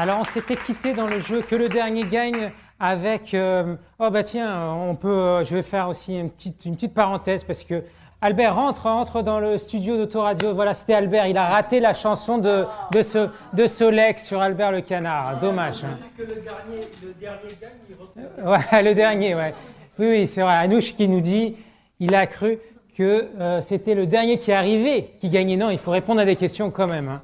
Alors 0.00 0.20
on 0.20 0.24
s'était 0.24 0.56
quitté 0.56 0.94
dans 0.94 1.06
le 1.06 1.18
jeu 1.18 1.42
que 1.42 1.54
le 1.54 1.68
dernier 1.68 2.04
gagne 2.04 2.52
avec 2.78 3.34
euh, 3.34 3.74
oh 3.98 4.08
bah 4.08 4.22
tiens 4.22 4.72
on 4.72 4.94
peut 4.94 5.08
euh, 5.08 5.44
je 5.44 5.54
vais 5.54 5.60
faire 5.60 5.90
aussi 5.90 6.18
une 6.18 6.30
petite 6.30 6.64
une 6.64 6.74
petite 6.74 6.94
parenthèse 6.94 7.44
parce 7.44 7.64
que 7.64 7.82
Albert 8.22 8.54
rentre 8.54 8.86
entre 8.86 9.20
dans 9.20 9.40
le 9.40 9.58
studio 9.58 9.98
d'Autoradio 9.98 10.54
voilà 10.54 10.72
c'était 10.72 10.94
Albert 10.94 11.26
il 11.26 11.36
a 11.36 11.44
raté 11.44 11.80
la 11.80 11.92
chanson 11.92 12.38
de 12.38 12.64
de 12.92 13.02
ce 13.02 13.28
de 13.52 13.66
Solex 13.66 14.24
sur 14.26 14.40
Albert 14.40 14.72
le 14.72 14.80
canard 14.80 15.38
dommage 15.38 15.84
hein. 15.84 15.98
Que 16.16 16.22
le 16.22 16.28
dernier, 16.28 16.86
le 17.02 17.12
dernier 17.20 17.58
gagne, 17.60 17.70
il 17.90 17.96
retrouve. 18.00 18.50
Ouais, 18.72 18.82
le 18.82 18.94
dernier, 18.94 19.34
ouais. 19.34 19.52
Oui, 19.98 20.06
oui, 20.08 20.26
c'est 20.26 20.40
vrai. 20.40 20.54
Anouche 20.54 20.94
qui 20.94 21.08
nous 21.08 21.20
dit, 21.20 21.56
il 21.98 22.14
a 22.14 22.26
cru 22.26 22.58
que 22.96 23.28
euh, 23.38 23.60
c'était 23.60 23.94
le 23.94 24.06
dernier 24.06 24.38
qui 24.38 24.50
arrivait 24.52 25.10
qui 25.18 25.28
gagnait. 25.28 25.56
Non, 25.56 25.68
il 25.68 25.78
faut 25.78 25.90
répondre 25.90 26.20
à 26.20 26.24
des 26.24 26.36
questions 26.36 26.70
quand 26.70 26.90
même. 26.90 27.08
hein. 27.08 27.20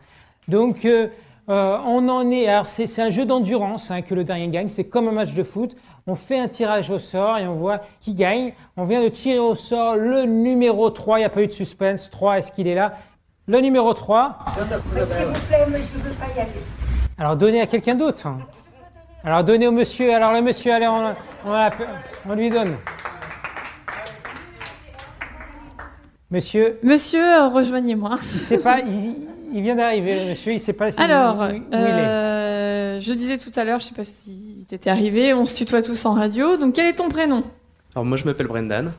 Donc, 0.48 0.86
euh, 1.48 1.78
on 1.86 2.08
en 2.08 2.30
est. 2.30 2.48
Alors, 2.48 2.68
c'est 2.68 2.86
c'est 2.86 3.02
un 3.02 3.10
jeu 3.10 3.24
d'endurance 3.24 3.90
hein, 3.90 4.02
que 4.02 4.14
le 4.14 4.24
dernier 4.24 4.48
gagne. 4.48 4.68
C'est 4.68 4.84
comme 4.84 5.08
un 5.08 5.12
match 5.12 5.32
de 5.34 5.42
foot. 5.42 5.76
On 6.06 6.14
fait 6.14 6.38
un 6.38 6.48
tirage 6.48 6.90
au 6.90 6.98
sort 6.98 7.38
et 7.38 7.46
on 7.46 7.54
voit 7.54 7.80
qui 8.00 8.14
gagne. 8.14 8.52
On 8.76 8.84
vient 8.84 9.02
de 9.02 9.08
tirer 9.08 9.38
au 9.38 9.54
sort 9.54 9.96
le 9.96 10.24
numéro 10.24 10.90
3. 10.90 11.18
Il 11.18 11.20
n'y 11.22 11.26
a 11.26 11.30
pas 11.30 11.42
eu 11.42 11.46
de 11.46 11.52
suspense. 11.52 12.10
3, 12.10 12.38
est-ce 12.38 12.52
qu'il 12.52 12.66
est 12.68 12.74
là? 12.74 12.92
Le 13.46 13.60
numéro 13.60 13.92
3. 13.94 14.38
Mais 14.94 15.04
s'il 15.04 15.24
vous 15.26 15.32
plaît, 15.32 15.66
mais 15.68 15.78
je 15.78 15.98
ne 15.98 16.02
veux 16.04 16.14
pas 16.14 16.26
y 16.36 16.40
aller. 16.40 16.50
Alors, 17.18 17.36
donnez 17.36 17.60
à 17.60 17.66
quelqu'un 17.66 17.94
d'autre. 17.94 18.26
Alors, 19.24 19.42
donnez 19.44 19.66
au 19.68 19.72
monsieur. 19.72 20.12
Alors, 20.14 20.32
le 20.32 20.42
monsieur, 20.42 20.72
allez, 20.72 20.86
on, 20.88 21.14
on, 21.46 21.52
l'appelle- 21.52 21.86
on 22.28 22.34
lui 22.34 22.50
donne. 22.50 22.76
Monsieur, 26.30 26.78
Monsieur, 26.82 27.22
euh, 27.22 27.48
rejoignez-moi. 27.48 28.16
il 28.34 28.40
sait 28.40 28.58
pas, 28.58 28.80
il, 28.80 29.28
il 29.52 29.62
vient 29.62 29.74
d'arriver, 29.76 30.30
monsieur, 30.30 30.52
il 30.52 30.60
sait 30.60 30.72
pas 30.72 30.90
si 30.90 31.00
Alors, 31.00 31.36
où, 31.38 31.42
où 31.42 31.46
il 31.72 31.74
est. 31.74 31.78
euh, 31.78 33.00
je 33.00 33.12
disais 33.12 33.38
tout 33.38 33.50
à 33.56 33.64
l'heure, 33.64 33.80
je 33.80 33.86
sais 33.86 33.94
pas 33.94 34.04
si 34.04 34.64
t'étais 34.68 34.90
arrivé, 34.90 35.32
on 35.34 35.44
se 35.44 35.56
tutoie 35.56 35.82
tous 35.82 36.04
en 36.06 36.14
radio. 36.14 36.56
Donc, 36.56 36.74
quel 36.74 36.86
est 36.86 36.94
ton 36.94 37.08
prénom? 37.08 37.42
Alors 37.94 38.04
moi 38.04 38.16
je 38.18 38.24
m'appelle 38.24 38.46
Brendan. 38.46 38.92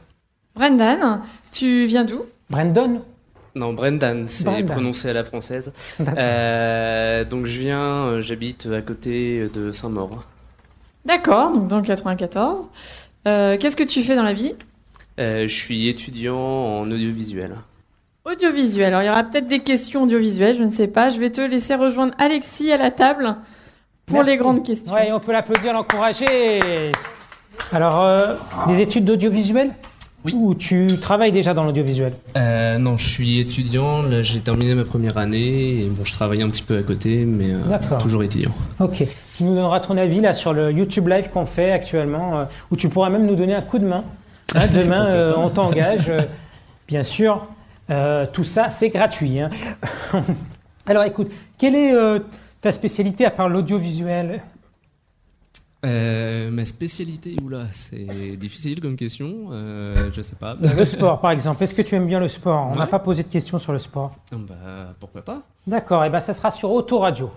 Brendan. 0.56 1.22
Tu 1.52 1.86
viens 1.86 2.04
d'où? 2.04 2.24
Brandon 2.50 3.02
Non, 3.56 3.74
Brendan, 3.74 4.28
c'est 4.28 4.46
Brendan. 4.46 4.66
prononcé 4.66 5.10
à 5.10 5.14
la 5.14 5.24
française. 5.24 5.72
D'accord. 6.00 6.16
Euh, 6.18 7.24
donc 7.26 7.46
je 7.46 7.60
viens, 7.60 7.80
euh, 8.06 8.22
j'habite 8.22 8.68
à 8.68 8.82
côté 8.82 9.48
de 9.54 9.72
Saint-Maur. 9.72 10.24
D'accord, 11.06 11.52
donc 11.54 11.68
dans 11.68 11.78
le 11.78 11.84
94. 11.86 12.68
Euh, 13.28 13.58
Qu'est-ce 13.60 13.76
que 13.76 13.84
tu 13.84 14.02
fais 14.02 14.16
dans 14.16 14.24
la 14.24 14.34
vie? 14.34 14.56
Euh, 15.20 15.44
je 15.48 15.54
suis 15.56 15.88
étudiant 15.90 16.38
en 16.38 16.90
audiovisuel. 16.92 17.56
Audiovisuel. 18.30 18.88
Alors, 18.88 19.02
il 19.04 19.06
y 19.06 19.10
aura 19.10 19.24
peut-être 19.24 19.48
des 19.48 19.60
questions 19.60 20.04
audiovisuelles, 20.04 20.58
je 20.58 20.64
ne 20.64 20.70
sais 20.70 20.88
pas. 20.88 21.10
Je 21.10 21.20
vais 21.20 21.30
te 21.30 21.42
laisser 21.42 21.76
rejoindre 21.76 22.14
Alexis 22.18 22.72
à 22.72 22.78
la 22.78 22.92
table 22.92 23.36
pour 24.06 24.18
Merci. 24.18 24.32
les 24.32 24.38
grandes 24.38 24.64
questions. 24.64 24.94
Ouais, 24.94 25.12
on 25.14 25.20
peut 25.20 25.32
l'applaudir, 25.32 25.72
l'encourager. 25.74 26.60
Alors, 27.72 28.02
euh, 28.04 28.36
des 28.68 28.82
études 28.82 29.06
d'audiovisuel? 29.06 29.72
Oui. 30.26 30.34
Ou 30.36 30.56
tu 30.56 30.88
travailles 31.00 31.32
déjà 31.32 31.54
dans 31.54 31.64
l'audiovisuel? 31.64 32.14
Euh, 32.36 32.78
non, 32.80 32.98
je 32.98 33.08
suis 33.08 33.40
étudiant, 33.40 34.02
là 34.02 34.24
j'ai 34.24 34.42
terminé 34.42 34.76
ma 34.76 34.84
première 34.84 35.18
année, 35.18 35.84
et 35.84 35.86
bon 35.90 36.04
je 36.04 36.12
travaille 36.12 36.42
un 36.42 36.50
petit 36.50 36.64
peu 36.64 36.76
à 36.78 36.84
côté, 36.84 37.24
mais 37.24 37.52
euh, 37.52 37.98
toujours 38.00 38.24
étudiant. 38.24 38.52
Ok. 38.80 39.04
Tu 39.38 39.44
nous 39.44 39.56
donneras 39.56 39.80
ton 39.80 39.96
avis 39.96 40.20
là 40.20 40.34
sur 40.34 40.54
le 40.54 40.72
YouTube 40.72 41.08
Live 41.08 41.30
qu'on 41.32 41.46
fait 41.46 41.72
actuellement, 41.72 42.40
euh, 42.40 42.44
où 42.72 42.76
tu 42.76 42.90
pourras 42.90 43.10
même 43.10 43.26
nous 43.26 43.36
donner 43.36 43.54
un 43.56 43.62
coup 43.62 43.80
de 43.80 43.86
main. 43.86 44.04
Hein, 44.56 44.68
demain, 44.74 45.06
euh, 45.08 45.34
on 45.38 45.50
t'engage. 45.50 46.10
euh, 46.10 46.22
bien 46.88 47.04
sûr, 47.04 47.46
euh, 47.90 48.26
tout 48.32 48.44
ça, 48.44 48.70
c'est 48.70 48.90
gratuit. 48.90 49.40
hein. 49.40 49.50
Alors, 50.86 51.04
écoute, 51.04 51.30
quelle 51.58 51.76
est 51.76 51.94
euh, 51.94 52.20
ta 52.62 52.72
spécialité 52.72 53.26
à 53.26 53.32
part 53.32 53.50
l'audiovisuel? 53.50 54.42
Euh, 55.86 56.50
ma 56.50 56.66
spécialité, 56.66 57.36
oula, 57.44 57.68
c'est 57.72 58.36
difficile 58.36 58.82
comme 58.82 58.96
question, 58.96 59.50
euh, 59.52 60.10
je 60.12 60.22
sais 60.22 60.36
pas. 60.36 60.56
Le 60.76 60.84
sport, 60.86 61.22
par 61.22 61.32
exemple. 61.32 61.64
Est-ce 61.64 61.76
que 61.76 61.82
tu 61.84 61.96
aimes 61.96 62.08
bien 62.08 62.20
le 62.20 62.28
sport? 62.28 62.70
On 62.72 62.76
n'a 62.76 62.86
Ouais. 62.86 62.90
pas 62.90 63.00
posé 63.00 63.24
de 63.24 63.28
questions 63.28 63.60
sur 63.60 63.74
le 63.74 63.80
sport. 63.80 64.16
Ah 64.32 64.36
bah 64.40 64.94
pourquoi 65.00 65.22
pas 65.22 65.42
D'accord, 65.68 66.04
et 66.04 66.10
ben 66.10 66.20
ça 66.20 66.34
sera 66.34 66.50
sur 66.52 66.72
Autoradio. 66.72 67.30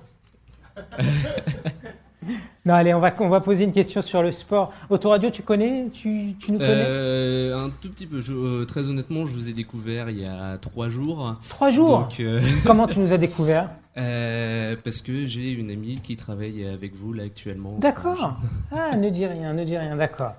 non, 2.67 2.75
allez, 2.75 2.93
on 2.93 3.01
va, 3.01 3.15
on 3.21 3.29
va 3.29 3.41
poser 3.41 3.65
une 3.65 3.73
question 3.73 4.03
sur 4.03 4.23
le 4.23 4.33
sport. 4.33 4.73
Autoradio, 4.91 5.31
tu 5.31 5.43
connais? 5.43 5.87
Tu, 5.93 6.35
tu 6.39 6.53
nous 6.53 6.59
connais? 6.59 6.85
Euh, 6.87 7.57
Un 7.67 7.71
tout 7.81 7.89
petit 7.89 8.07
peu. 8.07 8.21
Je- 8.21 8.33
euh, 8.35 8.65
très 8.67 8.89
honnêtement, 8.89 9.27
je 9.27 9.33
vous 9.33 9.49
ai 9.49 9.53
découvert 9.53 10.11
il 10.11 10.21
y 10.21 10.27
a 10.27 10.59
trois 10.59 10.89
jours. 10.91 11.35
Trois 11.49 11.71
jours? 11.71 12.01
Donc, 12.01 12.21
euh, 12.21 12.41
Comment 12.67 12.87
tu 12.87 12.99
nous 13.01 13.13
as 13.15 13.19
découvert? 13.19 13.71
Parce 14.85 15.01
que 15.01 15.27
j'ai 15.27 15.51
une 15.51 15.71
amie 15.71 16.01
qui 16.03 16.17
travaille 16.17 16.67
avec 16.67 16.95
vous 16.95 17.13
là 17.13 17.25
actuellement. 17.25 17.77
en 17.77 17.79
D'accord. 17.79 18.37
Ah, 18.73 18.97
ne 18.97 19.09
dis 19.11 19.27
rien, 19.27 19.53
ne 19.53 19.65
dis 19.65 19.77
rien, 19.77 19.97
d'accord. 19.97 20.33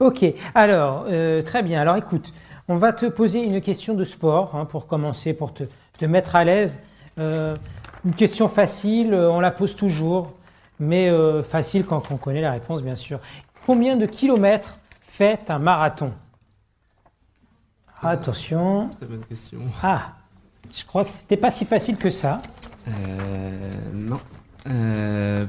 Ok, 0.00 0.24
alors, 0.54 1.04
très 1.44 1.62
bien. 1.62 1.80
Alors 1.80 1.96
écoute, 1.96 2.32
on 2.68 2.76
va 2.76 2.92
te 2.92 3.06
poser 3.06 3.42
une 3.44 3.60
question 3.60 3.94
de 3.94 4.04
sport 4.04 4.54
hein, 4.54 4.64
pour 4.66 4.86
commencer, 4.86 5.32
pour 5.34 5.54
te, 5.54 5.64
te 5.98 6.04
mettre 6.04 6.36
à 6.36 6.44
l'aise. 6.44 6.78
Une 7.18 8.12
question 8.16 8.46
facile, 8.48 9.14
on 9.14 9.40
la 9.40 9.50
pose 9.50 9.74
toujours, 9.74 10.32
mais 10.78 11.08
euh, 11.08 11.42
facile 11.42 11.84
quand 11.84 12.10
on 12.10 12.16
connaît 12.16 12.40
la 12.40 12.52
réponse, 12.52 12.82
bien 12.82 12.96
sûr. 12.96 13.20
Combien 13.66 13.96
de 13.96 14.06
kilomètres 14.06 14.78
fait 15.02 15.50
un 15.50 15.58
marathon? 15.58 16.12
Attention. 18.02 18.90
Très 18.96 19.06
bonne 19.06 19.24
question. 19.24 19.58
Ah, 19.82 20.12
je 20.76 20.84
crois 20.84 21.04
que 21.04 21.10
c'était 21.10 21.36
pas 21.36 21.50
si 21.50 21.64
facile 21.64 21.96
que 21.96 22.10
ça. 22.10 22.42
Euh, 22.88 23.70
non. 23.92 24.20
Euh, 24.68 25.46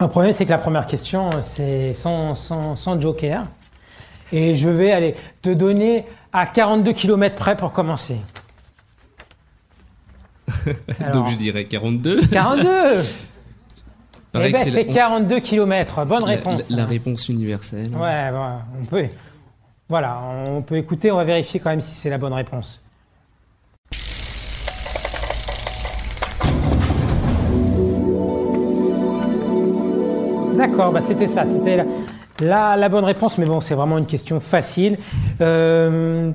Le 0.00 0.08
problème, 0.08 0.32
c'est 0.32 0.44
que 0.44 0.50
la 0.50 0.58
première 0.58 0.86
question, 0.86 1.30
c'est 1.42 1.92
sans, 1.94 2.34
sans, 2.34 2.76
sans 2.76 3.00
joker. 3.00 3.46
Et 4.32 4.56
je 4.56 4.68
vais 4.68 4.92
aller 4.92 5.16
te 5.42 5.50
donner 5.50 6.06
à 6.32 6.46
42 6.46 6.92
km 6.92 7.34
près 7.34 7.56
pour 7.56 7.72
commencer. 7.72 8.18
Alors, 11.00 11.12
donc 11.12 11.28
je 11.28 11.36
dirais 11.36 11.64
42. 11.64 12.26
42 12.28 12.70
Pareil 12.70 13.02
Eh 14.46 14.52
ben, 14.52 14.58
c'est 14.58 14.84
la- 14.84 14.92
42 14.94 15.40
km. 15.40 16.04
Bonne 16.04 16.24
réponse. 16.24 16.70
La, 16.70 16.78
la 16.78 16.84
réponse 16.86 17.28
universelle. 17.28 17.90
Ouais, 17.94 18.30
on 18.80 18.84
peut. 18.84 19.04
Voilà, 19.88 20.20
on 20.46 20.60
peut 20.62 20.76
écouter, 20.76 21.10
on 21.10 21.16
va 21.16 21.24
vérifier 21.24 21.60
quand 21.60 21.70
même 21.70 21.80
si 21.80 21.94
c'est 21.94 22.10
la 22.10 22.18
bonne 22.18 22.34
réponse. 22.34 22.80
D'accord, 30.56 30.92
bah 30.92 31.00
c'était 31.04 31.28
ça, 31.28 31.44
c'était 31.44 31.76
la, 31.76 31.84
la- 32.40 32.76
la 32.76 32.88
bonne 32.88 33.04
réponse, 33.04 33.38
mais 33.38 33.46
bon, 33.46 33.60
c'est 33.60 33.74
vraiment 33.74 33.96
une 33.98 34.06
question 34.06 34.40
facile. 34.40 34.98
Euh, 35.40 36.32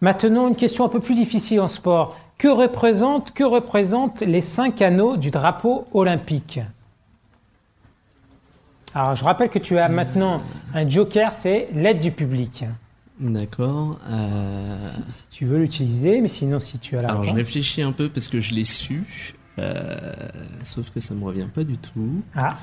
maintenant, 0.00 0.48
une 0.48 0.54
question 0.54 0.84
un 0.84 0.88
peu 0.88 1.00
plus 1.00 1.14
difficile 1.16 1.60
en 1.60 1.66
sport. 1.66 2.16
Que 2.38 2.46
représentent, 2.48 3.32
que 3.32 3.42
représentent 3.42 4.20
les 4.20 4.42
cinq 4.42 4.80
anneaux 4.80 5.16
du 5.16 5.30
drapeau 5.32 5.84
olympique? 5.92 6.60
Alors, 8.94 9.14
je 9.14 9.24
rappelle 9.24 9.48
que 9.50 9.58
tu 9.58 9.78
as 9.78 9.88
maintenant 9.88 10.42
un 10.74 10.88
joker, 10.88 11.32
c'est 11.32 11.68
l'aide 11.74 12.00
du 12.00 12.10
public. 12.10 12.64
D'accord. 13.20 13.98
euh, 14.08 14.76
Si, 14.80 15.00
si 15.08 15.28
tu 15.30 15.44
veux 15.46 15.58
l'utiliser, 15.58 16.20
mais 16.20 16.28
sinon, 16.28 16.58
si 16.60 16.78
tu 16.78 16.96
as 16.96 17.02
la 17.02 17.08
Alors 17.10 17.24
je 17.24 17.34
réfléchis 17.34 17.82
un 17.82 17.92
peu 17.92 18.08
parce 18.08 18.28
que 18.28 18.40
je 18.40 18.54
l'ai 18.54 18.64
su. 18.64 19.34
euh, 19.58 19.92
sauf 20.62 20.90
que 20.90 21.00
ça 21.00 21.14
me 21.14 21.24
revient 21.24 21.48
pas 21.52 21.64
du 21.64 21.76
tout. 21.78 22.22
Ah, 22.36 22.56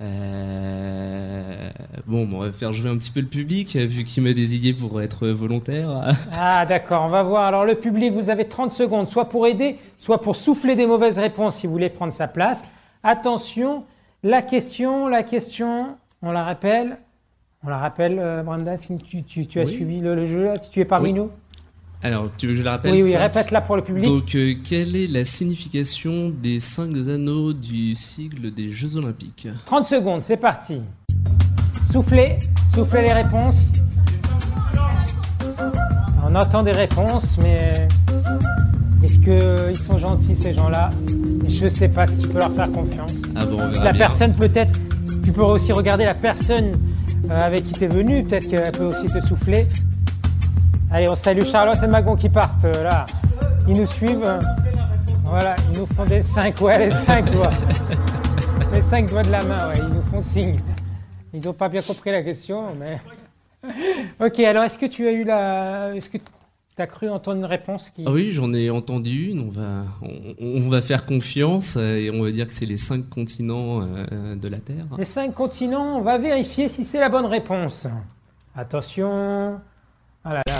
Euh, 0.00 1.70
bon, 2.06 2.26
bon, 2.26 2.38
on 2.38 2.40
va 2.40 2.52
faire 2.52 2.72
jouer 2.72 2.90
un 2.90 2.96
petit 2.98 3.10
peu 3.10 3.20
le 3.20 3.26
public, 3.26 3.76
vu 3.76 4.04
qu'il 4.04 4.22
m'a 4.22 4.32
désigné 4.32 4.72
pour 4.74 5.00
être 5.00 5.26
volontaire. 5.28 5.88
ah 6.32 6.66
d'accord, 6.66 7.04
on 7.04 7.08
va 7.08 7.22
voir. 7.22 7.44
Alors, 7.44 7.64
le 7.64 7.74
public, 7.76 8.12
vous 8.12 8.28
avez 8.30 8.46
30 8.46 8.72
secondes, 8.72 9.06
soit 9.06 9.28
pour 9.28 9.46
aider, 9.46 9.78
soit 9.98 10.20
pour 10.20 10.36
souffler 10.36 10.74
des 10.76 10.86
mauvaises 10.86 11.18
réponses 11.18 11.56
si 11.56 11.66
vous 11.66 11.72
voulez 11.72 11.88
prendre 11.90 12.12
sa 12.12 12.28
place. 12.28 12.66
Attention, 13.02 13.84
la 14.22 14.42
question, 14.42 15.08
la 15.08 15.22
question, 15.22 15.96
on 16.22 16.32
la 16.32 16.44
rappelle. 16.44 16.98
On 17.64 17.68
la 17.68 17.78
rappelle, 17.78 18.18
euh, 18.18 18.42
Brenda, 18.42 18.76
tu, 18.76 19.22
tu- 19.24 19.46
tu 19.46 19.60
as 19.60 19.64
Oui. 19.64 19.72
suivi 19.72 20.00
le, 20.00 20.14
le 20.14 20.24
jeu 20.24 20.44
là? 20.44 20.56
Tu 20.56 20.80
es 20.80 20.84
parmi 20.84 21.08
Oui. 21.08 21.14
nous? 21.14 21.30
Alors, 22.02 22.28
tu 22.36 22.46
veux 22.46 22.52
que 22.52 22.58
je 22.60 22.64
la 22.64 22.72
rappelle? 22.72 22.92
Oui, 22.92 23.02
oui, 23.02 23.16
répète-la 23.16 23.60
pour 23.62 23.74
le 23.76 23.82
public. 23.82 24.04
Donc, 24.04 24.34
euh, 24.34 24.54
quelle 24.62 24.94
est 24.94 25.06
la 25.10 25.24
signification 25.24 26.28
des 26.30 26.60
cinq 26.60 26.92
anneaux 27.08 27.52
du 27.52 27.94
sigle 27.94 28.52
des 28.52 28.70
Jeux 28.70 28.96
Olympiques? 28.96 29.48
30 29.64 29.86
secondes, 29.86 30.20
c'est 30.20 30.36
parti. 30.36 30.82
Soufflez, 31.90 32.38
soufflez 32.72 33.02
les 33.02 33.12
réponses. 33.12 33.70
On 36.24 36.34
entend 36.34 36.62
des 36.62 36.72
réponses, 36.72 37.38
mais 37.38 37.88
est-ce 39.06 39.18
qu'ils 39.20 39.76
sont 39.76 39.98
gentils 39.98 40.34
ces 40.34 40.52
gens-là? 40.52 40.90
Je 41.46 41.68
sais 41.68 41.88
pas 41.88 42.08
si 42.08 42.22
tu 42.22 42.28
peux 42.28 42.40
leur 42.40 42.52
faire 42.52 42.70
confiance. 42.72 43.12
Ah 43.36 43.46
bon, 43.46 43.58
La 43.82 43.92
personne 43.92 44.34
peut-être, 44.34 44.72
tu 45.24 45.30
peux 45.30 45.42
aussi 45.42 45.72
regarder 45.72 46.04
la 46.04 46.14
personne 46.14 46.72
euh, 47.30 47.40
avec 47.40 47.62
qui 47.62 47.72
tu 47.72 47.84
es 47.84 47.86
venu, 47.86 48.24
peut-être 48.24 48.48
qu'elle 48.48 48.72
peut 48.72 48.86
aussi 48.86 49.06
te 49.06 49.24
souffler. 49.24 49.68
Allez, 50.90 51.08
on 51.08 51.14
salue 51.14 51.44
Charlotte 51.44 51.78
et 51.82 51.86
Magon 51.86 52.16
qui 52.16 52.28
partent 52.28 52.64
euh, 52.64 52.82
là. 52.82 53.06
Ils 53.68 53.76
nous 53.76 53.86
suivent. 53.86 54.38
Voilà, 55.22 55.54
ils 55.72 55.78
nous 55.78 55.86
font 55.86 56.04
des 56.04 56.22
5, 56.22 56.60
ouais, 56.60 56.86
les 56.86 56.90
5 56.90 57.30
doigts. 57.30 57.50
les 58.72 58.80
5 58.80 59.08
doigts 59.08 59.22
de 59.22 59.30
la 59.30 59.44
main, 59.44 59.68
ouais, 59.68 59.78
ils 59.78 59.94
nous 59.94 60.02
font 60.02 60.20
signe. 60.20 60.58
Ils 61.32 61.44
n'ont 61.44 61.52
pas 61.52 61.68
bien 61.68 61.82
compris 61.82 62.10
la 62.10 62.22
question, 62.22 62.64
mais. 62.76 62.98
ok, 64.20 64.40
alors 64.40 64.64
est-ce 64.64 64.78
que 64.78 64.86
tu 64.86 65.06
as 65.06 65.12
eu 65.12 65.22
la. 65.22 65.94
Est-ce 65.94 66.10
que 66.10 66.18
tu 66.76 66.82
as 66.82 66.86
cru 66.86 67.08
entendre 67.08 67.38
une 67.38 67.44
réponse 67.46 67.88
qui. 67.90 68.04
Ah 68.06 68.10
oui, 68.12 68.32
j'en 68.32 68.52
ai 68.52 68.68
entendu 68.70 69.30
une. 69.30 69.48
On 69.48 69.50
va, 69.50 69.84
on, 70.02 70.64
on 70.66 70.68
va 70.68 70.80
faire 70.82 71.06
confiance 71.06 71.76
et 71.76 72.10
on 72.12 72.22
va 72.22 72.30
dire 72.30 72.46
que 72.46 72.52
c'est 72.52 72.66
les 72.66 72.76
cinq 72.76 73.08
continents 73.08 73.80
euh, 73.82 74.34
de 74.36 74.48
la 74.48 74.58
Terre. 74.58 74.84
Les 74.98 75.04
5 75.04 75.32
continents, 75.34 75.96
on 75.98 76.02
va 76.02 76.18
vérifier 76.18 76.68
si 76.68 76.84
c'est 76.84 77.00
la 77.00 77.08
bonne 77.08 77.24
réponse. 77.26 77.86
Attention. 78.54 79.58
Ah 80.24 80.34
là 80.34 80.42
là. 80.46 80.54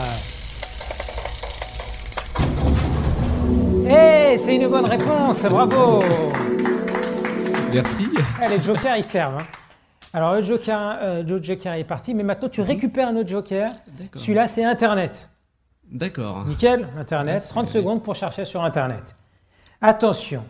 Eh, 3.88 4.38
c'est 4.38 4.56
une 4.56 4.68
bonne 4.68 4.86
réponse, 4.86 5.42
bravo 5.44 6.02
Merci. 7.72 8.08
Eh, 8.44 8.48
les 8.48 8.60
jokers, 8.60 8.96
ils 8.96 9.04
servent. 9.04 9.38
hein. 9.40 9.46
Alors, 10.12 10.34
le 10.34 10.40
joker, 10.40 10.98
euh, 11.02 11.22
le 11.22 11.42
joker 11.42 11.74
est 11.74 11.84
parti, 11.84 12.14
mais 12.14 12.22
maintenant 12.22 12.48
tu 12.48 12.62
récupères 12.62 13.08
un 13.08 13.16
autre 13.16 13.28
joker. 13.28 13.68
Celui-là, 14.14 14.48
c'est 14.48 14.64
Internet. 14.64 15.28
D'accord. 15.90 16.44
Nickel, 16.46 16.88
Internet. 16.98 17.34
Ouais, 17.34 17.38
c'est 17.40 17.48
30 17.50 17.64
bien. 17.64 17.72
secondes 17.72 18.02
pour 18.02 18.14
chercher 18.14 18.44
sur 18.44 18.62
Internet. 18.62 19.14
Attention. 19.80 20.42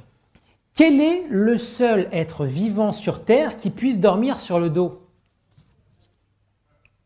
Quel 0.75 1.01
est 1.01 1.25
le 1.29 1.57
seul 1.57 2.09
être 2.13 2.45
vivant 2.45 2.93
sur 2.93 3.25
Terre 3.25 3.57
qui 3.57 3.71
puisse 3.71 3.99
dormir 3.99 4.41
sur 4.41 4.61
le 4.61 4.71
dos? 4.71 5.03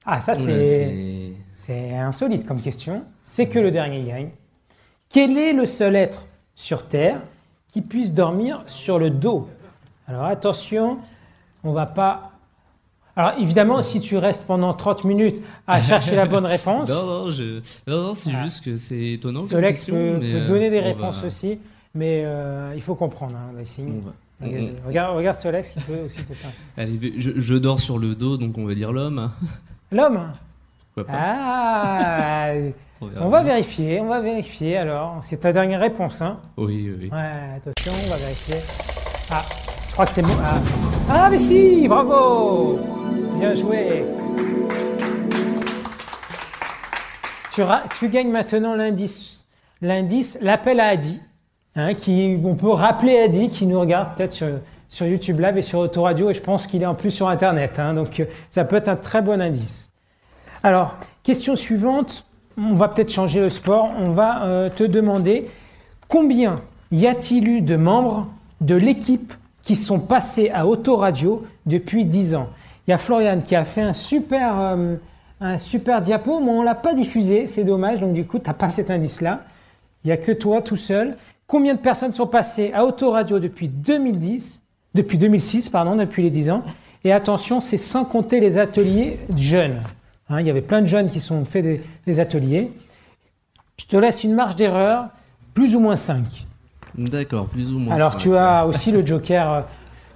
Ah, 0.04 0.20
ça, 0.20 0.34
C'est 0.34 1.96
insolite 1.96 2.46
comme 2.46 2.62
question. 2.62 3.04
C'est 3.22 3.48
que 3.48 3.58
le 3.58 3.70
dernier 3.70 4.02
gagne. 4.02 4.30
Quel 5.08 5.38
est 5.38 5.52
le 5.52 5.66
seul 5.66 5.94
être 5.94 6.24
sur 6.56 6.86
Terre 6.86 7.20
qui 7.68 7.82
puisse 7.82 8.12
dormir 8.12 8.62
sur 8.66 8.98
le 8.98 9.10
dos? 9.10 9.48
Alors 10.08 10.24
attention, 10.24 10.98
on 11.62 11.72
va 11.72 11.86
pas. 11.86 12.29
Alors 13.16 13.32
évidemment, 13.38 13.82
si 13.82 14.00
tu 14.00 14.16
restes 14.16 14.44
pendant 14.44 14.72
30 14.72 15.04
minutes 15.04 15.42
à 15.66 15.80
chercher 15.82 16.14
la 16.16 16.26
bonne 16.26 16.46
réponse, 16.56 16.88
Non, 16.88 17.06
non, 17.06 17.30
je... 17.30 17.60
non, 17.86 18.02
non, 18.08 18.14
c'est 18.14 18.30
Ah. 18.34 18.42
juste 18.44 18.64
que 18.64 18.76
c'est 18.76 19.12
étonnant. 19.14 19.40
Solex 19.40 19.86
peut, 19.86 19.92
mais, 20.20 20.32
peut 20.32 20.38
euh, 20.38 20.46
donner 20.46 20.70
des 20.70 20.78
on 20.78 20.82
va- 20.82 20.86
réponses 20.88 21.24
aussi, 21.24 21.58
mais 21.94 22.22
euh, 22.24 22.72
il 22.74 22.82
faut 22.82 22.94
comprendre 22.94 23.34
hein, 23.36 23.52
les 23.56 23.62
on 23.62 23.64
signes. 23.66 24.00
va- 24.00 24.12
on- 24.42 24.46
Regarde, 24.46 24.68
on- 24.84 24.86
regarde, 24.88 25.16
regarde 25.16 25.36
Solex 25.36 25.68
qui 25.70 25.80
peut 25.80 26.00
aussi 26.06 26.16
te 26.24 26.32
faire. 26.32 26.50
Allez, 26.78 26.98
je, 27.18 27.30
je 27.36 27.54
dors 27.54 27.80
sur 27.80 27.98
le 27.98 28.14
dos, 28.14 28.36
donc 28.38 28.56
on 28.56 28.64
va 28.64 28.74
dire 28.74 28.92
l'homme. 28.92 29.30
L'homme 29.92 30.32
Pourquoi 30.94 31.12
pas 31.12 31.18
Ah 31.20 32.52
On 33.20 33.28
va 33.28 33.42
bien. 33.42 33.54
vérifier, 33.54 34.00
on 34.00 34.06
va 34.08 34.20
vérifier 34.20 34.76
alors. 34.76 35.18
C'est 35.22 35.38
ta 35.38 35.52
dernière 35.52 35.80
réponse, 35.80 36.22
hein 36.22 36.38
Oui, 36.56 36.90
oui. 36.98 37.10
Ouais, 37.10 37.56
attention, 37.56 37.92
on 37.92 38.10
va 38.10 38.16
vérifier. 38.16 38.54
Ah, 39.32 39.42
que 40.04 40.10
c'est 40.10 40.22
bon. 40.22 40.36
Ah. 40.42 40.54
ah, 41.10 41.28
mais 41.30 41.38
si, 41.38 41.86
bravo 41.88 42.78
Bien 43.38 43.54
joué. 43.54 44.04
Tu, 47.52 47.62
tu 47.98 48.08
gagnes 48.08 48.30
maintenant 48.30 48.76
l'indice, 48.76 49.46
l'indice, 49.82 50.38
l'appel 50.40 50.78
à 50.78 50.88
Adi, 50.88 51.20
hein, 51.74 51.94
qui, 51.94 52.38
on 52.44 52.54
peut 52.54 52.70
rappeler 52.70 53.18
Adi 53.18 53.48
qui 53.48 53.66
nous 53.66 53.80
regarde 53.80 54.14
peut-être 54.14 54.32
sur, 54.32 54.48
sur 54.88 55.06
YouTube 55.06 55.40
Live 55.40 55.58
et 55.58 55.62
sur 55.62 55.80
Autoradio, 55.80 56.30
et 56.30 56.34
je 56.34 56.40
pense 56.40 56.66
qu'il 56.66 56.82
est 56.82 56.86
en 56.86 56.94
plus 56.94 57.10
sur 57.10 57.28
Internet, 57.28 57.78
hein, 57.78 57.94
donc 57.94 58.20
euh, 58.20 58.26
ça 58.50 58.64
peut 58.64 58.76
être 58.76 58.88
un 58.88 58.96
très 58.96 59.20
bon 59.20 59.40
indice. 59.40 59.90
Alors, 60.62 60.96
question 61.22 61.56
suivante, 61.56 62.24
on 62.58 62.74
va 62.74 62.88
peut-être 62.88 63.10
changer 63.10 63.40
le 63.40 63.48
sport, 63.48 63.90
on 63.98 64.10
va 64.10 64.44
euh, 64.44 64.70
te 64.70 64.84
demander 64.84 65.50
combien 66.08 66.60
y 66.92 67.06
a-t-il 67.06 67.48
eu 67.48 67.60
de 67.62 67.76
membres 67.76 68.28
de 68.60 68.74
l'équipe 68.74 69.32
qui 69.62 69.76
sont 69.76 69.98
passés 69.98 70.50
à 70.50 70.66
Autoradio 70.66 71.44
depuis 71.66 72.04
10 72.04 72.34
ans 72.34 72.48
Il 72.86 72.90
y 72.90 72.94
a 72.94 72.98
Florian 72.98 73.40
qui 73.40 73.54
a 73.56 73.64
fait 73.64 73.82
un 73.82 73.92
super, 73.92 74.58
euh, 74.58 74.96
un 75.40 75.56
super 75.56 76.00
diapo, 76.00 76.40
mais 76.40 76.50
on 76.50 76.60
ne 76.60 76.64
l'a 76.64 76.74
pas 76.74 76.94
diffusé, 76.94 77.46
c'est 77.46 77.64
dommage, 77.64 78.00
donc 78.00 78.12
du 78.12 78.24
coup, 78.24 78.38
tu 78.38 78.46
n'as 78.46 78.54
pas 78.54 78.68
cet 78.68 78.90
indice-là. 78.90 79.44
Il 80.04 80.08
n'y 80.08 80.12
a 80.12 80.16
que 80.16 80.32
toi 80.32 80.62
tout 80.62 80.76
seul. 80.76 81.16
Combien 81.46 81.74
de 81.74 81.80
personnes 81.80 82.12
sont 82.12 82.26
passées 82.26 82.72
à 82.74 82.84
Autoradio 82.84 83.38
depuis 83.38 83.68
2010, 83.68 84.62
depuis 84.94 85.18
2006, 85.18 85.68
pardon, 85.68 85.96
depuis 85.96 86.22
les 86.22 86.30
10 86.30 86.50
ans? 86.50 86.62
Et 87.04 87.12
attention, 87.12 87.60
c'est 87.60 87.76
sans 87.76 88.04
compter 88.04 88.40
les 88.40 88.58
ateliers 88.58 89.18
jeunes. 89.36 89.80
Hein, 90.28 90.40
il 90.40 90.46
y 90.46 90.50
avait 90.50 90.60
plein 90.62 90.80
de 90.80 90.86
jeunes 90.86 91.10
qui 91.10 91.20
sont 91.20 91.44
fait 91.44 91.62
des, 91.62 91.82
des 92.06 92.20
ateliers. 92.20 92.70
Je 93.78 93.86
te 93.86 93.96
laisse 93.96 94.22
une 94.22 94.34
marge 94.34 94.56
d'erreur, 94.56 95.08
plus 95.54 95.74
ou 95.74 95.80
moins 95.80 95.96
5. 95.96 96.46
D'accord, 96.96 97.46
plus 97.46 97.72
ou 97.72 97.78
moins. 97.78 97.94
Alors 97.94 98.16
tu 98.16 98.34
as 98.36 98.66
aussi 98.66 98.90
le 98.92 99.04
joker 99.06 99.66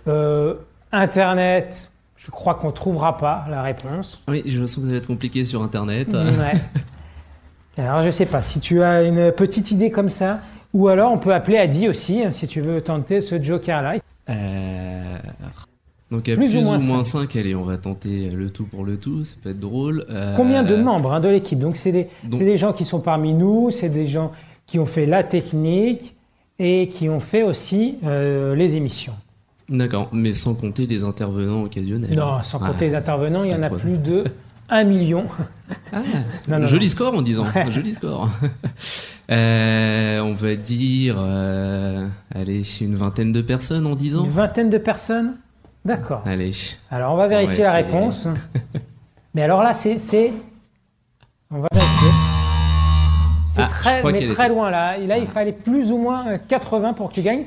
euh, 0.09 0.55
Internet. 0.93 1.91
Je 2.17 2.31
crois 2.31 2.55
qu'on 2.55 2.69
ne 2.69 2.73
trouvera 2.73 3.19
pas 3.19 3.45
la 3.51 3.63
réponse. 3.63 4.23
Oui, 4.29 4.43
je 4.47 4.65
sens 4.65 4.77
que 4.77 4.83
ça 4.87 4.93
va 4.93 4.97
être 4.97 5.07
compliqué 5.07 5.45
sur 5.45 5.63
Internet. 5.63 6.13
Ouais. 6.15 6.55
Alors 7.83 8.03
je 8.03 8.11
sais 8.11 8.27
pas 8.27 8.41
si 8.41 8.61
tu 8.61 8.83
as 8.83 9.03
une 9.03 9.33
petite 9.33 9.71
idée 9.73 9.91
comme 9.91 10.09
ça, 10.09 10.41
ou 10.73 10.89
alors 10.89 11.13
on 11.13 11.19
peut 11.19 11.35
appeler 11.35 11.59
Adi 11.59 11.89
aussi 11.89 12.23
hein, 12.23 12.31
si 12.31 12.47
tu 12.47 12.61
veux 12.61 12.81
tenter 12.81 13.21
ce 13.21 13.43
joker-là. 13.43 13.97
Euh, 14.31 15.17
Donc 16.11 16.29
à 16.29 16.37
Plus 16.37 16.49
plus, 16.51 16.59
ou 16.59 16.63
moins 16.63 16.79
ou 16.79 16.83
moins 16.83 17.05
5, 17.05 17.35
allez, 17.37 17.55
on 17.57 17.65
va 17.65 17.77
tenter 17.77 18.31
le 18.31 18.49
tout 18.51 18.65
pour 18.65 18.85
le 18.85 18.97
tout, 18.97 19.25
ça 19.25 19.35
peut 19.43 19.51
être 19.51 19.59
drôle. 19.61 20.07
Euh, 20.09 20.35
Combien 20.37 20.63
de 20.63 20.77
membres 20.77 21.13
hein, 21.15 21.21
de 21.21 21.29
l'équipe? 21.29 21.59
Donc 21.59 21.77
c'est 21.77 21.93
des, 21.93 22.09
donc- 22.23 22.39
c'est 22.39 22.45
des 22.45 22.57
gens 22.57 22.73
qui 22.73 22.85
sont 22.85 23.01
parmi 23.01 23.35
nous, 23.35 23.71
c'est 23.73 23.89
des 23.89 24.07
gens 24.07 24.31
qui 24.67 24.79
ont 24.79 24.87
fait 24.87 25.05
la 25.07 25.25
technique 25.25 26.15
et 26.59 26.89
qui 26.89 27.09
ont 27.09 27.21
fait 27.21 27.43
aussi 27.43 27.97
euh, 28.05 28.55
les 28.55 28.77
émissions. 28.77 29.15
D'accord, 29.69 30.09
mais 30.13 30.35
sans 30.35 30.55
compter 30.55 30.87
les 30.87 31.05
intervenants 31.05 31.63
occasionnels. 31.63 32.15
Non, 32.17 32.43
sans 32.43 32.61
Ah, 32.63 32.69
compter 32.69 32.87
les 32.87 32.95
intervenants, 32.95 33.43
il 33.43 33.51
y 33.51 33.55
en 33.55 33.63
a 33.63 33.71
plus 33.71 33.97
de 33.99 34.25
1 34.69 34.85
million. 34.85 35.25
Ah, 35.93 36.03
Non, 36.49 36.59
non, 36.61 36.67
joli 36.67 36.87
non. 36.87 36.91
score 36.91 37.15
en 37.15 37.23
disant, 37.23 37.47
joli 37.71 37.95
score. 37.95 38.29
Euh, 39.31 40.21
on 40.21 40.35
va 40.35 40.55
dire, 40.55 41.17
euh, 41.19 42.07
allez, 42.35 42.61
une 42.83 42.95
vingtaine 42.95 43.33
de 43.33 43.41
personnes 43.41 43.87
en 43.87 43.95
disant. 43.97 44.23
Une 44.23 44.31
vingtaine 44.31 44.69
de 44.69 44.77
personnes 44.77 45.37
D'accord. 45.83 46.21
Allez, 46.27 46.51
Alors, 46.91 47.15
on 47.15 47.17
va 47.17 47.27
vérifier 47.27 47.61
Ouais, 47.61 47.63
la 47.65 47.73
réponse. 47.73 48.29
Mais 49.35 49.43
alors 49.43 49.63
là, 49.63 49.73
c'est. 49.73 49.97
c'est- 49.97 50.31
On 51.51 51.61
va 51.61 51.69
vérifier. 51.73 51.84
C'est 53.55 53.63
Ah, 53.63 53.67
très, 53.67 54.03
mais 54.03 54.25
très 54.27 54.33
était- 54.47 54.49
loin 54.49 54.71
là. 54.71 54.99
Et 54.99 55.07
là, 55.07 55.19
il 55.19 55.27
fallait 55.27 55.53
plus 55.53 55.93
ou 55.93 55.99
moins 55.99 56.27
euh, 56.29 56.39
80 56.49 56.93
pour 56.93 57.09
que 57.11 57.15
tu 57.15 57.23
gagnes. 57.23 57.45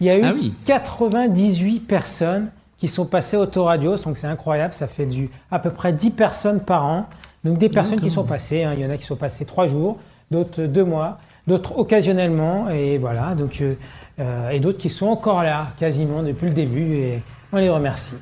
Il 0.00 0.06
y 0.06 0.10
a 0.10 0.16
eu 0.18 0.22
Ah 0.24 0.32
oui. 0.34 0.54
98 0.66 1.80
personnes 1.80 2.50
qui 2.76 2.86
sont 2.86 3.06
passées 3.06 3.36
autoradio, 3.36 3.96
donc 3.96 4.16
c'est 4.18 4.26
incroyable. 4.26 4.74
Ça 4.74 4.86
fait 4.86 5.06
du, 5.06 5.30
à 5.50 5.58
peu 5.58 5.70
près 5.70 5.92
10 5.92 6.10
personnes 6.10 6.60
par 6.60 6.84
an. 6.86 7.06
Donc 7.44 7.58
des 7.58 7.68
personnes 7.68 7.98
qui 8.00 8.10
sont 8.10 8.24
passées. 8.24 8.62
hein. 8.64 8.74
Il 8.76 8.82
y 8.82 8.86
en 8.86 8.90
a 8.90 8.96
qui 8.96 9.04
sont 9.04 9.16
passées 9.16 9.44
3 9.46 9.66
jours, 9.66 9.98
d'autres 10.30 10.62
2 10.62 10.84
mois, 10.84 11.18
d'autres 11.46 11.78
occasionnellement. 11.78 12.68
Et 12.68 12.98
voilà. 12.98 13.34
Donc, 13.34 13.60
euh, 13.60 13.74
euh, 14.20 14.50
et 14.50 14.60
d'autres 14.60 14.78
qui 14.78 14.90
sont 14.90 15.06
encore 15.08 15.42
là, 15.42 15.68
quasiment 15.78 16.22
depuis 16.22 16.46
le 16.46 16.52
début. 16.52 16.94
Et 16.96 17.22
on 17.52 17.56
les 17.56 17.70
remercie. 17.70 18.16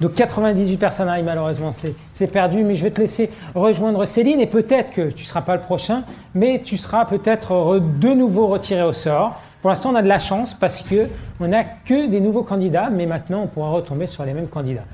Donc 0.00 0.14
98 0.14 0.76
personnes 0.78 1.08
arrivent, 1.08 1.26
malheureusement, 1.26 1.70
c'est 2.12 2.26
perdu, 2.28 2.62
mais 2.64 2.74
je 2.74 2.82
vais 2.84 2.90
te 2.90 3.00
laisser 3.00 3.30
rejoindre 3.54 4.04
Céline 4.06 4.40
et 4.40 4.46
peut-être 4.46 4.90
que 4.92 5.10
tu 5.10 5.24
ne 5.24 5.28
seras 5.28 5.42
pas 5.42 5.56
le 5.56 5.62
prochain, 5.62 6.04
mais 6.34 6.62
tu 6.64 6.76
seras 6.78 7.04
peut-être 7.04 7.52
re- 7.52 7.98
de 7.98 8.08
nouveau 8.14 8.46
retiré 8.46 8.82
au 8.82 8.92
sort. 8.94 9.38
Pour 9.60 9.68
l'instant, 9.68 9.90
on 9.90 9.94
a 9.94 10.02
de 10.02 10.08
la 10.08 10.18
chance 10.18 10.54
parce 10.54 10.80
que 10.80 11.06
on 11.38 11.48
n'a 11.48 11.64
que 11.64 12.06
des 12.06 12.20
nouveaux 12.20 12.42
candidats, 12.44 12.88
mais 12.90 13.04
maintenant, 13.04 13.42
on 13.42 13.46
pourra 13.46 13.70
retomber 13.70 14.06
sur 14.06 14.24
les 14.24 14.32
mêmes 14.32 14.48
candidats. 14.48 14.84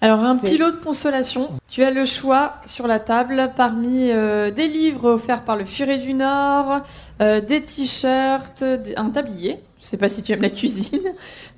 Alors, 0.00 0.20
un 0.20 0.36
petit 0.36 0.58
lot 0.58 0.70
de 0.70 0.76
consolation. 0.76 1.48
Tu 1.68 1.82
as 1.82 1.90
le 1.90 2.04
choix 2.04 2.54
sur 2.66 2.86
la 2.86 3.00
table 3.00 3.50
parmi 3.56 4.10
euh, 4.10 4.50
des 4.52 4.68
livres 4.68 5.10
offerts 5.10 5.42
par 5.42 5.56
le 5.56 5.64
Furet 5.64 5.98
du 5.98 6.14
Nord, 6.14 6.80
euh, 7.20 7.40
des 7.40 7.62
t-shirts, 7.62 8.64
un 8.96 9.10
tablier. 9.10 9.58
Je 9.80 9.86
sais 9.86 9.96
pas 9.96 10.08
si 10.08 10.22
tu 10.22 10.32
aimes 10.32 10.42
la 10.42 10.50
cuisine. 10.60 11.00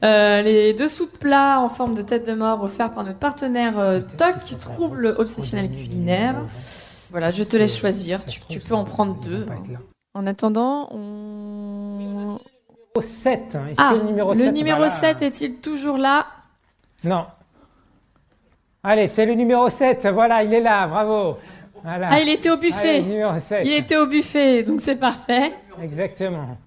Euh, 0.05 0.43
les 0.43 0.75
dessous 0.75 1.07
de 1.07 1.17
plats 1.17 1.61
en 1.61 1.69
forme 1.69 1.95
de 1.95 2.03
tête 2.03 2.27
de 2.27 2.35
mort 2.35 2.62
offerts 2.62 2.93
par 2.93 3.05
notre 3.05 3.19
partenaire 3.19 3.79
euh, 3.79 4.00
TOC, 4.00 4.59
Trouble 4.59 5.15
Obsessionnel 5.19 5.71
Culinaire. 5.71 6.37
Voilà, 7.11 7.31
je 7.31 7.43
te 7.43 7.57
laisse 7.57 7.77
choisir. 7.79 8.25
Tu, 8.27 8.41
tu 8.49 8.59
peux 8.61 8.75
en 8.75 8.85
prendre 8.85 9.19
deux. 9.21 9.47
En 10.15 10.27
attendant, 10.27 10.89
on... 10.93 12.39
Au 12.95 13.00
7. 13.00 13.57
hein. 13.57 13.73
Ah, 13.79 13.93
le 13.95 14.03
numéro 14.03 14.33
le 14.33 14.39
7 14.39 14.53
numéro 14.55 14.79
voilà. 14.79 14.93
7 14.93 15.23
est-il 15.23 15.61
toujours 15.61 15.97
là? 15.97 16.27
Non. 17.05 17.25
Allez, 18.83 19.07
c'est 19.07 19.25
le 19.27 19.35
numéro 19.35 19.69
7. 19.71 20.09
Voilà, 20.12 20.43
il 20.43 20.53
est 20.53 20.61
là. 20.61 20.87
Bravo. 20.89 21.37
Voilà. 21.85 22.09
Ah, 22.11 22.21
il 22.21 22.29
était 22.29 22.50
au 22.50 22.55
Allez, 22.55 22.69
buffet. 22.69 23.00
numéro 23.03 23.39
7. 23.39 23.62
Il 23.65 23.73
était 23.73 23.97
au 23.97 24.07
buffet, 24.07 24.62
donc 24.65 24.81
c'est 24.81 24.97
parfait. 24.97 25.53
Exactement. 25.83 26.59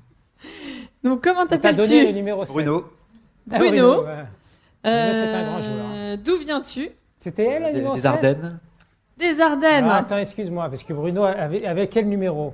Donc 1.03 1.23
comment 1.23 1.45
t'appelles-tu 1.45 2.13
numéro 2.13 2.45
7. 2.45 2.53
Bruno, 2.53 2.85
Ah, 3.51 3.57
Bruno. 3.59 4.03
ouais. 4.03 4.05
Bruno, 4.83 5.13
c'est 5.13 5.33
un 5.33 5.45
grand 5.49 5.61
joueur. 5.61 5.85
Euh, 5.93 6.17
D'où 6.17 6.37
viens-tu 6.37 6.89
C'était 7.17 7.45
elle, 7.45 7.63
le 7.63 7.67
des, 7.69 7.77
numéro 7.77 7.93
des 7.93 7.99
7? 8.01 8.11
Ardennes. 8.11 8.59
Des 9.17 9.41
Ardennes. 9.41 9.87
Ah, 9.89 9.97
attends, 9.97 10.17
excuse-moi, 10.17 10.67
parce 10.69 10.83
que 10.83 10.93
Bruno 10.93 11.23
avait, 11.23 11.65
avait 11.65 11.87
quel 11.87 12.07
numéro 12.07 12.53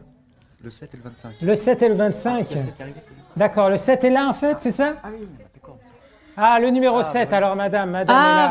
Le 0.63 0.69
7 0.71 0.93
et 0.93 0.97
le 0.97 1.03
25. 1.03 1.31
Le 1.41 1.55
7 1.55 1.81
et 1.83 1.89
le 1.89 1.95
25. 1.95 2.47
D'accord, 3.35 3.69
le 3.69 3.77
7 3.77 4.03
est 4.03 4.09
là 4.09 4.27
en 4.27 4.33
fait, 4.33 4.57
c'est 4.59 4.71
ça 4.71 4.95
Ah 5.03 5.07
oui, 5.11 5.27
d'accord. 5.55 5.77
Ah, 6.35 6.59
le 6.59 6.69
numéro 6.69 7.01
7, 7.03 7.31
alors 7.33 7.55
madame, 7.55 7.91
madame 7.91 8.15
est 8.15 8.19
Ah 8.19 8.35
là, 8.35 8.47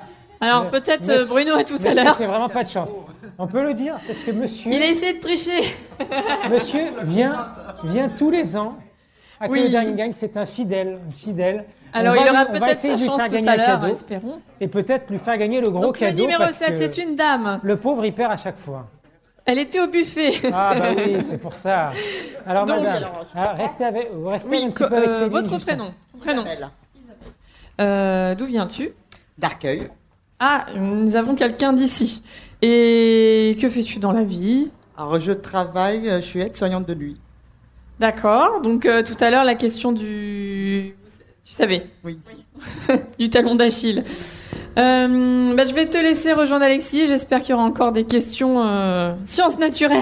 Alors 0.40 0.68
peut-être 0.68 1.00
Monsieur- 1.00 1.20
euh, 1.22 1.26
Bruno 1.26 1.54
à 1.54 1.64
tout 1.64 1.74
à 1.74 1.76
Monsieur, 1.76 1.94
l'heure. 1.94 2.14
c'est 2.16 2.26
vraiment 2.26 2.48
pas 2.48 2.64
de 2.64 2.68
chance. 2.68 2.92
On 3.38 3.46
peut 3.46 3.62
le 3.62 3.72
dire 3.72 3.96
parce 4.06 4.18
que 4.20 4.30
monsieur, 4.32 4.70
Il 4.72 4.82
a 4.82 4.86
essayé 4.86 5.14
de 5.14 5.20
tricher. 5.20 5.62
monsieur 6.50 6.82
vient, 7.04 7.48
vient 7.84 8.08
tous 8.10 8.30
les 8.30 8.56
ans. 8.56 8.76
À 9.40 9.48
Oui. 9.48 9.68
le 9.68 9.92
gagne, 9.92 10.12
c'est 10.12 10.36
un 10.36 10.46
fidèle, 10.46 10.98
un 11.08 11.12
fidèle. 11.12 11.64
Alors 11.92 12.16
il 12.16 12.22
lui- 12.22 12.30
aura 12.30 12.46
peut-être 12.46 12.76
sa 12.76 12.88
lui 12.88 12.98
chance 12.98 13.16
faire 13.20 13.26
tout 13.26 13.32
gagner 13.32 13.48
à 13.48 13.56
l'heure, 13.56 13.66
cadeau 13.80 13.86
espérons. 13.88 14.40
et 14.60 14.68
peut-être 14.68 15.10
lui 15.10 15.18
faire 15.18 15.36
gagner 15.38 15.60
le 15.60 15.70
gros 15.70 15.80
Donc 15.80 16.00
le 16.00 16.06
cadeau. 16.06 16.22
numéro 16.22 16.40
parce 16.40 16.54
7, 16.56 16.70
que 16.74 16.90
c'est 16.90 17.02
une 17.02 17.14
dame. 17.16 17.60
Le 17.62 17.76
pauvre, 17.76 18.04
il 18.04 18.12
perd 18.12 18.32
à 18.32 18.36
chaque 18.36 18.58
fois. 18.58 18.86
Elle 19.46 19.58
était 19.58 19.80
au 19.80 19.86
buffet. 19.88 20.30
Ah 20.52 20.72
bah 20.78 20.88
oui, 20.96 21.16
c'est 21.20 21.38
pour 21.38 21.54
ça. 21.54 21.90
Alors 22.46 22.64
Donc- 22.64 22.82
madame, 22.82 23.10
ah, 23.34 23.52
restez 23.52 23.84
avec, 23.84 24.10
vous 24.12 24.26
restez 24.28 24.48
Oui, 24.50 24.64
un 24.64 24.70
petit 24.70 24.82
co- 24.82 24.88
peu 24.88 24.96
avec 24.96 25.08
euh, 25.10 25.18
Céline, 25.18 25.30
votre 25.32 25.58
prénom. 25.58 25.92
prénom. 26.20 26.42
Isabelle. 26.44 26.68
Euh, 27.80 28.34
D'où 28.34 28.46
viens-tu? 28.46 28.90
D'Arcueil. 29.38 29.88
Ah, 30.40 30.66
nous 30.76 31.16
avons 31.16 31.34
quelqu'un 31.34 31.72
d'ici. 31.72 32.22
Et 32.62 33.56
que 33.60 33.68
fais-tu 33.68 33.98
dans 33.98 34.12
la 34.12 34.22
vie? 34.22 34.70
Alors, 34.96 35.18
je 35.20 35.32
travaille, 35.32 36.08
euh, 36.08 36.16
je 36.16 36.26
suis 36.26 36.40
aide-soignante 36.40 36.86
de 36.86 36.94
nuit. 36.94 37.20
D'accord. 38.00 38.60
Donc 38.62 38.86
euh, 38.86 39.02
tout 39.02 39.16
à 39.22 39.30
l'heure, 39.30 39.44
la 39.44 39.54
question 39.54 39.92
du... 39.92 40.94
Tu 41.44 41.52
savais? 41.52 41.86
Oui. 42.04 42.18
Du 43.18 43.28
talon 43.30 43.54
d'Achille. 43.54 44.02
Euh, 44.78 45.54
bah, 45.54 45.64
je 45.66 45.74
vais 45.74 45.86
te 45.86 45.96
laisser 45.98 46.32
rejoindre 46.32 46.64
Alexis. 46.64 47.06
J'espère 47.06 47.40
qu'il 47.40 47.50
y 47.50 47.54
aura 47.54 47.64
encore 47.64 47.92
des 47.92 48.04
questions 48.04 48.60
euh, 48.64 49.14
sciences 49.24 49.58
naturelles, 49.58 50.00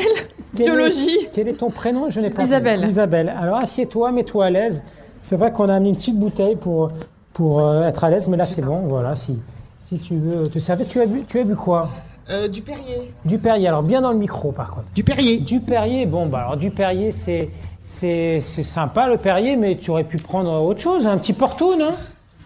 Quel 0.56 0.66
est- 0.66 0.70
biologie. 0.70 1.18
Quel 1.32 1.48
est 1.48 1.54
ton 1.54 1.70
prénom? 1.70 2.08
Je 2.08 2.20
n'ai 2.20 2.30
pas 2.30 2.44
Isabelle. 2.44 2.76
compris. 2.76 2.88
Isabelle. 2.90 3.34
Alors 3.38 3.56
assieds-toi, 3.58 4.12
mets-toi 4.12 4.46
à 4.46 4.50
l'aise. 4.50 4.82
C'est 5.20 5.36
vrai 5.36 5.52
qu'on 5.52 5.68
a 5.68 5.74
amené 5.74 5.90
une 5.90 5.96
petite 5.96 6.18
bouteille 6.18 6.56
pour, 6.56 6.88
pour 7.32 7.60
euh, 7.66 7.86
être 7.86 8.04
à 8.04 8.10
l'aise, 8.10 8.28
mais 8.28 8.36
là 8.36 8.44
c'est 8.44 8.62
bon. 8.62 8.80
Voilà, 8.86 9.14
si, 9.16 9.38
si 9.78 9.98
tu 9.98 10.16
veux 10.16 10.46
te 10.46 10.58
servir. 10.58 10.86
Tu 10.88 11.00
as 11.00 11.06
bu, 11.06 11.24
tu 11.26 11.38
as 11.40 11.44
bu 11.44 11.54
quoi? 11.56 11.90
Euh, 12.30 12.48
du 12.48 12.62
Perrier. 12.62 13.12
Du 13.24 13.38
Perrier. 13.38 13.68
Alors 13.68 13.82
bien 13.82 14.00
dans 14.00 14.12
le 14.12 14.18
micro 14.18 14.52
par 14.52 14.70
contre. 14.70 14.86
Du 14.94 15.04
Perrier. 15.04 15.38
Du 15.40 15.60
Perrier, 15.60 16.06
bon 16.06 16.26
bah 16.26 16.38
alors 16.40 16.56
du 16.56 16.70
Perrier 16.70 17.10
c'est 17.10 17.50
c'est 17.84 18.40
sympa 18.40 19.08
le 19.08 19.16
Perrier, 19.18 19.56
mais 19.56 19.76
tu 19.76 19.90
aurais 19.90 20.04
pu 20.04 20.16
prendre 20.16 20.50
autre 20.62 20.80
chose, 20.80 21.06
un 21.06 21.18
petit 21.18 21.32
Porto, 21.32 21.76
non? 21.78 21.94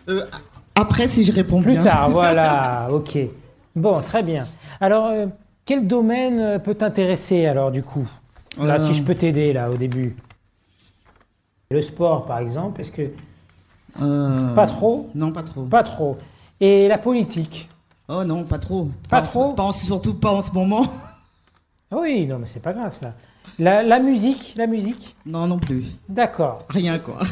Euh, 0.09 0.25
après, 0.75 1.09
si 1.09 1.25
je 1.25 1.33
réponds 1.33 1.63
Plus 1.63 1.73
bien. 1.73 1.83
tard, 1.85 2.11
voilà, 2.11 2.89
ok. 2.93 3.19
Bon, 3.75 4.01
très 4.03 4.23
bien. 4.23 4.45
Alors, 4.81 5.07
euh, 5.07 5.27
quel 5.65 5.87
domaine 5.87 6.39
euh, 6.39 6.59
peut 6.59 6.75
t'intéresser 6.75 7.47
alors 7.47 7.71
du 7.71 7.83
coup? 7.83 8.07
Là, 8.63 8.75
Euh. 8.81 8.87
si 8.87 8.95
je 8.95 9.03
peux 9.03 9.15
t'aider 9.15 9.53
là 9.53 9.71
au 9.71 9.77
début. 9.77 10.17
Le 11.71 11.81
sport, 11.81 12.25
par 12.27 12.39
exemple, 12.39 12.81
est-ce 12.81 12.93
que 12.93 13.11
pas 14.55 14.67
trop, 14.67 15.09
Non, 15.15 15.33
pas 15.33 15.43
trop. 15.43 15.63
pas 15.65 15.83
trop. 15.83 16.17
Et 16.61 16.87
la 16.89 16.99
politique? 16.99 17.69
Oh 18.09 18.23
non, 18.25 18.45
pas 18.45 18.59
trop. 18.59 18.89
Pas 19.11 19.23
trop? 19.23 19.53
pas 19.55 19.65
en- 19.65 19.73
Surtout 19.73 20.15
pas 20.15 20.31
en 20.33 20.43
ce 20.43 20.53
moment. 20.53 20.83
Oui, 21.93 22.27
non, 22.27 22.39
mais 22.41 22.47
c'est 22.47 22.61
pas 22.61 22.73
grave 22.73 22.95
ça. 22.97 23.13
La, 23.59 23.83
la 23.83 23.99
musique, 24.01 24.55
la 24.57 24.67
musique, 24.67 25.17
Non, 25.25 25.47
non 25.47 25.59
plus. 25.59 25.85
d'accord. 26.09 26.59
Rien, 26.69 26.99
quoi. 26.99 27.19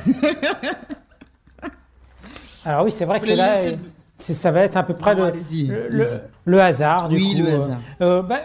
Alors 2.64 2.85
oui, 2.85 2.92
c'est 2.92 3.04
vrai 3.04 3.21
que 3.21 3.26
là, 3.26 3.61
laisser- 3.61 3.78
ça 4.35 4.50
va 4.50 4.62
être 4.62 4.76
à 4.76 4.83
peu 4.83 4.94
près 4.94 5.14
Non, 5.14 5.30
le, 6.47 6.61
hasard. 6.61 7.09
Du 7.09 7.16
Oui, 7.16 7.35
coup, 7.35 7.42
le 7.42 7.49
euh, 7.49 7.62
hasard. 7.62 7.78
euh, 8.00 8.23
bah, 8.23 8.40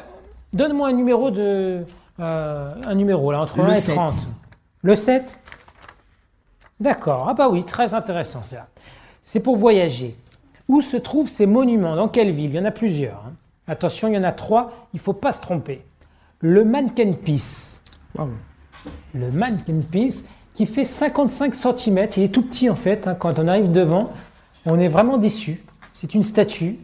Donne-moi 0.51 0.89
un 0.89 0.93
numéro 0.93 1.31
de 1.31 1.83
euh, 2.19 2.73
un 2.85 2.95
numéro 2.95 3.31
là 3.31 3.39
entre 3.39 3.57
Le 3.59 3.63
1 3.65 3.71
et 3.71 3.75
7. 3.75 3.95
30. 3.95 4.13
Le 4.81 4.95
7 4.95 5.39
D'accord. 6.81 7.27
Ah 7.29 7.33
bah 7.33 7.49
oui, 7.49 7.63
très 7.63 7.93
intéressant 7.93 8.43
ça. 8.43 8.67
C'est 9.23 9.39
pour 9.41 9.55
voyager. 9.57 10.15
Où 10.67 10.81
se 10.81 10.97
trouvent 10.97 11.29
ces 11.29 11.45
monuments? 11.45 11.95
Dans 11.95 12.07
quelle 12.09 12.31
ville? 12.31 12.49
Il 12.51 12.55
y 12.55 12.59
en 12.59 12.65
a 12.65 12.71
plusieurs. 12.71 13.23
hein. 13.27 13.33
Attention, 13.67 14.07
il 14.07 14.15
y 14.15 14.17
en 14.17 14.23
a 14.23 14.31
trois. 14.31 14.87
Il 14.93 14.99
faut 14.99 15.13
pas 15.13 15.31
se 15.31 15.41
tromper. 15.41 15.85
Le 16.41 16.63
Mannequin 16.63 17.13
Peace. 17.13 17.81
Waouh. 18.15 18.29
Le 19.13 19.31
Mannequin 19.31 19.81
Peace 19.91 20.25
qui 20.53 20.65
fait 20.65 20.83
55 20.83 21.55
cm. 21.55 22.07
Il 22.17 22.23
est 22.23 22.33
tout 22.33 22.41
petit 22.43 22.69
en 22.69 22.75
fait. 22.75 23.07
hein. 23.07 23.15
Quand 23.15 23.39
on 23.39 23.47
arrive 23.47 23.71
devant, 23.71 24.11
on 24.65 24.79
est 24.79 24.87
vraiment 24.87 25.17
déçu. 25.17 25.61
C'est 25.93 26.13
une 26.13 26.23
statue. 26.23 26.77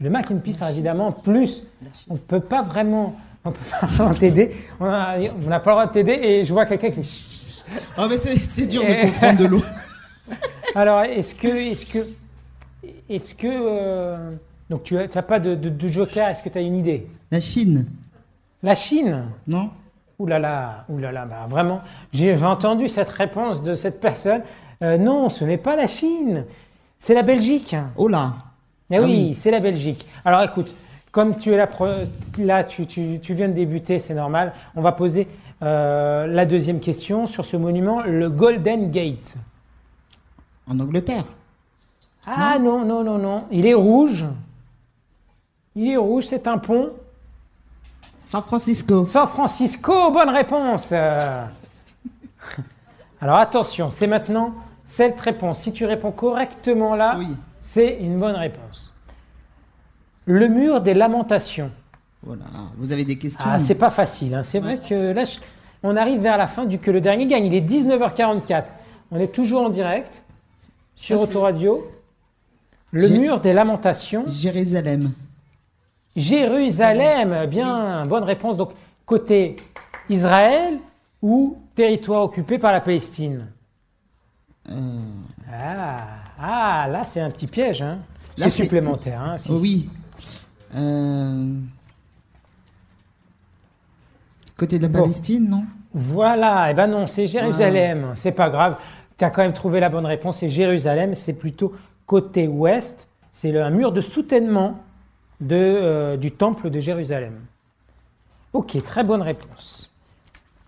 Le 0.00 0.10
Mannequin 0.10 0.36
Peace, 0.36 0.56
alors 0.60 0.72
évidemment, 0.72 1.12
plus, 1.12 1.64
on 2.08 2.14
ne 2.14 2.18
peut 2.18 2.40
pas 2.40 2.62
vraiment, 2.62 3.14
on 3.44 3.52
peut 3.52 3.58
pas 3.80 3.86
vraiment 3.86 4.14
t'aider. 4.14 4.56
On 4.80 4.86
n'a 4.86 5.60
pas 5.60 5.70
le 5.70 5.74
droit 5.74 5.86
de 5.86 5.92
t'aider 5.92 6.12
et 6.20 6.44
je 6.44 6.52
vois 6.52 6.66
quelqu'un 6.66 6.88
qui 6.90 6.96
fait. 6.96 7.02
Chut. 7.04 7.64
Oh, 7.96 8.06
mais 8.10 8.16
c'est 8.16 8.34
c'est 8.36 8.66
dur 8.66 8.82
de 8.82 9.02
comprendre 9.02 9.38
de 9.38 9.44
l'eau. 9.46 9.62
Alors, 10.74 11.02
est-ce 11.02 11.34
que, 11.36 11.46
est-ce 11.46 11.86
que, 11.92 12.88
est-ce 13.08 13.34
que, 13.36 13.46
euh, 13.48 14.32
donc 14.68 14.82
tu 14.82 14.94
n'as 14.94 15.06
pas 15.22 15.38
de, 15.38 15.54
de- 15.54 15.68
de 15.68 15.88
joker? 15.88 16.28
Est-ce 16.28 16.42
que 16.42 16.48
tu 16.48 16.58
as 16.58 16.62
une 16.62 16.74
idée? 16.74 17.06
La 17.30 17.40
Chine, 17.40 17.86
La 18.62 18.74
Chine 18.74 19.24
non 19.46 19.70
Ouh 20.18 20.26
là 20.26 20.38
là, 20.38 20.84
ouh 20.88 20.98
là 20.98 21.10
là, 21.10 21.24
bah 21.24 21.46
vraiment, 21.48 21.80
j'ai 22.12 22.40
entendu 22.44 22.86
cette 22.86 23.08
réponse 23.08 23.60
de 23.62 23.74
cette 23.74 24.00
personne. 24.00 24.42
Euh, 24.82 24.96
non, 24.96 25.28
ce 25.28 25.44
n'est 25.44 25.56
pas 25.58 25.74
la 25.74 25.88
Chine, 25.88 26.44
c'est 26.98 27.14
la 27.14 27.22
Belgique. 27.22 27.74
Oh 27.96 28.06
là 28.06 28.34
Eh 28.90 28.96
Ah 28.98 29.00
oui, 29.02 29.06
oui. 29.28 29.34
c'est 29.34 29.50
la 29.50 29.58
Belgique. 29.58 30.06
Alors 30.24 30.42
écoute, 30.44 30.76
comme 31.10 31.36
tu 31.38 31.52
es 31.52 31.56
là, 31.56 31.66
pro- 31.66 31.86
là 32.38 32.62
tu, 32.62 32.86
tu- 32.86 33.18
tu 33.20 33.34
viens 33.34 33.48
de 33.48 33.54
débuter, 33.54 33.98
c'est 33.98 34.14
normal. 34.14 34.52
On 34.76 34.80
va 34.82 34.92
poser 34.92 35.26
euh, 35.62 36.26
la 36.28 36.44
deuxième 36.46 36.78
question 36.78 37.26
sur 37.26 37.44
ce 37.44 37.56
monument, 37.56 38.02
le 38.02 38.30
Golden 38.30 38.90
Gate. 38.92 39.38
En 40.68 40.78
Angleterre. 40.78 41.24
Ah 42.26 42.58
non, 42.60 42.84
non, 42.84 43.02
non, 43.02 43.18
non. 43.18 43.44
Il 43.50 43.66
est 43.66 43.74
rouge. 43.74 44.26
Il 45.74 45.90
est 45.90 45.96
rouge, 45.96 46.26
c'est 46.26 46.46
un 46.46 46.58
pont. 46.58 46.90
San 48.22 48.40
Francisco. 48.42 49.02
San 49.04 49.26
Francisco, 49.26 50.12
bonne 50.12 50.28
réponse. 50.30 50.90
Euh. 50.92 51.44
Alors 53.20 53.36
attention, 53.38 53.90
c'est 53.90 54.06
maintenant 54.06 54.54
cette 54.84 55.20
réponse. 55.20 55.58
Si 55.60 55.72
tu 55.72 55.84
réponds 55.86 56.12
correctement 56.12 56.94
là, 56.94 57.16
Oui. 57.18 57.36
c'est 57.58 57.96
une 57.98 58.20
bonne 58.20 58.36
réponse. 58.36 58.94
Le 60.24 60.46
mur 60.46 60.80
des 60.80 60.94
lamentations. 60.94 61.72
Voilà. 62.22 62.44
Vous 62.78 62.92
avez 62.92 63.04
des 63.04 63.18
questions 63.18 63.44
Ah, 63.44 63.58
c'est 63.58 63.74
pas 63.74 63.90
facile. 63.90 64.34
hein. 64.34 64.44
C'est 64.44 64.60
vrai 64.60 64.78
que 64.78 65.10
là, 65.12 65.24
on 65.82 65.96
arrive 65.96 66.20
vers 66.20 66.38
la 66.38 66.46
fin 66.46 66.64
du 66.64 66.78
que 66.78 66.92
le 66.92 67.00
dernier 67.00 67.26
gagne. 67.26 67.46
Il 67.46 67.54
est 67.54 67.60
19h44. 67.68 68.66
On 69.10 69.18
est 69.18 69.34
toujours 69.34 69.62
en 69.62 69.68
direct 69.68 70.22
sur 70.94 71.20
Autoradio. 71.20 71.84
Le 72.92 73.08
mur 73.08 73.40
des 73.40 73.52
lamentations. 73.52 74.22
Jérusalem. 74.28 75.10
Jérusalem, 76.16 77.46
bien, 77.48 78.04
bonne 78.06 78.24
réponse. 78.24 78.56
Donc, 78.56 78.70
côté 79.06 79.56
Israël 80.08 80.78
ou 81.22 81.56
territoire 81.74 82.22
occupé 82.22 82.58
par 82.58 82.72
la 82.72 82.80
Palestine 82.80 83.46
Euh, 84.70 85.00
ah, 85.52 85.98
ah, 86.38 86.88
là, 86.88 87.02
c'est 87.04 87.20
un 87.20 87.30
petit 87.30 87.46
piège. 87.46 87.82
Hein. 87.82 87.98
Là, 88.36 88.44
C'est 88.48 88.62
supplémentaire. 88.62 89.20
hein, 89.20 89.36
si- 89.38 89.50
oh 89.50 89.58
oui. 89.60 89.88
Euh, 90.74 91.54
Côté 94.56 94.78
de 94.78 94.82
la 94.84 94.88
Bon. 94.88 95.00
Palestine, 95.02 95.48
non? 95.48 95.64
Voilà, 95.94 96.68
eh 96.70 96.74
ben 96.74 96.86
non, 96.86 97.06
c'est 97.06 97.26
Jérusalem. 97.26 98.12
C'est 98.14 98.32
pas 98.32 98.48
grave. 98.48 98.78
Tu 99.18 99.24
as 99.24 99.30
quand 99.30 99.42
même 99.42 99.52
trouvé 99.52 99.80
la 99.80 99.88
bonne 99.88 100.06
réponse. 100.06 100.38
C'est 100.38 100.48
Jérusalem. 100.48 101.14
C'est 101.14 101.34
plutôt 101.34 101.72
côté 102.06 102.46
ouest. 102.48 103.08
C'est 103.30 103.58
un 103.60 103.70
mur 103.70 103.92
de 103.92 104.00
soutènement 104.00 104.78
de, 105.42 105.56
euh, 105.56 106.16
du 106.16 106.32
temple 106.32 106.70
de 106.70 106.80
Jérusalem. 106.80 107.34
Ok, 108.52 108.76
très 108.82 109.04
bonne 109.04 109.22
réponse. 109.22 109.90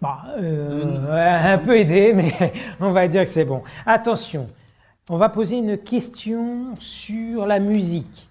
Bah, 0.03 0.25
euh, 0.39 1.55
un 1.55 1.59
peu 1.59 1.79
aidé, 1.79 2.13
mais 2.15 2.33
on 2.81 2.93
va 2.93 3.09
dire 3.09 3.23
que 3.23 3.31
c'est 3.31 3.45
bon. 3.45 3.63
Attention, 3.87 4.49
on 5.09 5.17
va 5.17 5.29
poser 5.29 5.57
une 5.57 5.79
question 5.79 6.75
sur 6.79 7.47
la 7.47 7.59
musique. 7.59 8.29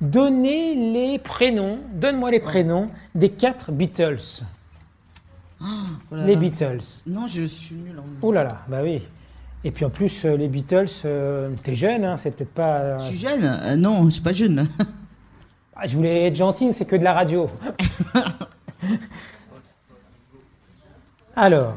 Donnez 0.00 0.74
les 0.92 1.18
prénoms, 1.18 1.78
donne-moi 1.94 2.30
les 2.32 2.40
prénoms 2.40 2.90
des 3.14 3.28
quatre 3.28 3.70
Beatles. 3.70 4.42
Oh 5.60 5.64
là 6.16 6.26
Les 6.26 6.34
là. 6.34 6.40
Beatles. 6.40 6.80
Non, 7.06 7.28
je 7.28 7.44
suis 7.44 7.76
nul 7.76 7.98
en 7.98 8.04
Oh 8.20 8.32
là 8.32 8.42
là, 8.42 8.62
bah 8.66 8.80
oui. 8.82 9.02
Et 9.62 9.70
puis 9.70 9.84
en 9.84 9.90
plus, 9.90 10.24
euh, 10.24 10.36
les 10.36 10.48
Beatles, 10.48 10.86
euh, 11.04 11.54
t'es 11.62 11.74
jeune, 11.76 12.04
hein, 12.04 12.16
c'est 12.16 12.32
peut-être 12.32 12.52
pas. 12.52 12.98
Je 12.98 13.04
suis 13.04 13.18
jeune? 13.18 13.44
Euh, 13.44 13.76
Non, 13.76 14.04
je 14.06 14.10
suis 14.10 14.22
pas 14.22 14.32
jeune. 14.32 14.66
ah, 15.76 15.86
je 15.86 15.96
voulais 15.96 16.26
être 16.26 16.36
gentille, 16.36 16.72
c'est 16.72 16.84
que 16.84 16.96
de 16.96 17.04
la 17.04 17.12
radio. 17.12 17.48
alors, 21.36 21.74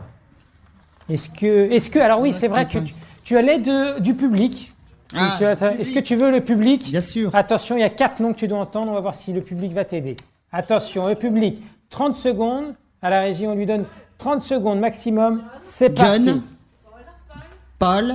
est-ce 1.09 1.29
que, 1.29 1.71
est-ce 1.71 1.89
que, 1.89 1.99
alors 1.99 2.19
oui, 2.19 2.33
c'est 2.33 2.47
vrai 2.47 2.67
que 2.67 2.79
tu, 2.79 2.93
tu 3.23 3.37
as 3.37 3.41
l'aide 3.41 4.01
du 4.01 4.15
public. 4.15 4.71
Ah, 5.15 5.35
public. 5.37 5.79
Est-ce 5.79 5.93
que 5.93 5.99
tu 5.99 6.15
veux 6.15 6.31
le 6.31 6.41
public 6.41 6.89
Bien 6.91 7.01
sûr. 7.01 7.33
Attention, 7.33 7.77
il 7.77 7.81
y 7.81 7.83
a 7.83 7.89
quatre 7.89 8.19
noms 8.19 8.33
que 8.33 8.39
tu 8.39 8.47
dois 8.47 8.59
entendre. 8.59 8.89
On 8.89 8.93
va 8.93 9.01
voir 9.01 9.15
si 9.15 9.33
le 9.33 9.41
public 9.41 9.73
va 9.73 9.85
t'aider. 9.85 10.15
Attention, 10.51 11.07
le 11.07 11.15
public. 11.15 11.61
30 11.89 12.15
secondes. 12.15 12.73
À 13.01 13.09
la 13.09 13.21
régie, 13.21 13.45
on 13.45 13.55
lui 13.55 13.65
donne 13.65 13.85
30 14.17 14.41
secondes 14.41 14.79
maximum. 14.79 15.43
C'est 15.57 15.91
parti. 15.91 16.27
John, 16.27 16.41
Paul, 17.77 18.13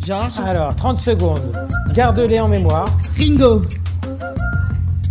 Georges, 0.00 0.40
Alors, 0.40 0.76
30 0.76 0.98
secondes. 0.98 1.56
Garde-les 1.94 2.38
en 2.40 2.48
mémoire. 2.48 2.86
Ringo, 3.18 3.62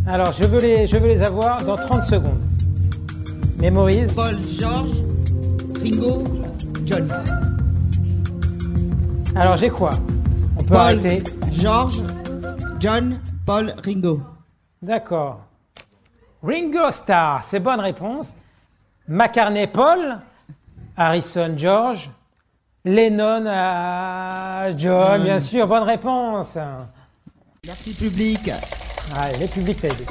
Alors, 0.06 0.34
je 0.34 0.44
veux, 0.44 0.60
les, 0.60 0.86
je 0.86 0.98
veux 0.98 1.08
les 1.08 1.24
avoir 1.24 1.64
dans 1.64 1.78
30 1.78 2.04
secondes. 2.04 2.42
Mémorise. 3.58 4.12
Paul, 4.14 4.38
Georges, 4.48 5.02
Ringo, 5.82 6.24
John. 6.86 7.10
Alors, 9.36 9.56
j'ai 9.56 9.70
quoi? 9.70 9.92
On 10.58 10.64
peut 10.64 10.74
Paul, 10.74 10.78
arrêter. 11.00 11.24
Georges, 11.50 12.04
John, 12.80 13.20
Paul, 13.46 13.72
Ringo. 13.84 14.20
D'accord. 14.82 15.40
Ringo 16.44 16.92
Starr, 16.92 17.40
c'est 17.44 17.62
bonne 17.62 17.80
réponse. 17.80 18.36
McCartney 19.08 19.68
Paul, 19.68 20.20
Harrison 20.98 21.54
George, 21.56 22.12
Lennon 22.84 23.46
à 23.48 24.68
John, 24.78 25.24
bien 25.24 25.40
sûr, 25.40 25.66
bonne 25.66 25.84
réponse. 25.84 26.58
Merci 27.66 27.94
public. 27.94 28.52
Allez, 29.16 29.38
le 29.42 29.48
public 29.48 29.82
t'a 29.82 29.88
aidé. 29.90 30.06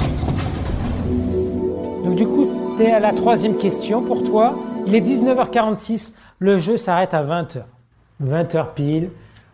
Donc 2.05 2.15
du 2.15 2.27
coup, 2.27 2.77
tu 2.77 2.85
es 2.85 2.93
à 2.93 3.01
la 3.01 3.13
troisième 3.13 3.57
question 3.57 4.03
pour 4.03 4.23
toi. 4.23 4.55
Il 4.87 4.95
est 4.95 5.01
19h46, 5.01 6.15
le 6.39 6.59
jeu 6.59 6.77
s'arrête 6.77 7.15
à 7.15 7.25
20h. 7.25 7.63
20h 8.23 8.75
pile, 8.75 9.11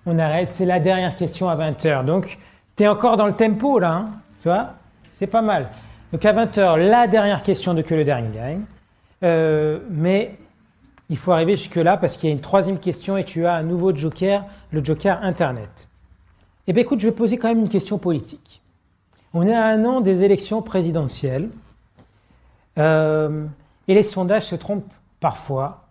on 0.06 0.18
arrête, 0.18 0.52
c'est 0.52 0.66
la 0.66 0.80
dernière 0.80 1.16
question 1.16 1.48
à 1.48 1.56
20h. 1.56 2.04
Donc 2.04 2.38
tu 2.76 2.84
es 2.84 2.88
encore 2.88 3.16
dans 3.16 3.26
le 3.26 3.32
tempo 3.32 3.78
là, 3.78 3.92
hein, 3.92 4.10
tu 4.42 4.48
vois? 4.48 4.74
C'est 5.10 5.26
pas 5.26 5.42
mal. 5.42 5.70
Donc 6.12 6.24
à 6.24 6.32
20h, 6.32 6.76
la 6.76 7.06
dernière 7.06 7.42
question 7.42 7.74
de 7.74 7.82
que 7.82 7.94
le 7.94 8.04
dernier 8.04 8.30
gagne. 8.34 8.62
Euh, 9.22 9.80
mais 9.90 10.36
il 11.08 11.16
faut 11.16 11.32
arriver 11.32 11.54
jusque-là 11.54 11.96
parce 11.96 12.16
qu'il 12.16 12.28
y 12.28 12.32
a 12.32 12.34
une 12.34 12.40
troisième 12.40 12.78
question 12.78 13.16
et 13.16 13.24
tu 13.24 13.46
as 13.46 13.54
un 13.54 13.62
nouveau 13.62 13.94
joker, 13.94 14.44
le 14.72 14.84
joker 14.84 15.18
Internet. 15.22 15.88
Eh 16.66 16.72
bien 16.72 16.82
écoute, 16.82 17.00
je 17.00 17.06
vais 17.08 17.14
poser 17.14 17.38
quand 17.38 17.48
même 17.48 17.60
une 17.60 17.68
question 17.68 17.98
politique. 17.98 18.62
On 19.34 19.46
est 19.46 19.54
à 19.54 19.66
un 19.66 19.84
an 19.84 20.00
des 20.00 20.24
élections 20.24 20.62
présidentielles 20.62 21.50
euh, 22.78 23.46
et 23.86 23.94
les 23.94 24.02
sondages 24.02 24.46
se 24.46 24.54
trompent 24.54 24.92
parfois. 25.20 25.88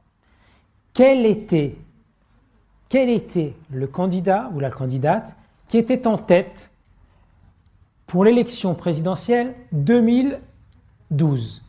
Quel 0.93 1.25
était, 1.25 1.75
quel 2.89 3.09
était 3.09 3.53
le 3.71 3.87
candidat 3.87 4.49
ou 4.53 4.59
la 4.59 4.71
candidate 4.71 5.35
qui 5.67 5.77
était 5.77 6.07
en 6.07 6.17
tête 6.17 6.71
pour 8.07 8.23
l'élection 8.23 8.73
présidentielle 8.73 9.53
2012 9.73 11.61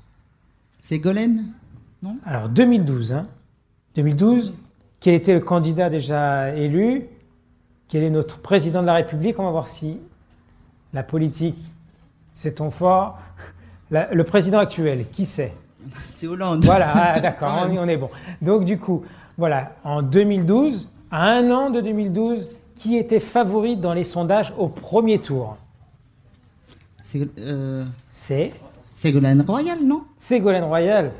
C'est 0.80 0.98
Golen 0.98 1.52
Alors 2.24 2.48
2012, 2.48 3.12
hein. 3.12 3.26
2012, 3.96 4.54
quel 5.00 5.14
était 5.14 5.34
le 5.34 5.40
candidat 5.40 5.90
déjà 5.90 6.54
élu? 6.54 7.06
Quel 7.88 8.04
est 8.04 8.10
notre 8.10 8.40
président 8.40 8.80
de 8.82 8.86
la 8.86 8.94
République? 8.94 9.38
On 9.38 9.44
va 9.44 9.50
voir 9.50 9.68
si 9.68 9.98
la 10.92 11.02
politique, 11.02 11.58
c'est 12.32 12.56
ton 12.56 12.70
fort. 12.70 13.18
La- 13.90 14.12
le 14.12 14.24
président 14.24 14.58
actuel, 14.58 15.06
qui 15.10 15.24
c'est 15.24 15.52
C'est 16.08 16.26
Hollande. 16.26 16.64
Voilà, 16.64 16.92
ah, 16.94 17.20
d'accord, 17.20 17.66
on 17.70 17.88
est 17.88 17.96
bon. 17.96 18.10
Donc 18.42 18.64
du 18.64 18.78
coup, 18.78 19.04
voilà, 19.36 19.72
en 19.84 20.02
2012, 20.02 20.88
à 21.10 21.30
un 21.30 21.50
an 21.50 21.70
de 21.70 21.80
2012, 21.80 22.48
qui 22.74 22.96
était 22.96 23.20
favori 23.20 23.76
dans 23.76 23.92
les 23.92 24.04
sondages 24.04 24.54
au 24.56 24.68
premier 24.68 25.18
tour 25.18 25.56
C'est 27.02 27.28
euh, 27.38 27.84
C'est 28.10 28.52
Ségolène 28.94 29.42
Royal, 29.46 29.78
non? 29.84 30.04
Ségolène 30.16 30.64
Royal. 30.64 31.12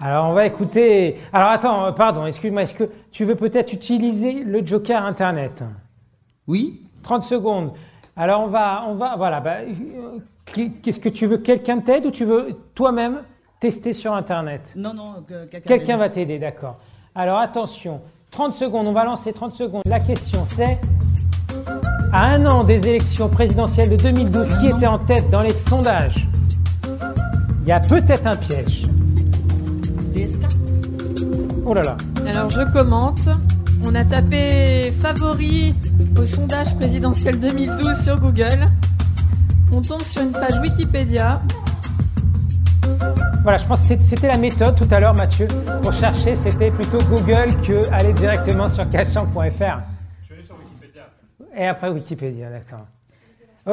Alors 0.00 0.30
on 0.30 0.32
va 0.32 0.46
écouter. 0.46 1.18
Alors 1.32 1.50
attends, 1.50 1.86
euh, 1.86 1.92
pardon, 1.92 2.26
excuse-moi, 2.26 2.62
est-ce 2.62 2.74
que 2.74 2.84
tu 3.12 3.24
veux 3.24 3.34
peut-être 3.34 3.72
utiliser 3.72 4.44
le 4.44 4.64
Joker 4.64 5.04
Internet? 5.04 5.62
Oui 6.46 6.82
30 7.02 7.22
secondes. 7.22 7.72
Alors 8.22 8.42
on 8.42 8.48
va, 8.48 8.84
on 8.86 8.96
va, 8.96 9.16
voilà. 9.16 9.40
bah, 9.40 9.56
Qu'est-ce 10.82 11.00
que 11.00 11.08
tu 11.08 11.26
veux 11.26 11.38
Quelqu'un 11.38 11.78
t'aide 11.78 12.04
ou 12.04 12.10
tu 12.10 12.26
veux 12.26 12.48
toi-même 12.74 13.22
tester 13.60 13.94
sur 13.94 14.12
Internet? 14.12 14.74
Non, 14.76 14.92
non, 14.92 15.14
que- 15.26 15.46
quelqu'un. 15.46 15.68
Quelqu'un 15.68 15.96
va 15.96 16.10
t'aider, 16.10 16.38
d'accord. 16.38 16.76
Alors 17.14 17.38
attention, 17.38 18.02
30 18.30 18.54
secondes, 18.54 18.86
on 18.86 18.92
va 18.92 19.04
lancer 19.04 19.32
30 19.32 19.54
secondes. 19.54 19.82
La 19.86 20.00
question 20.00 20.44
c'est, 20.44 20.78
à 22.12 22.26
un 22.26 22.44
an 22.44 22.62
des 22.62 22.86
élections 22.86 23.30
présidentielles 23.30 23.88
de 23.88 23.96
2012, 23.96 24.52
qui 24.60 24.66
était 24.66 24.86
en 24.86 24.98
tête 24.98 25.30
dans 25.30 25.40
les 25.42 25.54
sondages? 25.54 26.28
Il 27.62 27.68
y 27.68 27.72
a 27.72 27.80
peut-être 27.80 28.26
un 28.26 28.36
piège. 28.36 28.86
DSK 30.14 30.42
Oh 31.64 31.72
là 31.72 31.82
là. 31.84 31.96
Alors 32.26 32.50
je 32.50 32.70
commente. 32.70 33.30
On 33.84 33.94
a 33.94 34.04
tapé 34.04 34.92
favori 34.92 35.74
au 36.18 36.24
sondage 36.24 36.74
présidentiel 36.76 37.40
2012 37.40 38.00
sur 38.02 38.18
Google. 38.20 38.66
On 39.72 39.80
tombe 39.80 40.02
sur 40.02 40.22
une 40.22 40.32
page 40.32 40.58
Wikipédia. 40.60 41.40
Voilà, 43.42 43.58
je 43.58 43.66
pense 43.66 43.86
que 43.88 43.94
c'était 44.00 44.28
la 44.28 44.36
méthode 44.36 44.76
tout 44.76 44.88
à 44.90 45.00
l'heure, 45.00 45.14
Mathieu. 45.14 45.48
Pour 45.82 45.92
chercher, 45.92 46.34
c'était 46.34 46.70
plutôt 46.70 46.98
Google 47.08 47.56
que 47.66 47.90
aller 47.92 48.12
directement 48.12 48.68
sur 48.68 48.88
cachan.fr. 48.90 49.38
Je 49.40 49.44
suis 49.48 49.64
allé 50.34 50.44
sur 50.44 50.56
Wikipédia. 50.58 51.02
Et 51.56 51.66
après 51.66 51.88
Wikipédia, 51.88 52.50
d'accord. 52.50 52.86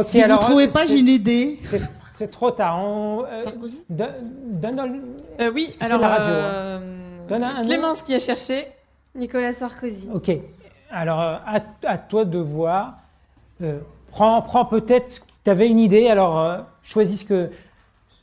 Si 0.05 0.21
alors, 0.21 0.39
vous 0.39 0.47
trouvez 0.47 0.67
euh, 0.67 0.71
pas, 0.71 0.85
j'ai 0.85 0.99
une 0.99 1.07
idée. 1.07 1.59
C'est 1.63 1.81
c'est 2.13 2.31
trop 2.31 2.49
tard. 2.49 2.79
On, 2.83 3.23
euh, 3.25 3.41
Sarkozy 3.43 3.83
donne- 3.89 4.09
donne 4.53 4.75
dans 4.75 4.85
le- 4.85 5.01
Euh, 5.39 5.51
oui, 5.53 5.69
C'est 5.71 5.85
alors 5.85 5.99
la 6.01 6.07
radio, 6.07 6.33
hein. 6.33 6.81
Donne 7.29 7.43
un- 7.43 7.55
un 7.57 7.61
nom. 7.61 7.67
Clémence 7.67 8.01
qui 8.01 8.15
a 8.15 8.19
cherché. 8.19 8.67
Nicolas 9.17 9.51
Sarkozy. 9.51 10.09
Ok. 10.13 10.31
Alors, 10.91 11.19
euh, 11.21 11.35
à, 11.45 11.59
à 11.85 11.97
toi 11.97 12.23
de 12.25 12.37
voir. 12.37 12.99
Euh, 13.61 13.79
prends 14.11 14.41
prends 14.41 14.65
peut-être. 14.65 15.25
Tu 15.43 15.49
avais 15.49 15.67
une 15.67 15.79
idée, 15.79 16.07
alors 16.07 16.39
euh, 16.39 16.59
choisis 16.83 17.21
ce 17.21 17.25
que, 17.25 17.51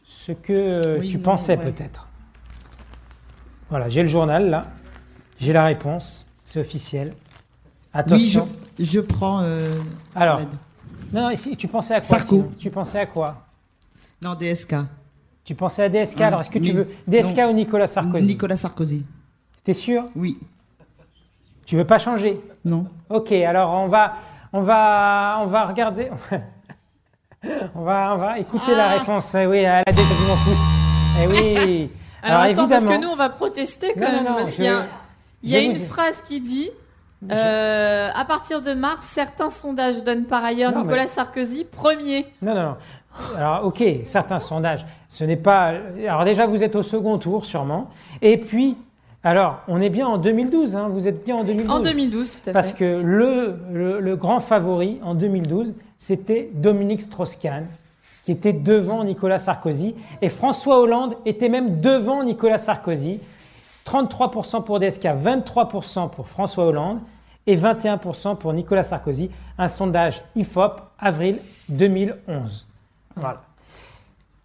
ce 0.04 0.32
que 0.32 0.98
Oui, 1.00 1.08
tu 1.08 1.16
non, 1.18 1.22
pensais 1.24 1.56
ouais. 1.58 1.64
peut-être. 1.72 2.06
Voilà, 3.70 3.88
j'ai 3.88 4.02
le 4.02 4.08
journal 4.08 4.50
là. 4.50 4.66
J'ai 5.38 5.52
la 5.52 5.64
réponse. 5.64 6.26
C'est 6.44 6.60
officiel. 6.60 7.08
Oui, 7.08 7.14
je, 7.94 7.98
Attention. 7.98 8.48
je 8.78 9.00
prends. 9.00 9.40
euh, 9.42 9.74
Alors, 10.14 10.40
non, 11.12 11.22
non, 11.22 11.30
ici, 11.30 11.56
tu 11.56 11.68
pensais 11.68 11.94
à 11.94 12.00
quoi 12.00 12.18
Sarko. 12.18 12.48
Tu 12.58 12.70
pensais 12.70 12.98
à 13.00 13.06
quoi 13.06 13.46
Non, 14.22 14.34
DSK. 14.34 14.74
Tu 15.44 15.54
pensais 15.54 15.84
à 15.84 15.88
DSK 15.88 16.20
Ah, 16.20 16.26
Alors, 16.28 16.40
est-ce 16.40 16.50
que 16.50 16.58
tu 16.58 16.72
veux 16.72 16.88
DSK 17.06 17.36
Non. 17.38 17.50
ou 17.50 17.52
Nicolas 17.52 17.86
Sarkozy 17.86 18.26
Nicolas 18.26 18.56
Sarkozy. 18.56 19.04
T'es 19.64 19.74
sûr 19.74 20.04
Oui. 20.16 20.38
Tu 21.66 21.76
veux 21.76 21.86
pas 21.86 21.98
changer? 21.98 22.40
Non. 22.64 22.86
Ok, 23.10 23.32
alors 23.32 23.70
on 23.70 23.86
va, 23.88 24.14
on 24.52 24.60
va, 24.60 25.38
on 25.42 25.46
va 25.46 25.64
regarder. 25.66 26.10
on 27.74 27.82
va, 27.82 28.12
on 28.14 28.18
va 28.18 28.38
écouter 28.38 28.74
la 28.74 28.90
Ah. 28.90 28.98
réponse. 28.98 29.34
Eh 29.34 29.46
oui, 29.46 29.58
elle 29.58 29.82
a 29.86 29.92
déjà 29.92 30.02
vu 30.14 30.26
mon 30.28 30.36
pouce. 30.36 30.60
Eh 31.22 31.26
oui. 31.26 31.90
Alors, 32.22 32.40
attends, 32.40 32.68
parce 32.68 32.84
que 32.84 32.88
évidemment- 32.90 33.06
nous, 33.08 33.12
on 33.12 33.16
va 33.16 33.28
protester 33.28 33.92
quand 33.94 34.00
Non, 34.00 34.12
même. 34.12 34.24
non, 34.24 34.34
parce 34.36 34.50
je 34.50 34.54
qu'il 34.56 34.64
y 34.64 34.68
a, 34.68 34.86
il 35.42 35.50
y 35.50 35.56
a 35.56 35.60
une 35.60 35.72
vous- 35.74 35.84
phrase 35.84 36.22
qui 36.22 36.40
dit 36.40 36.70
euh, 37.30 38.08
À 38.14 38.24
partir 38.24 38.62
de 38.62 38.72
mars, 38.72 39.04
certains 39.04 39.50
sondages 39.50 40.02
donnent 40.04 40.24
par 40.24 40.42
ailleurs 40.42 40.72
Non, 40.72 40.82
Nicolas 40.82 41.02
mais- 41.02 41.08
Sarkozy 41.08 41.64
premier. 41.64 42.26
Non, 42.40 42.54
non, 42.54 42.62
non. 42.62 42.76
Alors, 43.36 43.66
ok, 43.66 43.84
certains 44.06 44.40
sondages, 44.40 44.84
ce 45.10 45.22
n'est 45.24 45.36
pas. 45.36 45.72
Alors, 46.08 46.24
déjà, 46.24 46.46
vous 46.46 46.64
êtes 46.64 46.74
au 46.76 46.82
second 46.82 47.18
tour, 47.18 47.44
sûrement. 47.44 47.90
Et 48.22 48.38
puis, 48.38 48.76
alors, 49.24 49.60
on 49.68 49.80
est 49.80 49.88
bien 49.90 50.06
en 50.06 50.18
2012, 50.18 50.76
hein, 50.76 50.88
vous 50.90 51.08
êtes 51.08 51.24
bien 51.24 51.36
en 51.36 51.44
2012. 51.44 51.70
En 51.70 51.80
2012, 51.80 52.42
tout 52.42 52.50
à 52.50 52.52
Parce 52.52 52.72
fait. 52.72 52.76
que 52.78 53.00
le, 53.02 53.56
le, 53.72 54.00
le 54.00 54.16
grand 54.16 54.40
favori 54.40 55.00
en 55.02 55.14
2012, 55.14 55.74
c'était 55.98 56.50
Dominique 56.52 57.00
Strauss-Kahn, 57.02 57.66
qui 58.24 58.32
était 58.32 58.52
devant 58.52 59.02
Nicolas 59.02 59.38
Sarkozy. 59.38 59.94
Et 60.20 60.28
François 60.28 60.78
Hollande 60.78 61.16
était 61.24 61.48
même 61.48 61.80
devant 61.80 62.22
Nicolas 62.22 62.58
Sarkozy. 62.58 63.20
33% 63.86 64.64
pour 64.64 64.78
DSK, 64.78 65.04
23% 65.04 66.10
pour 66.10 66.28
François 66.28 66.66
Hollande 66.66 67.00
et 67.46 67.56
21% 67.56 68.36
pour 68.36 68.52
Nicolas 68.52 68.82
Sarkozy. 68.82 69.30
Un 69.58 69.68
sondage 69.68 70.22
IFOP, 70.36 70.80
avril 70.98 71.38
2011. 71.68 72.66
Voilà. 73.16 73.42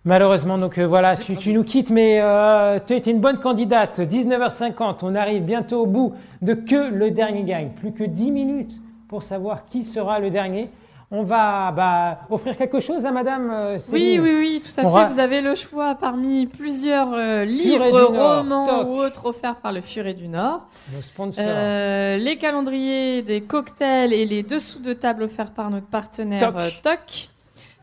Malheureusement, 0.06 0.58
donc 0.58 0.78
euh, 0.78 0.88
voilà, 0.88 1.16
tu, 1.16 1.36
tu 1.36 1.52
nous 1.54 1.64
quittes, 1.64 1.90
mais 1.90 2.20
euh, 2.22 2.80
tu 2.86 2.94
étais 2.96 3.12
une 3.12 3.20
bonne 3.20 3.40
candidate. 3.40 4.00
19h50, 4.00 5.00
on 5.04 5.14
arrive 5.14 5.44
bientôt 5.44 5.82
au 5.82 5.86
bout 5.86 6.14
de 6.42 6.54
que 6.54 6.90
le 6.90 7.12
dernier 7.12 7.44
gagne. 7.44 7.70
Plus 7.72 7.92
que 7.92 8.04
10 8.06 8.32
minutes 8.32 8.82
pour 9.10 9.24
savoir 9.24 9.66
qui 9.66 9.84
sera 9.84 10.20
le 10.20 10.30
dernier. 10.30 10.70
On 11.12 11.24
va 11.24 11.72
bah, 11.72 12.20
offrir 12.30 12.56
quelque 12.56 12.80
chose 12.80 13.06
à 13.08 13.12
Madame 13.12 13.50
euh, 13.52 13.80
Oui, 13.92 14.20
oui, 14.22 14.32
oui, 14.38 14.62
tout 14.64 14.80
à 14.80 14.86
On 14.86 14.94
fait. 14.94 15.04
va- 15.04 15.10
Vous 15.10 15.20
avez 15.20 15.42
le 15.42 15.56
choix 15.56 15.96
parmi 15.96 16.46
plusieurs 16.46 17.12
euh, 17.14 17.46
livres, 17.46 17.90
Nord, 18.14 18.38
romans 18.38 18.66
toc. 18.68 18.88
ou 18.88 18.92
autres 19.02 19.26
offerts 19.26 19.56
par 19.56 19.74
le 19.74 19.82
Furet 19.82 20.14
du 20.14 20.28
Nord. 20.28 20.68
Nos 20.94 21.02
sponsors. 21.02 21.44
Euh, 21.48 22.16
les 22.18 22.38
calendriers 22.38 23.24
des 23.24 23.42
cocktails 23.42 24.14
et 24.14 24.26
les 24.28 24.44
dessous 24.44 24.80
de 24.80 24.94
table 24.94 25.24
offerts 25.24 25.52
par 25.52 25.72
notre 25.72 25.88
partenaire 25.88 26.54
Toc. 26.54 26.82
Toc. 26.84 27.30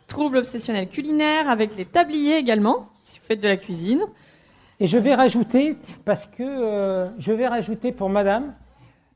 Trouble 0.06 0.38
obsessionnel 0.38 0.88
culinaire 0.88 1.48
avec 1.48 1.76
les 1.76 1.84
tabliers 1.84 2.36
également, 2.36 2.86
si 3.02 3.18
vous 3.18 3.26
faites 3.26 3.42
de 3.42 3.48
la 3.48 3.56
cuisine. 3.56 4.02
Et 4.78 4.86
je 4.86 4.98
vais 4.98 5.14
rajouter, 5.14 5.76
parce 6.04 6.26
que 6.26 6.42
euh, 6.42 7.06
je 7.18 7.32
vais 7.32 7.48
rajouter 7.48 7.92
pour 7.92 8.08
madame, 8.10 8.54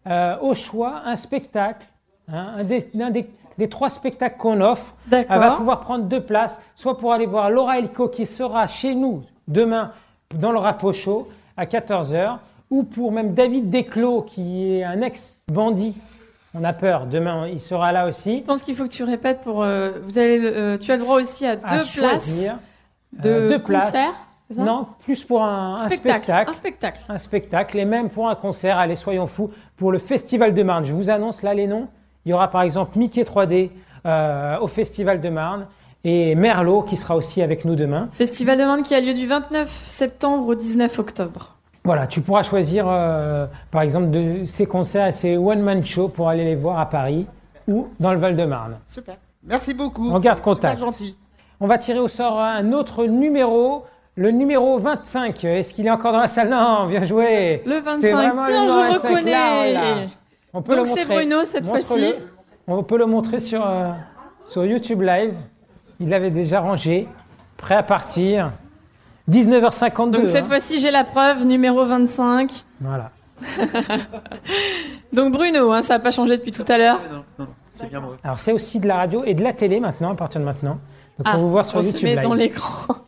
euh, 0.07 0.37
au 0.40 0.55
choix, 0.55 1.03
un 1.05 1.16
spectacle, 1.16 1.87
hein, 2.29 2.55
un, 2.59 2.64
des, 2.64 2.88
un 3.00 3.11
des- 3.11 3.29
des 3.59 3.68
trois 3.68 3.90
spectacles 3.90 4.38
qu'on 4.38 4.61
offre. 4.62 4.94
Elle 5.29 5.38
va 5.38 5.50
pouvoir 5.57 5.81
prendre 5.81 6.05
deux 6.07 6.22
places, 6.22 6.61
soit 6.74 6.96
pour 6.96 7.12
aller 7.12 7.26
voir 7.26 7.50
Laura 7.50 7.79
Elko 7.79 8.09
qui 8.09 8.24
sera 8.24 8.66
chez 8.66 8.94
nous 8.94 9.22
demain 9.48 9.92
dans 10.35 10.50
le 10.50 10.59
Rapo 10.59 10.92
Show 10.92 11.29
à 11.59 11.66
14h, 11.66 12.38
ou 12.70 12.85
pour 12.85 13.12
même 13.12 13.35
David 13.35 13.68
Desclos 13.68 14.22
qui 14.22 14.72
est 14.72 14.85
un 14.85 15.03
ex-bandit. 15.03 15.94
On 16.54 16.64
a 16.64 16.72
peur, 16.72 17.06
demain 17.06 17.46
il 17.46 17.60
sera 17.60 17.92
là 17.92 18.06
aussi. 18.08 18.38
Je 18.38 18.42
pense 18.42 18.62
qu'il 18.62 18.74
faut 18.74 18.84
que 18.84 18.88
tu 18.88 19.04
répètes 19.04 19.40
pour. 19.42 19.62
euh, 19.62 19.92
vous 20.02 20.18
allez, 20.18 20.40
euh, 20.42 20.78
tu 20.78 20.90
as 20.90 20.96
le 20.96 21.02
droit 21.02 21.20
aussi 21.20 21.46
à 21.46 21.56
deux 21.56 21.84
places 21.96 22.40
de 23.12 23.28
euh, 23.28 23.48
deux 23.48 23.62
places. 23.62 23.86
concert. 23.86 24.12
Non, 24.58 24.88
plus 25.04 25.22
pour 25.22 25.44
un, 25.44 25.74
un 25.74 25.78
spectacle. 25.78 26.24
spectacle. 26.24 26.50
Un 26.50 26.54
spectacle. 26.54 27.00
un 27.08 27.18
spectacle 27.18 27.78
et 27.78 27.84
même 27.84 28.10
pour 28.10 28.28
un 28.28 28.34
concert. 28.34 28.78
Allez, 28.78 28.96
soyons 28.96 29.28
fous, 29.28 29.50
pour 29.76 29.92
le 29.92 29.98
Festival 29.98 30.54
de 30.54 30.62
Marne. 30.64 30.84
Je 30.84 30.92
vous 30.92 31.08
annonce 31.08 31.42
là 31.42 31.54
les 31.54 31.68
noms. 31.68 31.86
Il 32.24 32.30
y 32.30 32.32
aura 32.32 32.48
par 32.50 32.62
exemple 32.62 32.98
Mickey 32.98 33.22
3D 33.22 33.70
euh, 34.06 34.58
au 34.58 34.66
Festival 34.66 35.20
de 35.20 35.28
Marne 35.28 35.66
et 36.02 36.34
Merlot 36.34 36.82
qui 36.82 36.96
sera 36.96 37.14
aussi 37.14 37.42
avec 37.42 37.64
nous 37.64 37.76
demain. 37.76 38.08
Festival 38.12 38.58
de 38.58 38.64
Marne 38.64 38.82
qui 38.82 38.92
a 38.94 39.00
lieu 39.00 39.14
du 39.14 39.26
29 39.28 39.68
septembre 39.68 40.48
au 40.48 40.54
19 40.56 40.98
octobre. 40.98 41.54
Voilà, 41.85 42.07
tu 42.07 42.21
pourras 42.21 42.43
choisir 42.43 42.85
euh, 42.88 43.47
par 43.71 43.83
exemple 43.83 44.11
de 44.11 44.45
ces 44.45 44.66
concerts 44.66 45.07
et 45.07 45.12
ces 45.12 45.37
one-man 45.37 45.85
shows 45.85 46.09
pour 46.09 46.29
aller 46.29 46.45
les 46.45 46.55
voir 46.57 46.79
à 46.79 46.88
Paris 46.88 47.27
ou 47.66 47.88
dans 47.99 48.12
le 48.12 48.19
Val-de-Marne. 48.19 48.77
Super. 48.87 49.16
Merci 49.45 49.73
beaucoup. 49.73 50.11
On 50.11 50.19
garde 50.19 50.40
contact. 50.40 50.75
Super 50.79 50.90
gentil. 50.93 51.16
On 51.59 51.66
va 51.66 51.79
tirer 51.79 51.99
au 51.99 52.09
sort 52.09 52.38
un 52.38 52.73
autre 52.73 53.07
numéro, 53.07 53.85
le 54.14 54.31
numéro 54.31 54.79
25. 54.79 55.43
Est-ce 55.45 55.73
qu'il 55.73 55.87
est 55.87 55.90
encore 55.90 56.12
dans 56.12 56.21
la 56.21 56.29
salle? 56.29 56.51
Non, 56.51 56.87
bien 56.87 57.05
joué. 57.05 57.62
Le 57.64 57.77
C'est 57.99 58.12
25. 58.12 58.14
vraiment 58.14 58.45
Tiens, 58.47 58.62
le 58.64 58.69
je 58.71 58.75
25 58.75 59.03
là, 59.03 59.09
reconnais. 59.09 59.31
voilà. 59.73 59.97
On 60.53 60.62
peut 60.62 60.77
Donc 60.77 60.87
le 60.87 60.93
c'est. 60.93 61.05
Bruno 61.07 61.45
cette 61.45 61.64
fois-ci. 61.66 62.14
On 62.66 62.83
peut 62.83 62.99
le 62.99 63.07
montrer 63.07 63.40
sur, 63.40 63.66
euh, 63.66 63.90
sur 64.45 64.64
YouTube 64.66 65.01
Live. 65.03 65.35
Il 65.99 66.09
l'avait 66.11 66.31
déjà 66.31 66.61
rangé, 66.61 67.09
prêt 67.57 67.75
à 67.75 67.83
partir. 67.83 68.51
19h52. 69.31 70.11
Donc 70.11 70.27
cette 70.27 70.45
hein. 70.45 70.49
fois-ci, 70.49 70.81
j'ai 70.81 70.90
la 70.90 71.05
preuve, 71.05 71.45
numéro 71.47 71.85
25. 71.85 72.64
Voilà. 72.81 73.11
Donc 75.12 75.33
Bruno, 75.33 75.73
hein, 75.73 75.83
ça 75.83 75.95
n'a 75.95 76.01
pas 76.01 76.11
changé 76.11 76.37
depuis 76.37 76.53
tout 76.53 76.64
à 76.69 76.79
l'heure. 76.79 77.01
Non, 77.01 77.16
non, 77.16 77.25
non, 77.38 77.47
c'est 77.71 77.88
bien 77.88 78.01
moi. 78.01 78.16
Alors 78.23 78.38
c'est 78.38 78.53
aussi 78.53 78.81
de 78.81 78.88
la 78.88 78.97
radio 78.97 79.25
et 79.25 79.35
de 79.35 79.43
la 79.43 79.53
télé 79.53 79.81
maintenant, 79.81 80.11
à 80.12 80.14
partir 80.14 80.40
de 80.40 80.47
maintenant. 80.47 80.79
Donc 81.19 81.27
Ah, 81.27 81.37
on 81.37 81.43
vous 81.43 81.51
voir 81.51 81.64
sur 81.64 81.79
on 81.79 81.83
YouTube 81.83 82.01
se 82.01 82.05
met 82.05 82.14
Live. 82.16 82.23
dans 82.23 82.35
l'écran. 82.35 82.97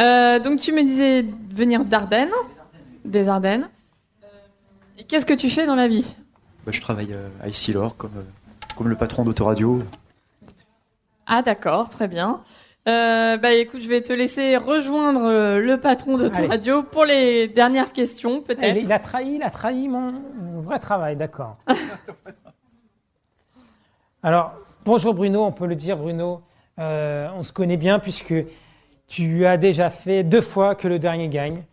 Euh, 0.00 0.40
donc 0.40 0.58
tu 0.58 0.72
me 0.72 0.82
disais 0.82 1.24
venir 1.54 1.84
d'Ardennes, 1.84 2.32
des 3.04 3.28
Ardennes. 3.28 3.68
Et 4.98 5.04
qu'est-ce 5.04 5.26
que 5.26 5.34
tu 5.34 5.50
fais 5.50 5.66
dans 5.66 5.74
la 5.76 5.86
vie? 5.86 6.16
Bah, 6.64 6.72
je 6.72 6.80
travaille 6.80 7.12
euh, 7.12 7.28
à 7.42 7.48
Essilor 7.48 7.96
comme, 7.96 8.16
euh, 8.16 8.22
comme 8.76 8.88
le 8.88 8.96
patron 8.96 9.22
d'Autoradio. 9.22 9.82
Ah 11.26 11.42
d'accord, 11.42 11.90
très 11.90 12.08
bien. 12.08 12.40
Euh, 12.88 13.36
bah 13.36 13.52
écoute, 13.52 13.80
je 13.80 13.88
vais 13.88 14.00
te 14.00 14.12
laisser 14.12 14.56
rejoindre 14.56 15.22
euh, 15.24 15.60
le 15.60 15.78
patron 15.78 16.18
de 16.18 16.26
ton 16.26 16.40
Allez. 16.40 16.48
radio 16.48 16.82
pour 16.82 17.04
les 17.04 17.46
dernières 17.46 17.92
questions, 17.92 18.42
peut-être. 18.42 18.76
il 18.76 18.90
a 18.92 18.98
trahi, 18.98 19.34
il 19.36 19.42
a 19.44 19.50
trahi 19.50 19.86
mon, 19.86 20.12
mon 20.40 20.60
vrai 20.60 20.80
travail, 20.80 21.14
d'accord. 21.16 21.58
Alors, 24.22 24.52
bonjour 24.84 25.14
Bruno, 25.14 25.44
on 25.44 25.52
peut 25.52 25.66
le 25.66 25.76
dire 25.76 25.96
Bruno, 25.96 26.42
Euh, 26.78 27.28
on 27.36 27.42
se 27.42 27.52
connaît 27.52 27.76
bien 27.76 27.98
puisque 27.98 28.34
tu 29.06 29.44
as 29.46 29.56
déjà 29.58 29.90
fait 29.90 30.24
deux 30.24 30.40
fois 30.40 30.74
que 30.74 30.88
le 30.88 30.98
dernier 30.98 31.28
gagne. 31.28 31.64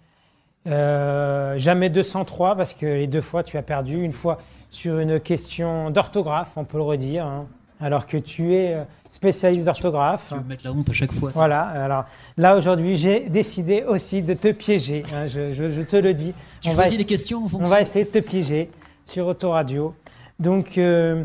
Euh, 0.67 1.57
jamais 1.57 1.89
203 1.89 2.55
parce 2.55 2.73
que 2.73 2.85
les 2.85 3.07
deux 3.07 3.21
fois 3.21 3.43
tu 3.43 3.57
as 3.57 3.61
perdu, 3.63 4.01
une 4.03 4.11
fois 4.11 4.39
sur 4.69 4.99
une 4.99 5.19
question 5.19 5.89
d'orthographe, 5.89 6.51
on 6.57 6.65
peut 6.65 6.77
le 6.77 6.83
redire, 6.83 7.25
hein, 7.25 7.47
alors 7.79 8.05
que 8.07 8.17
tu 8.17 8.53
es 8.55 8.73
euh, 8.75 8.83
spécialiste 9.09 9.65
d'orthographe. 9.65 10.27
Tu 10.29 10.35
veux 10.35 10.41
me 10.41 10.47
mettre 10.47 10.65
la 10.65 10.71
honte 10.73 10.89
à 10.89 10.93
chaque 10.93 11.11
fois. 11.13 11.31
ça. 11.31 11.39
Voilà, 11.39 11.61
alors 11.61 12.05
là 12.37 12.55
aujourd'hui 12.57 12.95
j'ai 12.97 13.21
décidé 13.29 13.83
aussi 13.83 14.21
de 14.21 14.33
te 14.33 14.51
piéger, 14.51 15.03
hein, 15.13 15.27
je, 15.27 15.53
je- 15.53 15.69
je 15.71 15.81
te 15.81 15.95
le 15.95 16.13
dis. 16.13 16.33
Tu 16.61 16.69
On 16.69 16.73
va 16.73 16.83
choisis 16.83 16.97
les 16.99 17.05
questions 17.05 17.39
en 17.39 17.45
on 17.45 17.47
fonction. 17.49 17.69
va 17.69 17.81
essayer 17.81 18.05
de 18.05 18.09
te 18.11 18.19
piéger 18.19 18.69
sur 19.05 19.27
Autoradio. 19.27 19.95
Donc, 20.39 20.77
euh, 20.77 21.23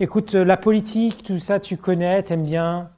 écoute, 0.00 0.34
euh, 0.34 0.44
la 0.44 0.56
politique, 0.56 1.22
tout 1.24 1.38
ça, 1.38 1.60
tu 1.60 1.76
connais, 1.76 2.22
t'aimes 2.22 2.44
bien. 2.44 2.90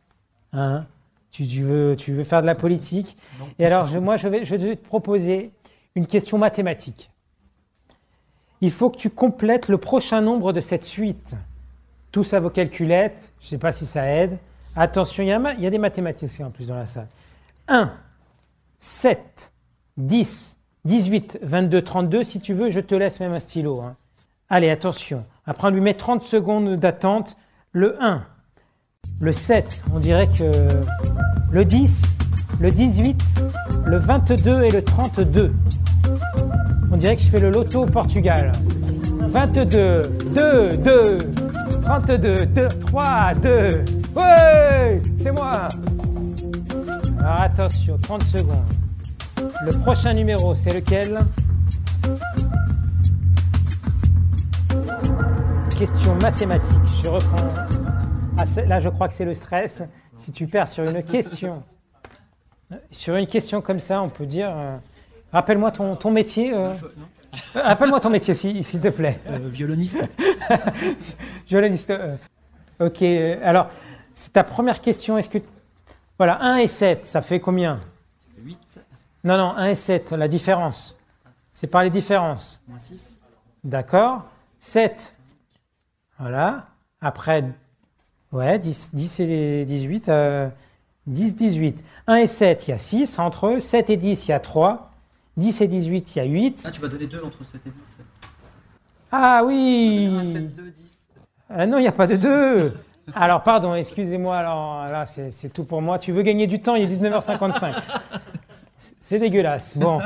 Hein 0.52 0.86
tu, 1.30 1.46
tu 1.46 1.62
veux, 1.62 1.94
tu 1.96 2.12
veux 2.14 2.24
faire 2.24 2.40
de 2.40 2.46
la 2.46 2.54
politique. 2.54 3.16
Et 3.58 3.66
alors, 3.66 3.86
je- 3.86 3.98
moi, 3.98 4.16
je 4.16 4.28
vais, 4.28 4.44
je 4.44 4.56
vais 4.56 4.76
te 4.76 4.84
proposer 4.86 5.50
une 5.94 6.06
question 6.06 6.38
mathématique. 6.38 7.10
Il 8.60 8.70
faut 8.70 8.90
que 8.90 8.96
tu 8.96 9.10
complètes 9.10 9.68
le 9.68 9.78
prochain 9.78 10.20
nombre 10.20 10.52
de 10.52 10.60
cette 10.60 10.84
suite. 10.84 11.36
Tous 12.18 12.34
à 12.34 12.40
vos 12.40 12.50
calculettes. 12.50 13.32
Je 13.40 13.46
sais 13.46 13.58
pas 13.58 13.70
si 13.70 13.86
ça 13.86 14.04
aide. 14.12 14.38
Attention, 14.74 15.22
il 15.22 15.28
y, 15.28 15.30
a, 15.32 15.36
un 15.36 15.38
ma- 15.38 15.52
il 15.54 15.60
y 15.60 15.68
a 15.68 15.70
des 15.70 15.78
mathématiques 15.78 16.28
aussi 16.28 16.42
en 16.42 16.50
plus 16.50 16.66
dans 16.66 16.74
la 16.74 16.84
salle. 16.86 17.06
1, 17.68 17.92
7, 18.80 19.52
10, 19.98 20.58
18, 20.84 21.38
22, 21.42 21.80
32. 21.80 22.24
Si 22.24 22.40
tu 22.40 22.54
veux, 22.54 22.70
je 22.70 22.80
te 22.80 22.96
laisse 22.96 23.20
même 23.20 23.34
un 23.34 23.38
stylo. 23.38 23.82
hein. 23.82 23.94
Allez, 24.50 24.68
attention. 24.68 25.24
Après, 25.46 25.68
on 25.68 25.70
lui 25.70 25.80
met 25.80 25.94
30 25.94 26.24
secondes 26.24 26.74
d'attente. 26.74 27.36
Le 27.70 27.96
1, 28.02 28.24
le 29.20 29.32
7, 29.32 29.84
on 29.94 29.98
dirait 30.00 30.26
que 30.26 30.50
le 31.52 31.64
10, 31.64 32.02
le 32.58 32.72
18, 32.72 33.22
le 33.86 33.96
22 33.96 34.64
et 34.64 34.72
le 34.72 34.82
32. 34.82 35.52
On 36.90 36.96
dirait 36.96 37.14
que 37.14 37.22
je 37.22 37.28
fais 37.28 37.38
le 37.38 37.50
loto 37.52 37.84
au 37.84 37.86
Portugal. 37.86 38.50
22, 39.20 40.02
2, 40.34 40.76
2, 40.78 41.18
32, 41.88 42.44
2, 42.46 42.68
3, 42.80 43.34
2. 43.42 43.84
Ouais, 44.14 45.00
c'est 45.16 45.30
moi. 45.32 45.68
Alors 47.18 47.40
attention, 47.40 47.96
30 47.96 48.22
secondes. 48.24 48.66
Le 49.64 49.72
prochain 49.80 50.12
numéro, 50.12 50.54
c'est 50.54 50.74
lequel? 50.74 51.18
Question 55.78 56.14
mathématique. 56.16 56.76
Je 57.02 57.08
reprends. 57.08 57.48
Ah, 58.36 58.44
là, 58.66 58.80
je 58.80 58.90
crois 58.90 59.08
que 59.08 59.14
c'est 59.14 59.24
le 59.24 59.32
stress. 59.32 59.82
Si 60.18 60.30
tu 60.30 60.46
perds 60.46 60.68
sur 60.68 60.84
une 60.84 61.02
question, 61.02 61.62
sur 62.90 63.16
une 63.16 63.26
question 63.26 63.62
comme 63.62 63.80
ça, 63.80 64.02
on 64.02 64.10
peut 64.10 64.26
dire. 64.26 64.50
euh, 64.54 64.76
Rappelle-moi 65.32 65.70
ton, 65.72 65.96
ton 65.96 66.10
métier. 66.10 66.52
euh, 66.54 66.72
Euh, 67.56 67.62
Rappelle-moi 67.62 68.00
ton 68.00 68.10
métier, 68.10 68.34
si- 68.34 68.64
s'il 68.64 68.80
te 68.80 68.88
plaît. 68.88 69.18
Euh, 69.28 69.38
violoniste. 69.48 70.04
Violoniste. 71.48 71.90
euh, 71.90 72.16
ok, 72.80 73.02
euh, 73.02 73.38
alors, 73.44 73.68
c'est 74.14 74.32
ta 74.32 74.44
première 74.44 74.80
question. 74.80 75.18
Est-ce 75.18 75.28
que. 75.28 75.38
Voilà, 76.18 76.38
1 76.42 76.56
et 76.56 76.66
7, 76.66 77.06
ça 77.06 77.22
fait 77.22 77.38
combien? 77.40 77.80
8, 78.42 78.80
Non, 79.24 79.36
non, 79.36 79.52
1 79.56 79.66
et 79.68 79.74
7, 79.74 80.12
la 80.12 80.26
différence. 80.28 80.96
C'est 81.52 81.68
par 81.68 81.82
les 81.84 81.90
différences. 81.90 82.60
moins 82.68 82.78
6. 82.78 83.20
D'accord 83.64 84.28
7. 84.58 85.18
Voilà. 86.18 86.66
Après, 87.00 87.44
ouais, 88.32 88.58
10, 88.58 88.90
10 88.94 89.20
et 89.20 89.64
18. 89.64 90.08
euh, 90.08 90.48
10, 91.06 91.36
18. 91.36 91.84
1 92.08 92.14
et 92.16 92.26
7, 92.26 92.66
il 92.66 92.70
y 92.72 92.74
a 92.74 92.78
6 92.78 93.18
entre 93.20 93.46
eux. 93.48 93.60
7 93.60 93.90
et 93.90 93.96
10, 93.96 94.26
il 94.26 94.30
y 94.30 94.34
a 94.34 94.40
3. 94.40 94.87
10 95.38 95.60
et 95.62 95.68
18, 95.68 96.16
il 96.16 96.18
y 96.18 96.20
a 96.20 96.24
8. 96.24 96.64
Ah, 96.66 96.70
tu 96.70 96.80
vas 96.80 96.88
donner 96.88 97.06
2 97.06 97.22
entre 97.24 97.44
7 97.44 97.60
et 97.66 97.70
10. 97.70 97.98
Ah 99.10 99.42
oui 99.44 100.08
2, 100.54 100.70
10. 100.70 100.98
Ah 101.50 101.66
non, 101.66 101.78
il 101.78 101.82
n'y 101.82 101.88
a 101.88 101.92
pas 101.92 102.06
de 102.06 102.16
2. 102.16 102.74
Alors, 103.14 103.42
pardon, 103.42 103.74
excusez-moi. 103.74 104.36
Alors 104.36 104.84
là, 104.92 105.06
c'est 105.06 105.48
tout 105.52 105.64
pour 105.64 105.80
moi. 105.80 105.98
Tu 105.98 106.12
veux 106.12 106.20
gagner 106.22 106.46
du 106.46 106.60
temps, 106.60 106.74
il 106.74 106.82
est 106.82 106.94
19h55. 106.94 107.74
C'est 109.00 109.18
dégueulasse. 109.18 109.78
Bon, 109.78 110.00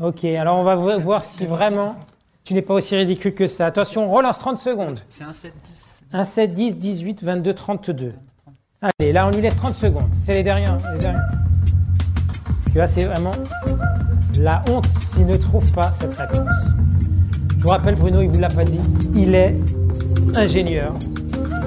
ok. 0.00 0.24
Alors, 0.24 0.58
on 0.58 0.64
va 0.64 0.74
vo- 0.74 0.98
voir 0.98 1.24
si 1.24 1.46
vraiment 1.46 1.94
tu 2.42 2.54
n'es 2.54 2.62
pas 2.62 2.74
aussi 2.74 2.96
ridicule 2.96 3.34
que 3.34 3.46
ça. 3.46 3.66
Attention, 3.66 4.10
on 4.10 4.12
relance 4.12 4.38
30 4.38 4.58
secondes. 4.58 4.98
C'est 5.06 5.22
un 5.22 5.32
7, 5.32 5.52
10. 5.62 6.02
1, 6.12 6.24
7, 6.24 6.54
10, 6.54 6.76
18, 6.76 7.22
22, 7.22 7.54
32. 7.54 8.14
Allez, 8.82 9.12
là, 9.12 9.26
on 9.26 9.30
lui 9.30 9.42
laisse 9.42 9.56
30 9.56 9.74
secondes. 9.76 10.08
C'est 10.12 10.34
les 10.34 10.42
derniers. 10.42 10.66
Les 10.94 10.98
derniers. 10.98 11.20
Parce 12.46 12.72
que 12.74 12.78
là, 12.78 12.86
c'est 12.88 13.04
vraiment 13.04 13.32
la 14.40 14.62
honte 14.70 14.88
s'il 15.12 15.26
ne 15.26 15.36
trouve 15.36 15.70
pas 15.72 15.92
cette 15.92 16.14
réponse. 16.14 16.48
Je 17.58 17.62
vous 17.62 17.68
rappelle, 17.68 17.94
Bruno, 17.94 18.22
il 18.22 18.28
ne 18.28 18.32
vous 18.32 18.40
l'a 18.40 18.48
pas 18.48 18.64
dit, 18.64 18.80
il 19.14 19.34
est 19.34 19.54
ingénieur 20.34 20.94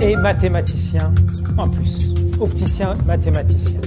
et 0.02 0.16
mathématicien 0.16 1.14
en 1.58 1.70
plus. 1.70 2.08
Opticien, 2.40 2.96
mathématicien. 3.06 3.80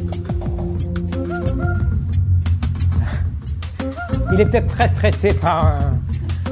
Il 4.33 4.41
est 4.41 4.45
peut-être 4.45 4.69
très 4.69 4.89
stressé 4.89 5.35
par, 5.35 5.67
euh, 5.67 6.51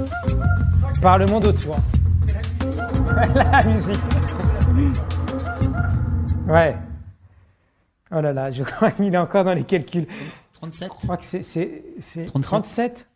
par 1.01 1.19
le 1.19 1.27
monde 1.27 1.47
autour. 1.47 1.77
La 3.35 3.65
musique. 3.65 4.01
Ouais. 6.49 6.77
Oh 8.11 8.21
là 8.21 8.33
là, 8.33 8.51
je 8.51 8.65
crois 8.65 8.91
qu'il 8.91 9.15
est 9.15 9.19
encore 9.19 9.45
dans 9.45 9.55
les 9.55 9.65
calculs. 9.65 10.07
37 10.71 10.91
Je 11.01 11.05
crois 11.07 11.17
que 11.17 11.25
c'est- 11.25 11.43
c'est 11.43 11.85
c'est 12.01 12.25
37. 12.25 12.49
37. 12.51 13.09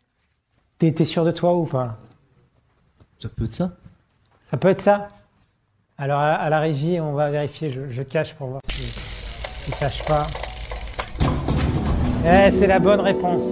T'es 0.77 1.03
sûr 1.03 1.25
de 1.25 1.31
toi 1.31 1.55
ou 1.55 1.65
pas? 1.65 1.97
Ça 3.19 3.29
peut 3.29 3.45
être 3.45 3.53
ça 3.53 3.71
Ça 4.43 4.57
peut 4.57 4.69
être 4.69 4.81
ça 4.81 5.09
Alors 5.97 6.19
à, 6.19 6.33
à 6.35 6.49
la 6.49 6.59
régie, 6.59 6.99
on 7.01 7.13
va 7.13 7.29
vérifier. 7.29 7.69
Je, 7.69 7.89
je 7.89 8.03
cache 8.03 8.33
pour 8.35 8.47
voir 8.47 8.61
si 8.69 8.81
si 8.81 9.71
ne 9.71 9.75
sache 9.75 10.05
pas. 10.05 10.23
Eh, 12.25 12.51
c'est 12.51 12.67
la 12.67 12.79
bonne 12.79 12.99
réponse. 13.01 13.43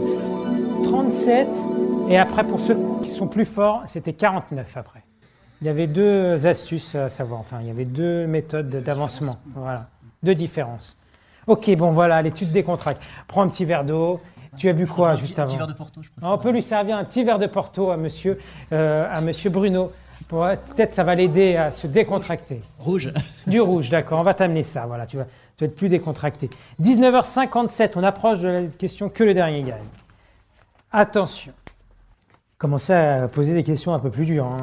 37. 0.84 1.48
Et 2.10 2.18
après, 2.18 2.44
pour 2.46 2.60
ceux 2.60 2.78
qui 3.04 3.10
sont 3.10 3.28
plus 3.28 3.46
forts, 3.46 3.84
c'était 3.86 4.14
49 4.14 4.78
après. 4.78 5.04
Il 5.62 5.68
y 5.68 5.70
avait 5.70 5.88
deux 5.88 6.46
astuces 6.48 6.96
à 6.96 7.10
savoir. 7.10 7.40
Enfin, 7.40 7.58
il 7.62 7.68
y 7.68 7.70
avait 7.70 7.86
deux 7.86 8.26
méthodes 8.28 8.70
d'avancement. 8.70 9.38
Voilà. 9.56 9.88
Deux 10.24 10.36
différences. 10.36 10.98
Ok, 11.48 11.74
bon 11.78 11.92
voilà, 11.92 12.22
l'étude 12.22 12.52
décontracte. 12.52 13.02
Prends 13.28 13.42
un 13.44 13.48
petit 13.50 13.66
verre 13.66 13.84
d'eau. 13.86 14.20
Tu 14.58 14.70
as 14.70 14.74
bu 14.74 14.88
quoi 14.88 15.12
Un 15.12 15.16
juste 15.16 15.36
petit, 15.36 15.42
un 15.42 15.44
avant 15.44 15.52
petit 15.54 15.58
verre 15.58 15.68
de 15.68 15.74
Porto, 15.74 16.02
je 16.04 16.10
préfère. 16.10 16.30
On 16.32 16.38
peut 16.38 16.52
lui 16.52 16.62
servir 16.62 16.98
un 16.98 17.04
petit 17.04 17.24
verre 17.24 17.38
de 17.40 17.46
Porto 17.48 17.92
à 17.92 17.98
monsieur, 17.98 18.40
euh, 18.72 19.08
à 19.10 19.22
monsieur 19.22 19.50
Bruno. 19.50 19.92
Pour- 20.28 20.48
Peut-être 20.76 20.94
ça 20.96 21.04
va 21.04 21.16
l'aider 21.16 21.56
à 21.56 21.70
se 21.72 21.88
décontracter. 21.88 22.62
Rouge. 22.80 23.14
Du 23.48 23.62
rouge, 23.62 23.90
d'accord, 23.90 24.20
on 24.20 24.24
va 24.24 24.34
t'amener 24.34 24.64
ça. 24.64 24.86
Voilà, 24.88 25.06
tu 25.06 25.16
vas, 25.18 25.26
tu 25.58 25.64
vas 25.64 25.68
être 25.68 25.76
plus 25.76 25.90
décontracté. 25.90 26.50
19h57, 26.82 27.92
on 27.96 28.04
approche 28.04 28.40
de 28.40 28.48
la 28.48 28.62
question 28.64 29.10
que 29.10 29.24
le 29.24 29.34
dernier 29.34 29.62
gagne. 29.64 29.86
Attention. 30.92 31.54
Commencez 32.58 32.94
à 32.94 33.28
poser 33.28 33.54
des 33.54 33.64
questions 33.64 33.94
un 33.94 34.00
peu 34.00 34.10
plus 34.10 34.26
dures. 34.26 34.46
Hein. 34.48 34.62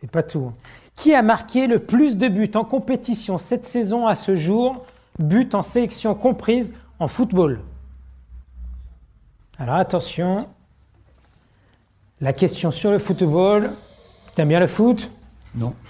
C'est 0.00 0.10
pas 0.10 0.22
tout. 0.22 0.50
hein. 0.50 0.54
Qui 0.94 1.14
a 1.14 1.22
marqué 1.22 1.66
le 1.66 1.80
plus 1.80 2.16
de 2.16 2.28
buts 2.28 2.50
en 2.54 2.64
compétition 2.64 3.38
cette 3.38 3.64
saison 3.66 4.06
à 4.06 4.14
ce 4.14 4.36
jour? 4.36 4.84
Buts 5.18 5.50
en 5.52 5.62
sélection 5.62 6.14
comprise 6.14 6.72
en 6.98 7.08
football. 7.08 7.60
Alors 9.58 9.76
attention. 9.76 10.48
La 12.20 12.32
question 12.32 12.70
sur 12.70 12.90
le 12.90 12.98
football. 12.98 13.72
T'aimes 14.34 14.48
bien 14.48 14.60
le 14.60 14.66
foot? 14.66 15.10
Non. 15.54 15.74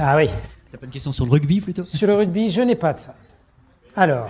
Ah 0.00 0.16
oui. 0.16 0.28
T'as 0.72 0.78
pas 0.78 0.86
une 0.86 0.92
question 0.92 1.12
sur 1.12 1.24
le 1.24 1.30
rugby 1.30 1.60
plutôt? 1.60 1.84
Sur 1.84 2.08
le 2.08 2.14
rugby, 2.16 2.50
je 2.50 2.60
n'ai 2.62 2.74
pas 2.74 2.92
de 2.92 2.98
ça. 2.98 3.14
Alors. 3.96 4.28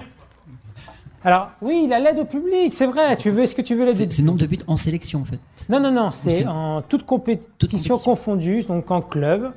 Alors, 1.24 1.50
oui, 1.62 1.86
la 1.88 2.00
l'aide 2.00 2.18
au 2.18 2.26
public, 2.26 2.72
c'est 2.74 2.84
vrai. 2.86 3.16
Tu 3.16 3.30
veux, 3.30 3.42
est-ce 3.44 3.54
que 3.54 3.62
tu 3.62 3.74
veux 3.74 3.84
l'aide 3.86 3.94
C'est 3.94 4.12
c'est 4.12 4.20
le 4.20 4.26
nombre 4.26 4.40
de 4.40 4.46
buts 4.46 4.58
en 4.66 4.76
sélection 4.76 5.22
en 5.22 5.24
fait. 5.24 5.40
Non, 5.70 5.80
non, 5.80 5.90
non, 5.90 6.10
c'est 6.10 6.30
c'est- 6.30 6.46
en 6.46 6.82
toute 6.82 7.06
compétition, 7.06 7.50
Toute 7.58 7.70
compétition. 7.70 7.98
confondue, 7.98 8.62
donc 8.64 8.90
en 8.90 9.00
club, 9.00 9.52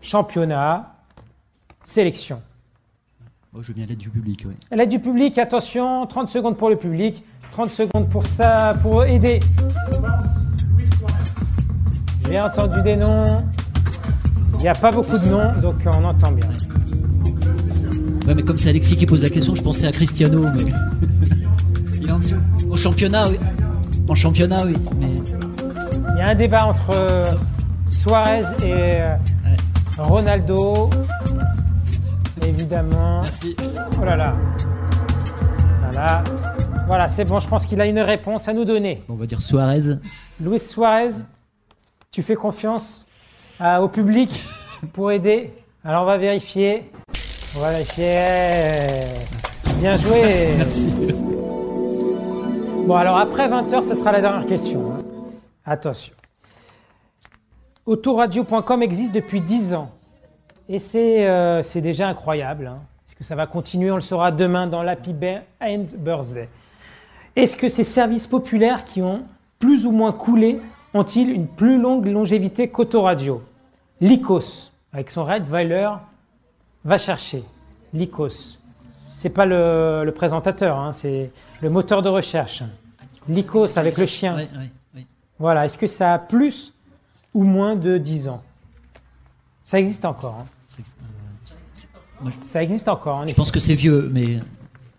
championnat, 0.00 0.94
sélection. 1.84 2.40
Moi 3.52 3.62
je 3.62 3.68
veux 3.68 3.74
bien 3.74 3.86
l'aide 3.86 3.98
du 3.98 4.10
public, 4.10 4.44
ouais. 4.46 4.76
L'aide 4.76 4.90
du 4.90 4.98
public, 4.98 5.38
attention, 5.38 6.06
30 6.06 6.28
secondes 6.28 6.56
pour 6.58 6.68
le 6.68 6.76
public, 6.76 7.24
30 7.52 7.70
secondes 7.70 8.10
pour 8.10 8.26
ça, 8.26 8.76
pour 8.82 9.04
aider. 9.04 9.40
J'ai 12.26 12.38
entendu 12.38 12.82
des 12.82 12.96
noms. 12.96 13.24
Il 14.54 14.60
n'y 14.60 14.68
a 14.68 14.74
pas 14.74 14.92
beaucoup 14.92 15.16
de 15.16 15.30
noms, 15.30 15.60
donc 15.62 15.76
on 15.86 16.04
entend 16.04 16.32
bien. 16.32 16.46
Ouais, 18.26 18.34
mais 18.34 18.42
comme 18.42 18.58
c'est 18.58 18.68
Alexis 18.68 18.96
qui 18.98 19.06
pose 19.06 19.22
la 19.22 19.30
question, 19.30 19.54
je 19.54 19.62
pensais 19.62 19.86
à 19.86 19.92
Cristiano, 19.92 20.44
mais. 20.54 20.64
Il 22.02 22.06
est 22.06 22.12
en 22.12 22.18
dessous. 22.18 22.34
Au 22.68 22.76
championnat, 22.76 23.30
oui. 23.30 23.38
En 24.08 24.14
championnat, 24.14 24.66
oui. 24.66 24.74
Mais 25.00 25.08
Il 25.08 26.18
y 26.18 26.20
a 26.20 26.28
un 26.28 26.34
débat 26.34 26.66
entre 26.66 26.90
euh, 26.90 27.30
Suarez 27.90 28.42
et 28.62 29.00
euh, 29.00 29.16
Ronaldo. 29.96 30.90
Évidemment. 32.48 33.22
merci. 33.22 33.54
Oh 34.00 34.04
là 34.04 34.16
là. 34.16 34.34
Voilà. 35.82 36.24
Voilà, 36.86 37.08
c'est 37.08 37.24
bon, 37.24 37.38
je 37.38 37.46
pense 37.48 37.66
qu'il 37.66 37.80
a 37.80 37.86
une 37.86 37.98
réponse 38.00 38.48
à 38.48 38.52
nous 38.54 38.64
donner. 38.64 39.02
On 39.08 39.14
va 39.14 39.26
dire 39.26 39.40
Suarez. 39.42 39.98
Luis 40.40 40.58
Suarez, 40.58 41.08
tu 42.10 42.22
fais 42.22 42.34
confiance 42.34 43.04
à- 43.60 43.82
au 43.82 43.88
public 43.88 44.42
pour 44.94 45.12
aider? 45.12 45.52
Alors 45.84 46.02
on 46.02 46.06
va 46.06 46.16
vérifier. 46.16 46.90
On 47.56 47.60
va 47.60 47.70
vérifier. 47.72 48.20
Bien 49.80 49.98
joué. 49.98 50.54
Merci. 50.56 50.88
Bon, 52.86 52.94
alors 52.94 53.18
après 53.18 53.48
20h, 53.48 53.86
ce 53.86 53.94
sera 53.94 54.12
la 54.12 54.20
dernière 54.22 54.46
question. 54.48 54.92
hein. 54.92 55.02
Attention. 55.66 56.14
Autoradio.com 57.84 58.82
existe 58.82 59.12
depuis 59.12 59.40
10 59.42 59.74
ans. 59.74 59.90
Et 60.68 60.78
c'est 60.78 61.26
euh, 61.28 61.62
c'est 61.62 61.80
déjà 61.80 62.08
incroyable. 62.08 62.66
Hein, 62.66 62.78
parce 63.04 63.14
que 63.14 63.24
ça 63.24 63.34
va 63.36 63.46
continuer, 63.46 63.90
on 63.90 63.94
le 63.96 64.00
saura 64.00 64.30
demain 64.32 64.66
dans 64.66 64.82
l'Happy 64.82 65.14
Birthday. 65.14 66.48
Est-ce 67.36 67.56
que 67.56 67.68
ces 67.68 67.84
services 67.84 68.26
populaires 68.26 68.84
qui 68.84 69.00
ont 69.00 69.22
plus 69.58 69.86
ou 69.86 69.92
moins 69.92 70.12
coulé 70.12 70.60
ont-ils 70.94 71.30
une 71.30 71.46
plus 71.46 71.80
longue 71.80 72.06
longévité 72.06 72.68
qu'Autoradio 72.68 73.42
Lycos, 74.00 74.70
avec 74.92 75.10
son 75.10 75.24
Weiler, 75.24 75.90
va 76.84 76.98
chercher. 76.98 77.44
Lycos. 77.92 78.58
C'est 78.92 79.30
pas 79.30 79.46
le, 79.46 80.02
le 80.04 80.12
présentateur, 80.12 80.78
hein, 80.78 80.92
c'est 80.92 81.30
le 81.62 81.70
moteur 81.70 82.02
de 82.02 82.08
recherche. 82.08 82.62
Lycos 83.28 83.78
avec 83.78 83.96
le 83.96 84.06
chien. 84.06 84.36
Voilà, 85.38 85.64
est-ce 85.64 85.78
que 85.78 85.86
ça 85.86 86.14
a 86.14 86.18
plus 86.18 86.72
ou 87.34 87.42
moins 87.44 87.74
de 87.74 87.98
10 87.98 88.28
ans? 88.28 88.42
Ça 89.64 89.78
existe 89.78 90.04
encore. 90.04 90.36
hein. 90.40 90.46
C'est- 90.68 90.82
euh, 90.82 91.04
c'est- 91.44 91.56
c'est- 91.72 91.88
moi, 92.20 92.30
je, 92.30 92.48
Ça 92.48 92.62
existe 92.62 92.86
encore. 92.88 93.16
en 93.16 93.22
je 93.22 93.28
effet. 93.28 93.34
pense 93.34 93.50
que 93.50 93.58
c'est 93.60 93.74
vieux, 93.74 94.08
mais. 94.12 94.38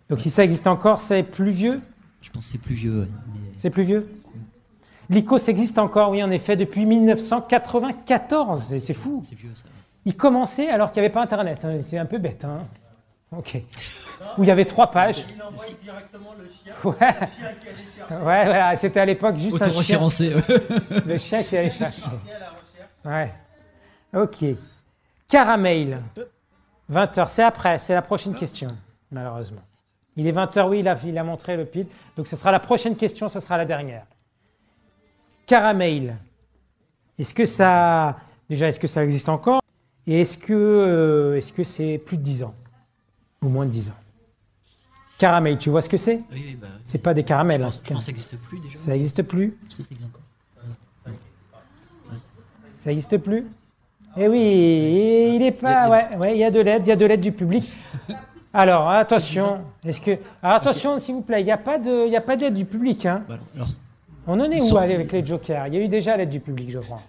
Donc 0.09 0.19
si 0.19 0.29
ça 0.31 0.43
existe 0.43 0.67
encore, 0.67 0.99
c'est 1.01 1.23
plus 1.23 1.51
vieux 1.51 1.79
Je 2.21 2.29
pense 2.31 2.45
que 2.45 2.51
c'est 2.51 2.57
plus 2.57 2.75
vieux, 2.75 3.07
mais- 3.33 3.39
C'est 3.57 3.69
plus 3.69 3.83
vieux 3.83 4.09
Lycos 5.09 5.37
existe 5.47 5.79
encore, 5.79 6.11
oui, 6.11 6.21
en 6.21 6.29
effet, 6.31 6.55
depuis 6.55 6.85
1994. 6.85 8.63
C'est- 8.67 8.79
C'est 8.79 8.93
fou. 8.93 9.21
C'est 9.23 9.35
vieux, 9.35 9.49
ça. 9.55 9.65
Il 10.05 10.15
commençait 10.15 10.69
alors 10.69 10.91
qu'il 10.91 11.01
n'y 11.01 11.05
avait 11.07 11.13
pas 11.13 11.21
Internet. 11.23 11.65
hein. 11.65 11.77
C'est 11.81 11.97
un 11.97 12.05
peu 12.05 12.17
bête. 12.19 12.45
Hein. 12.45 12.59
Ok. 13.35 13.61
Où 14.37 14.43
il 14.43 14.47
y 14.47 14.51
avait 14.51 14.65
trois 14.65 14.89
pages. 14.91 15.25
Il 15.35 15.41
envoie 15.41 15.63
directement 15.83 16.33
le 16.37 16.47
chien. 16.47 16.73
Ouais, 16.83 16.95
Le 16.99 17.27
chien 17.27 17.53
qui 17.59 17.67
allait 17.67 17.75
chercher 17.77 18.13
ouais 18.25 18.45
voilà. 18.45 18.75
C'était 18.75 18.99
à 18.99 19.05
l'époque 19.05 19.37
juste 19.37 19.61
un 19.61 19.71
chien. 19.71 19.99
Le 21.05 21.17
chien 21.17 21.43
qui 21.43 21.57
allait 21.57 21.69
chercher. 21.69 22.03
à 22.05 22.39
la 22.39 22.49
recherche. 22.49 23.31
Ouais. 24.13 24.21
Ok. 24.21 24.57
Caramel. 25.29 26.03
20h. 26.91 27.27
C'est 27.29 27.43
après. 27.43 27.77
C'est 27.77 27.93
la 27.93 28.01
prochaine 28.01 28.35
question, 28.35 28.67
malheureusement. 29.11 29.61
Il 30.17 30.27
est 30.27 30.33
20h, 30.33 30.67
oui, 30.67 30.79
il 30.79 30.87
a, 30.87 30.97
il 31.05 31.17
a 31.17 31.23
montré 31.23 31.55
le 31.55 31.65
pile. 31.65 31.87
Donc 32.17 32.27
ce 32.27 32.35
sera 32.35 32.51
la 32.51 32.59
prochaine 32.59 32.97
question, 32.97 33.29
ce 33.29 33.39
sera 33.39 33.55
la 33.57 33.65
dernière. 33.65 34.05
Caramel. 35.45 36.17
Est-ce 37.17 37.33
que 37.33 37.45
ça. 37.45 38.17
Déjà, 38.49 38.67
est-ce 38.67 38.79
que 38.79 38.87
ça 38.87 39.03
existe 39.03 39.29
encore? 39.29 39.61
Et 40.07 40.21
est-ce 40.21 40.37
que 40.37 40.53
euh, 40.53 41.37
est-ce 41.37 41.53
que 41.53 41.63
c'est 41.63 41.99
plus 41.99 42.17
de 42.17 42.23
10 42.23 42.43
ans? 42.43 42.55
Ou 43.43 43.49
moins 43.49 43.65
de 43.65 43.71
10 43.71 43.89
ans? 43.89 43.97
Caramel, 45.19 45.57
tu 45.57 45.69
vois 45.69 45.81
ce 45.81 45.89
que 45.89 45.97
c'est? 45.97 46.21
Oui, 46.31 46.43
oui, 46.47 46.55
bah, 46.55 46.67
oui. 46.71 46.81
C'est 46.85 47.03
pas 47.03 47.13
des 47.13 47.23
caramels. 47.23 47.61
Je 47.61 47.67
hein. 47.67 47.69
pense, 47.69 47.81
je 47.83 47.93
pense 47.93 47.99
que 47.99 48.03
ça 48.03 48.11
n'existe 48.11 48.37
plus 48.37 48.59
déjà. 48.59 48.77
Ça 48.77 48.91
n'existe 48.91 49.23
plus? 49.23 49.57
Si, 49.67 49.83
ça 49.83 49.89
existe 49.91 50.09
encore. 50.09 50.23
Ça 52.79 52.89
n'existe 52.89 53.17
plus? 53.17 53.45
Eh 54.17 54.27
oui, 54.27 54.37
et 54.39 55.35
il 55.35 55.41
est 55.43 55.59
pas. 55.59 55.87
Il 56.13 56.17
Ouais, 56.19 56.31
il 56.35 56.39
y 56.39 56.43
a 56.43 56.51
de 56.51 56.59
l'aide, 56.59 56.85
il 56.85 56.89
y 56.89 56.91
a 56.91 56.95
de 56.95 57.05
l'aide 57.05 57.21
du 57.21 57.31
public. 57.31 57.63
Alors 58.53 58.89
attention, 58.89 59.59
est-ce 59.85 60.01
que 60.01 60.11
alors 60.41 60.55
attention 60.57 60.97
s'il 60.97 61.13
vous 61.13 61.21
plaît, 61.21 61.41
il 61.41 61.45
n'y 61.45 61.51
a 61.51 61.57
pas 61.57 61.77
de, 61.77 62.07
il 62.07 62.11
y 62.11 62.15
a 62.17 62.21
pas 62.21 62.35
d'aide 62.35 62.55
du 62.55 62.65
public. 62.65 63.05
Hein. 63.05 63.23
Voilà. 63.27 63.43
Alors, 63.55 63.67
On 64.25 64.39
en 64.39 64.49
est 64.49 64.59
où 64.59 64.75
avec 64.77 65.11
les 65.11 65.23
jokers? 65.23 65.67
Il 65.67 65.75
y 65.75 65.77
a 65.77 65.81
eu 65.81 65.87
déjà 65.87 66.17
l'aide 66.17 66.31
du 66.31 66.39
public, 66.39 66.71
je 66.71 66.79
crois. 66.79 66.99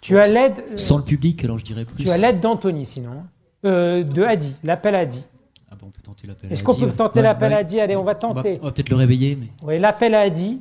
Tu 0.00 0.18
as 0.18 0.28
l'aide, 0.28 0.60
euh, 0.72 0.76
sans 0.78 0.96
le 0.96 1.04
public, 1.04 1.44
alors 1.44 1.58
je 1.58 1.64
dirais 1.64 1.84
plus. 1.84 2.04
tu 2.04 2.08
as 2.10 2.16
l'aide 2.16 2.40
d'Anthony 2.40 2.86
sinon, 2.86 3.24
Euh, 3.66 4.02
de 4.02 4.22
Adi, 4.22 4.56
l'appel 4.64 4.94
à 4.94 5.00
Adi. 5.00 5.24
Ah 5.70 5.74
bon, 5.78 5.88
on 5.88 5.90
peut 5.90 6.00
tenter 6.00 6.26
l'appel. 6.26 6.50
Est-ce 6.52 6.62
qu'on 6.62 6.74
peut 6.74 6.88
tenter 6.90 7.18
Ouais, 7.20 7.24
l'appel 7.24 7.52
ouais. 7.52 7.80
Allez, 7.80 7.96
on 7.96 8.04
va 8.04 8.14
tenter. 8.14 8.54
on 8.62 8.64
va 8.64 8.72
peut-être 8.72 8.88
le 8.90 8.96
réveiller, 8.96 9.36
mais. 9.38 9.48
Oui, 9.66 9.78
l'appel 9.78 10.14
à 10.14 10.20
Adi. 10.20 10.60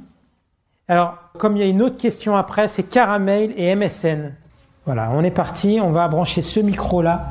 Alors, 0.90 1.16
comme 1.38 1.56
il 1.56 1.60
y 1.62 1.64
a 1.64 1.68
une 1.68 1.82
autre 1.82 1.98
question 1.98 2.36
après, 2.36 2.68
c'est 2.68 2.84
Caramel 2.84 3.54
et 3.56 3.74
MSN. 3.76 4.34
Voilà, 4.88 5.12
on 5.12 5.22
est 5.22 5.32
parti. 5.32 5.80
On 5.84 5.92
va 5.92 6.08
brancher 6.08 6.42
ce 6.42 6.62
micro-là 6.62 7.26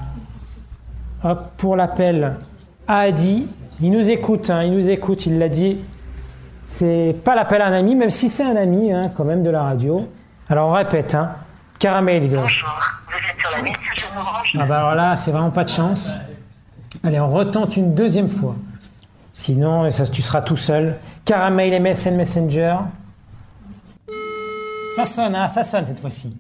Hop, 1.25 1.53
pour 1.57 1.75
l'appel 1.75 2.37
à 2.87 2.99
Adi. 2.99 3.49
Il 3.81 3.92
nous 3.92 4.11
écoute, 4.11 4.51
hein, 4.51 4.62
il 4.62 4.73
nous 4.73 4.90
écoute, 4.90 5.25
il 5.25 5.38
l'a 5.38 5.49
dit. 5.49 5.79
C'est 6.66 7.16
pas 7.25 7.35
l'appel 7.35 7.62
à 7.62 7.69
un 7.69 7.73
ami, 7.73 7.95
même 7.95 8.11
si 8.11 8.29
c'est 8.29 8.45
un 8.45 8.57
ami, 8.57 8.92
hein, 8.92 9.05
quand 9.16 9.25
même, 9.25 9.42
de 9.42 9.49
la 9.49 9.62
radio. 9.62 10.07
Alors, 10.51 10.69
on 10.69 10.73
répète. 10.73 11.14
Hein. 11.14 11.31
Caramel, 11.79 12.25
il 12.25 12.31
Bonjour, 12.31 12.69
vous 13.07 13.31
êtes 13.31 13.40
sur 13.40 13.51
la 14.14 14.21
Orange. 14.21 14.53
ah 14.59 14.66
bah 14.66 14.77
alors 14.77 14.95
là, 14.95 15.16
c'est 15.16 15.31
vraiment 15.31 15.51
pas 15.51 15.64
de 15.64 15.71
chance. 15.71 16.12
Allez, 17.05 17.21
on 17.21 17.29
retente 17.29 17.79
une 17.79 17.95
deuxième 17.95 18.29
fois. 18.29 18.55
Sinon, 19.33 19.90
ça, 19.90 20.07
tu 20.07 20.21
seras 20.21 20.42
tout 20.42 20.57
seul. 20.57 20.97
Caramel 21.25 21.81
MSN 21.81 22.16
Messenger. 22.16 22.77
Ça 24.95 25.07
sonne, 25.07 25.35
hein, 25.35 25.49
ça 25.49 25.62
sonne 25.62 25.87
cette 25.87 26.01
fois-ci. 26.01 26.37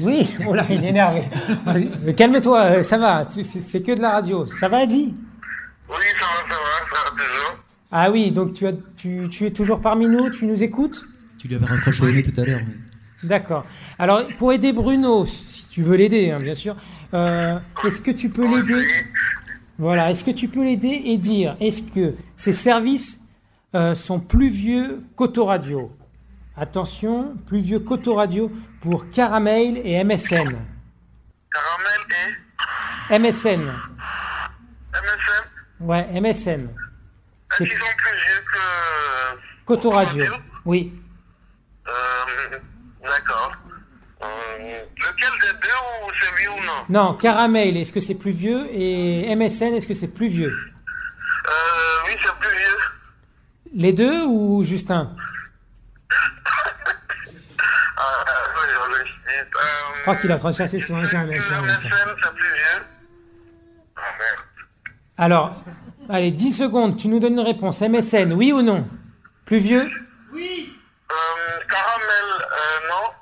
Oui, 0.00 0.28
oh 0.48 0.54
là, 0.54 0.64
il 0.70 0.84
est 0.84 0.88
énervé. 0.88 1.22
Mais 2.04 2.14
Calme-toi, 2.14 2.60
euh, 2.64 2.82
ça 2.82 2.98
va, 2.98 3.26
c'est 3.30 3.82
que 3.82 3.92
de 3.92 4.00
la 4.00 4.12
radio. 4.12 4.46
Ça 4.46 4.68
va, 4.68 4.78
Adi? 4.78 5.14
Oui, 5.88 5.94
ça 6.18 6.26
va, 6.26 6.54
ça 6.54 6.60
va, 6.60 6.96
ça 6.96 7.04
va 7.04 7.10
toujours. 7.10 7.58
Ah 7.90 8.10
oui, 8.10 8.30
donc 8.30 8.52
tu, 8.52 8.66
as, 8.66 8.72
tu, 8.96 9.28
tu 9.30 9.46
es 9.46 9.50
toujours 9.50 9.80
parmi 9.80 10.06
nous, 10.06 10.30
tu 10.30 10.46
nous 10.46 10.62
écoutes? 10.62 11.04
Tu 11.38 11.48
lui 11.48 11.56
avais 11.56 11.66
raccroché 11.66 12.04
au 12.04 12.10
nez 12.10 12.22
tout 12.22 12.38
à 12.40 12.44
l'heure. 12.44 12.60
mais- 12.66 12.74
D'accord. 13.28 13.64
Alors, 13.98 14.22
pour 14.36 14.52
aider 14.52 14.72
Bruno, 14.72 15.26
si 15.26 15.68
tu 15.68 15.82
veux 15.82 15.96
l'aider, 15.96 16.30
hein, 16.30 16.38
bien 16.40 16.54
sûr, 16.54 16.76
euh, 17.14 17.58
est-ce 17.84 18.00
que 18.00 18.10
tu 18.12 18.28
peux 18.28 18.46
l'aider? 18.46 18.84
Voilà, 19.78 20.10
est-ce 20.10 20.22
que 20.24 20.30
tu 20.30 20.48
peux 20.48 20.62
l'aider 20.62 21.02
et 21.04 21.16
dire, 21.18 21.56
est-ce 21.60 21.82
que 21.92 22.14
ces 22.36 22.52
services 22.52 23.28
euh, 23.74 23.94
sont 23.94 24.20
plus 24.20 24.48
vieux 24.50 25.02
qu'Autoradio? 25.16 25.90
Attention, 26.60 27.36
plus 27.46 27.60
vieux 27.60 27.78
qu'Autoradio 27.78 28.50
pour 28.80 29.10
Caramel 29.10 29.76
et 29.84 30.02
MSN. 30.02 30.58
Caramel 31.52 32.00
et 33.10 33.18
MSN, 33.18 33.60
MSN. 34.92 35.44
ouais, 35.80 36.06
MSN. 36.20 36.64
Est-ce 36.64 36.68
C'est 37.58 37.64
qu'ils 37.64 37.78
sont 37.78 37.84
plus 37.96 38.16
vieux 38.16 38.44
que. 38.52 39.64
qu'Autoradio. 39.66 40.24
Oui. 40.64 41.00
Euh, 41.86 41.90
D'accord. 43.02 43.52
Euh, 44.22 44.26
lequel 44.96 45.30
des 45.40 45.58
deux 45.62 45.68
ou 46.02 46.10
c'est 46.20 46.34
vieux 46.40 46.50
ou 46.50 46.66
non? 46.66 46.84
Non, 46.88 47.14
Caramel, 47.14 47.76
est-ce 47.76 47.92
que 47.92 48.00
c'est 48.00 48.18
plus 48.18 48.32
vieux 48.32 48.66
Et 48.72 49.32
MSN, 49.36 49.74
est-ce 49.74 49.86
que 49.86 49.94
c'est 49.94 50.12
plus 50.12 50.26
vieux? 50.28 50.50
Euh, 50.52 51.50
Oui, 52.06 52.12
c'est 52.20 52.34
plus 52.40 52.56
vieux. 52.56 52.78
Les 53.74 53.92
deux 53.92 54.24
ou 54.24 54.64
juste 54.64 54.90
un 54.90 55.14
Ah, 57.96 58.24
oui, 58.54 58.92
oui. 58.92 59.10
Et, 59.34 59.40
euh, 59.40 59.87
Je 59.98 60.02
crois 60.02 60.16
qu'il 60.16 60.30
est 60.30 60.34
en 60.34 60.38
train 60.38 60.50
de 60.50 60.56
chercher 60.56 60.80
sur 60.80 60.96
Internet. 60.96 61.38
MSN, 61.38 61.54
en 61.54 61.62
même 61.62 61.78
temps. 61.80 61.88
c'est 62.22 62.34
plus 62.34 62.54
vieux. 62.54 62.82
Ah, 63.96 64.00
merde. 64.18 64.40
Alors, 65.18 65.62
allez, 66.08 66.30
10 66.30 66.52
secondes, 66.52 66.96
tu 66.96 67.08
nous 67.08 67.18
donnes 67.18 67.32
une 67.34 67.40
réponse. 67.40 67.80
MSN, 67.82 68.32
oui 68.32 68.52
ou 68.52 68.62
non? 68.62 68.86
Plus 69.44 69.58
vieux? 69.58 69.82
Euh, 69.82 69.86
caramel, 71.68 72.24
euh, 72.40 72.80
non. 72.88 73.12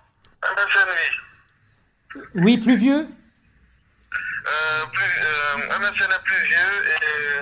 MSN, 0.43 0.89
oui. 2.15 2.23
Oui, 2.43 2.59
plus 2.59 2.77
vieux? 2.77 3.09
Euh, 4.47 4.87
plus, 4.93 5.23
euh, 5.25 5.59
MSN 5.79 6.13
est 6.13 6.23
plus 6.25 6.43
vieux 6.47 6.75
et 6.93 7.41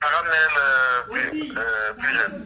caramel 0.00 0.52
euh, 0.58 1.02
plus, 1.12 1.52
euh, 1.56 1.92
plus 1.98 2.14
jeune. 2.14 2.44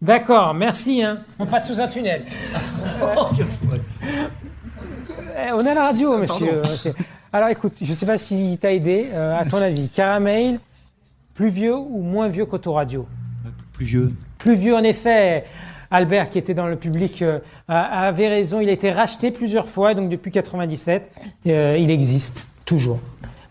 D'accord, 0.00 0.54
merci. 0.54 1.02
Hein. 1.04 1.20
On 1.38 1.46
passe 1.46 1.68
sous 1.68 1.80
un 1.80 1.86
tunnel. 1.88 2.24
Eh, 5.36 5.52
On 5.52 5.64
est 5.64 5.70
à 5.70 5.74
la 5.74 5.82
radio, 5.84 6.18
monsieur. 6.18 6.60
monsieur. 6.62 6.92
Alors 7.32 7.48
écoute, 7.48 7.74
je 7.80 7.88
ne 7.90 7.94
sais 7.94 8.06
pas 8.06 8.18
si 8.18 8.58
t'a 8.60 8.72
aidé. 8.72 9.08
euh, 9.12 9.38
à 9.38 9.44
ton 9.44 9.58
avis, 9.62 9.88
Caramel, 9.88 10.58
plus 11.34 11.48
vieux 11.48 11.76
ou 11.76 12.02
moins 12.02 12.28
vieux 12.28 12.46
qu'Autoradio? 12.46 13.06
Plus 13.72 13.86
vieux. 13.86 14.12
Plus 14.38 14.54
vieux, 14.54 14.74
en 14.76 14.82
effet. 14.82 15.44
Albert, 15.90 16.30
qui 16.30 16.38
était 16.38 16.54
dans 16.54 16.66
le 16.66 16.76
public, 16.76 17.20
euh, 17.22 17.38
avait 17.68 18.28
raison. 18.28 18.60
Il 18.60 18.68
a 18.68 18.72
été 18.72 18.90
racheté 18.90 19.30
plusieurs 19.30 19.68
fois, 19.68 19.94
donc 19.94 20.08
depuis 20.08 20.30
97, 20.30 21.10
euh, 21.46 21.76
il 21.78 21.90
existe 21.90 22.48
toujours. 22.64 22.98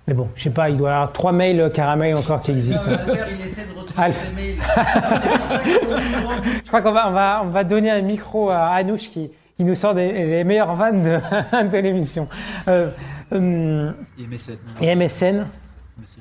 Mais 0.08 0.15
bon, 0.15 0.28
je 0.36 0.44
sais 0.44 0.50
pas, 0.50 0.70
il 0.72 0.78
doit 0.78 0.89
y 0.89 0.94
avoir 0.94 1.12
trois 1.12 1.32
mails 1.32 1.60
euh, 1.62 1.70
Caramel 1.70 2.15
encore 2.15 2.41
qui 2.41 2.52
existent. 2.52 2.89
Albert, 2.91 3.28
il 3.39 3.48
essaie 3.48 3.62
de 3.65 3.80
retrouver 3.80 4.04
Al- 4.04 4.13
ses 4.13 4.32
mails. 4.34 4.58
Je 6.63 6.67
crois 6.67 6.82
qu'on 6.82 6.91
va, 6.91 7.10
on 7.10 7.12
va, 7.12 7.41
on 7.46 7.50
va 7.50 7.63
donner 7.63 7.91
un 7.91 8.02
micro 8.02 8.50
à 8.50 8.70
Anouche 8.70 9.10
qui, 9.12 9.30
qui 9.62 9.65
nous 9.65 9.76
sort 9.76 9.93
des, 9.93 10.12
les 10.12 10.43
meilleures 10.43 10.74
vannes 10.74 11.04
de, 11.04 11.69
de 11.69 11.78
l'émission. 11.78 12.28
Euh, 12.67 12.89
hum, 13.32 13.93
Et 14.17 14.26
MSN. 14.26 14.58
et 14.82 14.95
MSN 14.95 14.95
MSN, 14.95 15.45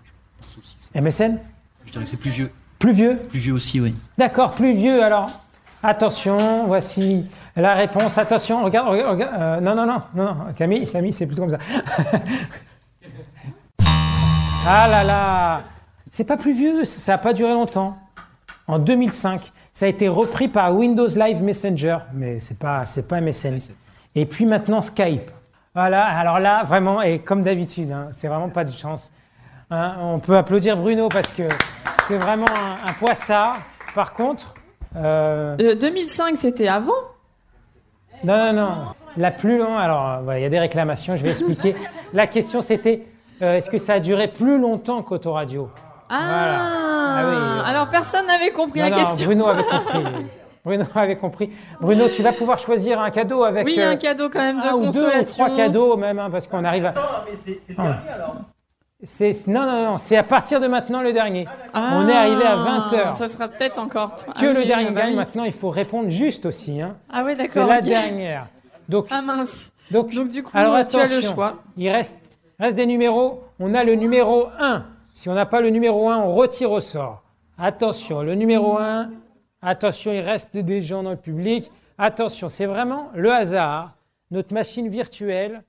je 0.05 0.11
pense 0.38 0.59
aussi. 0.59 0.76
que 0.76 0.85
c'est- 0.92 1.00
MSN 1.00 1.38
Je 1.87 1.92
dirais 1.92 2.05
que 2.05 2.11
c'est 2.11 2.18
plus 2.20 2.31
vieux. 2.31 2.50
Plus 2.79 2.92
vieux 2.92 3.16
Plus 3.31 3.38
vieux 3.38 3.55
aussi, 3.55 3.81
oui. 3.81 3.94
D'accord, 4.18 4.53
plus 4.53 4.74
vieux. 4.74 5.03
Alors, 5.03 5.31
attention, 5.83 6.66
voici 6.66 7.24
la 7.57 7.72
réponse. 7.72 8.18
Attention, 8.18 8.62
regarde, 8.62 8.88
regarde, 8.90 9.11
regarde, 9.12 9.35
euh, 9.40 9.61
non, 9.61 9.74
non, 9.74 9.87
non, 9.87 10.03
non, 10.14 10.24
non, 10.35 10.53
Camille, 10.55 10.87
Camille, 10.90 11.14
c'est 11.14 11.26
plus 11.26 11.37
comme 11.37 11.48
ça. 11.50 11.59
ah 14.66 14.87
là 14.87 15.03
là, 15.03 15.62
c'est 16.11 16.24
pas 16.24 16.37
plus 16.37 16.53
vieux, 16.53 16.85
ça 16.85 17.12
n'a 17.12 17.18
pas 17.18 17.33
duré 17.33 17.53
longtemps. 17.53 17.96
En 18.66 18.79
2005, 18.79 19.50
ça 19.72 19.87
a 19.87 19.88
été 19.88 20.09
repris 20.09 20.48
par 20.48 20.74
Windows 20.74 21.06
Live 21.06 21.42
Messenger, 21.42 21.98
mais 22.12 22.40
c'est 22.40 22.59
pas, 22.59 22.87
c'est 22.87 23.06
pas 23.09 23.20
MSN. 23.20 23.59
Et 24.14 24.26
puis 24.26 24.44
maintenant 24.46 24.80
Skype. 24.80 25.30
Voilà, 25.74 26.04
alors 26.04 26.40
là, 26.40 26.64
vraiment, 26.64 27.00
et 27.00 27.20
comme 27.20 27.42
d'habitude, 27.42 27.92
hein, 27.92 28.09
c'est 28.11 28.26
vraiment 28.28 28.48
pas 28.48 28.64
de 28.64 28.72
chance. 28.72 29.12
Hein, 29.70 29.94
on 30.00 30.18
peut 30.18 30.37
applaudir 30.37 30.76
Bruno 30.76 31.09
parce 31.09 31.30
que 31.33 31.44
c'est 32.09 32.18
vraiment 32.18 32.46
un, 32.48 32.88
un 32.90 32.92
poissard. 32.94 33.56
Par 33.94 34.12
contre, 34.12 34.54
euh, 34.96 35.56
Euh, 35.61 35.76
2005, 35.76 36.37
c'était 36.37 36.66
avant? 36.66 36.92
Non, 38.24 38.52
non, 38.52 38.52
non, 38.52 38.74
la 39.16 39.30
plus 39.30 39.59
longue. 39.59 39.78
Alors, 39.78 40.09
euh, 40.09 40.18
voilà, 40.24 40.40
il 40.40 40.42
y 40.42 40.46
a 40.46 40.50
des 40.50 40.59
réclamations, 40.59 41.14
je 41.16 41.22
vais 41.22 41.30
expliquer. 41.30 41.74
La 42.12 42.26
question 42.26 42.61
c'était 42.61 43.06
euh, 43.40 43.56
est-ce 43.56 43.70
que 43.70 43.78
ça 43.78 43.94
a 43.94 44.00
duré 44.00 44.26
plus 44.28 44.59
longtemps 44.59 45.02
qu'Autoradio? 45.02 45.70
Ah, 46.11 46.18
Voilà. 46.29 46.59
Ah 46.62 47.23
oui, 47.29 47.62
Alors 47.70 47.88
personne 47.88 48.27
n'avait 48.27 48.51
compris 48.51 48.81
Non, 48.81 48.87
la 48.88 48.90
non, 48.90 48.96
question. 49.05 49.27
Bruno 49.27 49.46
avait 49.49 49.62
compris. 49.64 50.05
Bruno 50.64 50.85
avait 50.94 51.16
compris. 51.16 51.51
Bruno, 51.81 52.09
tu 52.09 52.23
vas 52.23 52.33
pouvoir 52.33 52.59
choisir 52.59 53.01
un 53.01 53.11
cadeau 53.11 53.44
avec. 53.44 53.64
Oui, 53.64 53.77
euh, 53.79 53.92
un 53.92 53.96
cadeau 53.96 54.29
quand 54.29 54.40
même 54.40 54.61
de 54.61 54.66
un 54.66 54.73
ou 54.75 54.81
deux 54.81 54.88
ou 54.88 54.92
consolation. 55.05 55.44
trois 55.44 55.57
cadeaux 55.57 55.96
même, 55.96 56.18
hein, 56.18 56.29
parce 56.31 56.46
qu'on 56.46 56.64
arrive 56.64 56.85
à. 56.87 56.90
Attends, 56.90 57.01
mais 57.31 57.37
c'est 57.37 57.61
c'est 57.66 57.75
Ah. 57.79 57.96
alors. 58.14 58.35
C'est 59.03 59.46
non, 59.46 59.62
non, 59.64 59.92
non, 59.92 59.99
c'est 59.99 60.18
à 60.18 60.23
partir 60.23 60.61
de 60.61 60.66
maintenant 60.66 61.01
le 61.01 61.14
dernier. 61.14 61.49
Ah, 61.73 61.92
On 61.94 62.07
est 62.07 62.12
arrivé 62.14 62.44
à 62.44 62.57
20 62.57 62.92
heures. 62.92 63.16
Ça 63.16 63.29
sera 63.29 63.49
peut-être 63.49 63.79
encore. 63.79 64.14
toi. 64.16 64.35
Que 64.35 64.46
Ah 64.46 64.53
le 64.53 64.59
oui, 64.61 64.66
dernier 64.66 64.90
bah 64.90 65.01
gagne. 65.01 65.11
oui. 65.12 65.16
Maintenant, 65.16 65.44
il 65.44 65.53
faut 65.53 65.70
répondre 65.70 66.11
juste 66.11 66.44
aussi. 66.44 66.83
Hein. 66.83 66.96
Ah 67.11 67.23
oui, 67.25 67.33
C'est 67.38 67.44
d'accord. 67.55 67.66
la 67.66 67.79
ok. 67.79 67.85
dernière. 67.85 68.46
Donc, 68.90 69.07
Ah 69.11 69.23
mince. 69.23 69.73
donc, 69.90 70.12
Donc 70.14 70.29
du 70.29 70.42
coup, 70.42 70.51
alors 70.53 70.85
tu 70.85 70.96
as 70.99 71.07
le 71.07 71.20
choix. 71.23 71.55
Il 71.79 71.88
reste, 71.88 72.18
reste 72.59 72.77
des 72.77 72.85
numéros. 72.85 73.42
On 73.59 73.73
a 73.75 73.85
le 73.85 73.94
numéro 73.94 74.49
1. 74.59 74.85
Si 75.20 75.28
on 75.28 75.35
n'a 75.35 75.44
pas 75.44 75.61
le 75.61 75.68
numéro 75.68 76.09
1, 76.09 76.16
on 76.16 76.33
retire 76.33 76.70
au 76.72 76.80
sort. 76.80 77.22
Attention, 77.59 78.22
le 78.22 78.35
numéro 78.35 78.78
1. 78.78 79.11
Attention, 79.61 80.14
il 80.14 80.20
reste 80.20 80.56
des 80.56 80.80
gens 80.80 81.02
dans 81.02 81.11
le 81.11 81.16
public. 81.18 81.70
Attention, 81.98 82.48
c'est 82.48 82.64
vraiment 82.64 83.11
le 83.14 83.30
hasard. 83.30 83.92
Notre 84.30 84.54
machine 84.54 84.88
virtuelle. 84.88 85.62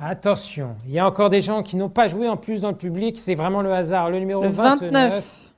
Attention, 0.00 0.76
il 0.86 0.92
y 0.92 0.98
a 0.98 1.06
encore 1.06 1.28
des 1.28 1.42
gens 1.42 1.62
qui 1.62 1.76
n'ont 1.76 1.90
pas 1.90 2.08
joué 2.08 2.30
en 2.30 2.38
plus 2.38 2.62
dans 2.62 2.70
le 2.70 2.78
public. 2.78 3.18
C'est 3.18 3.34
vraiment 3.34 3.60
le 3.60 3.74
hasard. 3.74 4.08
Le 4.08 4.20
numéro 4.20 4.42
Le 4.42 4.48
29. 4.48 4.90
29. 4.90 5.52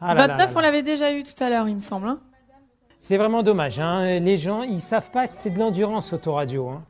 Ah 0.00 0.14
là 0.14 0.14
là 0.14 0.26
29, 0.38 0.46
là 0.46 0.52
on 0.56 0.62
l'avait 0.62 0.82
déjà 0.82 1.12
eu 1.12 1.22
tout 1.22 1.44
à 1.44 1.50
l'heure, 1.50 1.68
il 1.68 1.74
me 1.74 1.80
semble. 1.80 2.08
hein. 2.08 2.18
C'est 2.98 3.18
vraiment 3.18 3.42
dommage. 3.42 3.78
hein. 3.78 4.20
Les 4.20 4.38
gens, 4.38 4.62
ils 4.62 4.80
savent 4.80 5.10
pas 5.10 5.28
que 5.28 5.34
c'est 5.36 5.50
de 5.50 5.58
l'endurance 5.58 6.14
autoradio. 6.14 6.70
hein. 6.70 6.82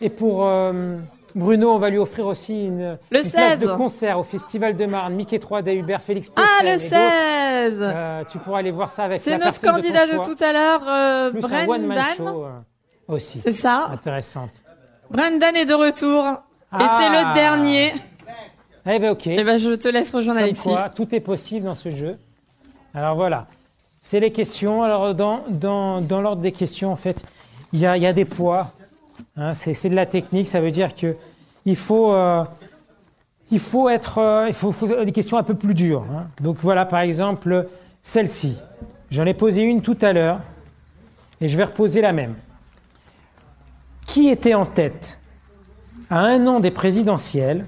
Et 0.00 0.08
pour 0.08 0.46
euh, 0.46 0.96
Bruno, 1.34 1.70
on 1.72 1.78
va 1.78 1.90
lui 1.90 1.98
offrir 1.98 2.26
aussi 2.26 2.66
une, 2.66 2.98
place 3.08 3.28
16. 3.28 3.60
de 3.60 3.66
concert 3.76 4.18
au 4.18 4.22
Festival 4.22 4.76
de 4.76 4.86
Marne. 4.86 5.14
Mickey 5.14 5.38
3D, 5.38 5.74
Hubert, 5.76 6.02
Félix 6.02 6.32
Ah, 6.36 6.62
le 6.62 6.68
et 6.70 6.72
d'autres. 6.72 6.88
16 6.88 7.82
Euh, 7.82 8.24
tu 8.30 8.38
pourras 8.38 8.58
aller 8.58 8.70
voir 8.70 8.88
ça 8.88 9.04
avec 9.04 9.20
C'est 9.20 9.38
notre 9.38 9.60
candidat 9.60 10.06
de, 10.06 10.16
tout 10.24 10.42
à 10.42 10.52
l'heure, 10.52 10.82
euh, 10.88 11.30
Brendan. 11.66 11.96
euh, 12.20 12.48
aussi. 13.08 13.38
C'est 13.38 13.52
ça. 13.52 13.88
Intéressante. 13.92 14.62
Brendan 15.10 15.54
est 15.56 15.66
de 15.66 15.74
retour. 15.74 16.24
Et 16.26 16.36
Ah. 16.72 16.98
c'est 17.00 17.08
le 17.08 17.34
dernier. 17.34 17.92
Eh 18.86 18.98
ben 18.98 19.10
ok. 19.10 19.26
Et 19.26 19.44
ben, 19.44 19.58
je 19.58 19.70
te 19.74 19.88
laisse 19.88 20.14
rejoindre 20.14 20.40
Alexis. 20.40 20.68
quoi, 20.68 20.88
tout 20.88 21.14
est 21.14 21.20
possible 21.20 21.66
dans 21.66 21.74
ce 21.74 21.90
jeu. 21.90 22.16
Alors 22.94 23.14
voilà, 23.14 23.46
c'est 24.00 24.20
les 24.20 24.32
questions. 24.32 24.82
Alors 24.82 25.14
dans, 25.14 25.40
dans, 25.48 26.00
dans 26.00 26.20
l'ordre 26.20 26.40
des 26.42 26.52
questions, 26.52 26.90
en 26.90 26.96
fait, 26.96 27.24
il 27.72 27.80
y 27.80 27.86
a, 27.86 27.96
il 27.96 28.02
y 28.02 28.06
a 28.06 28.12
des 28.12 28.24
poids. 28.24 28.72
Hein, 29.36 29.54
c'est 29.54 29.88
de 29.88 29.94
la 29.94 30.06
technique, 30.06 30.48
ça 30.48 30.60
veut 30.60 30.70
dire 30.70 30.94
que 30.94 31.16
il 31.66 31.76
faut, 31.76 32.12
euh, 32.12 32.44
il 33.50 33.58
faut 33.58 33.88
être, 33.88 34.18
euh, 34.18 34.44
il 34.48 34.54
faut, 34.54 34.72
faut 34.72 35.04
des 35.04 35.12
questions 35.12 35.36
un 35.38 35.42
peu 35.42 35.54
plus 35.54 35.74
dures. 35.74 36.04
hein. 36.10 36.26
Donc 36.42 36.58
voilà, 36.60 36.84
par 36.86 37.00
exemple, 37.00 37.68
celle-ci. 38.02 38.56
J'en 39.10 39.26
ai 39.26 39.34
posé 39.34 39.62
une 39.62 39.82
tout 39.82 39.98
à 40.02 40.12
l'heure 40.12 40.40
et 41.40 41.48
je 41.48 41.56
vais 41.56 41.64
reposer 41.64 42.00
la 42.00 42.12
même. 42.12 42.34
Qui 44.06 44.28
était 44.28 44.54
en 44.54 44.66
tête 44.66 45.18
à 46.08 46.20
un 46.20 46.46
an 46.46 46.60
des 46.60 46.70
présidentielles 46.70 47.66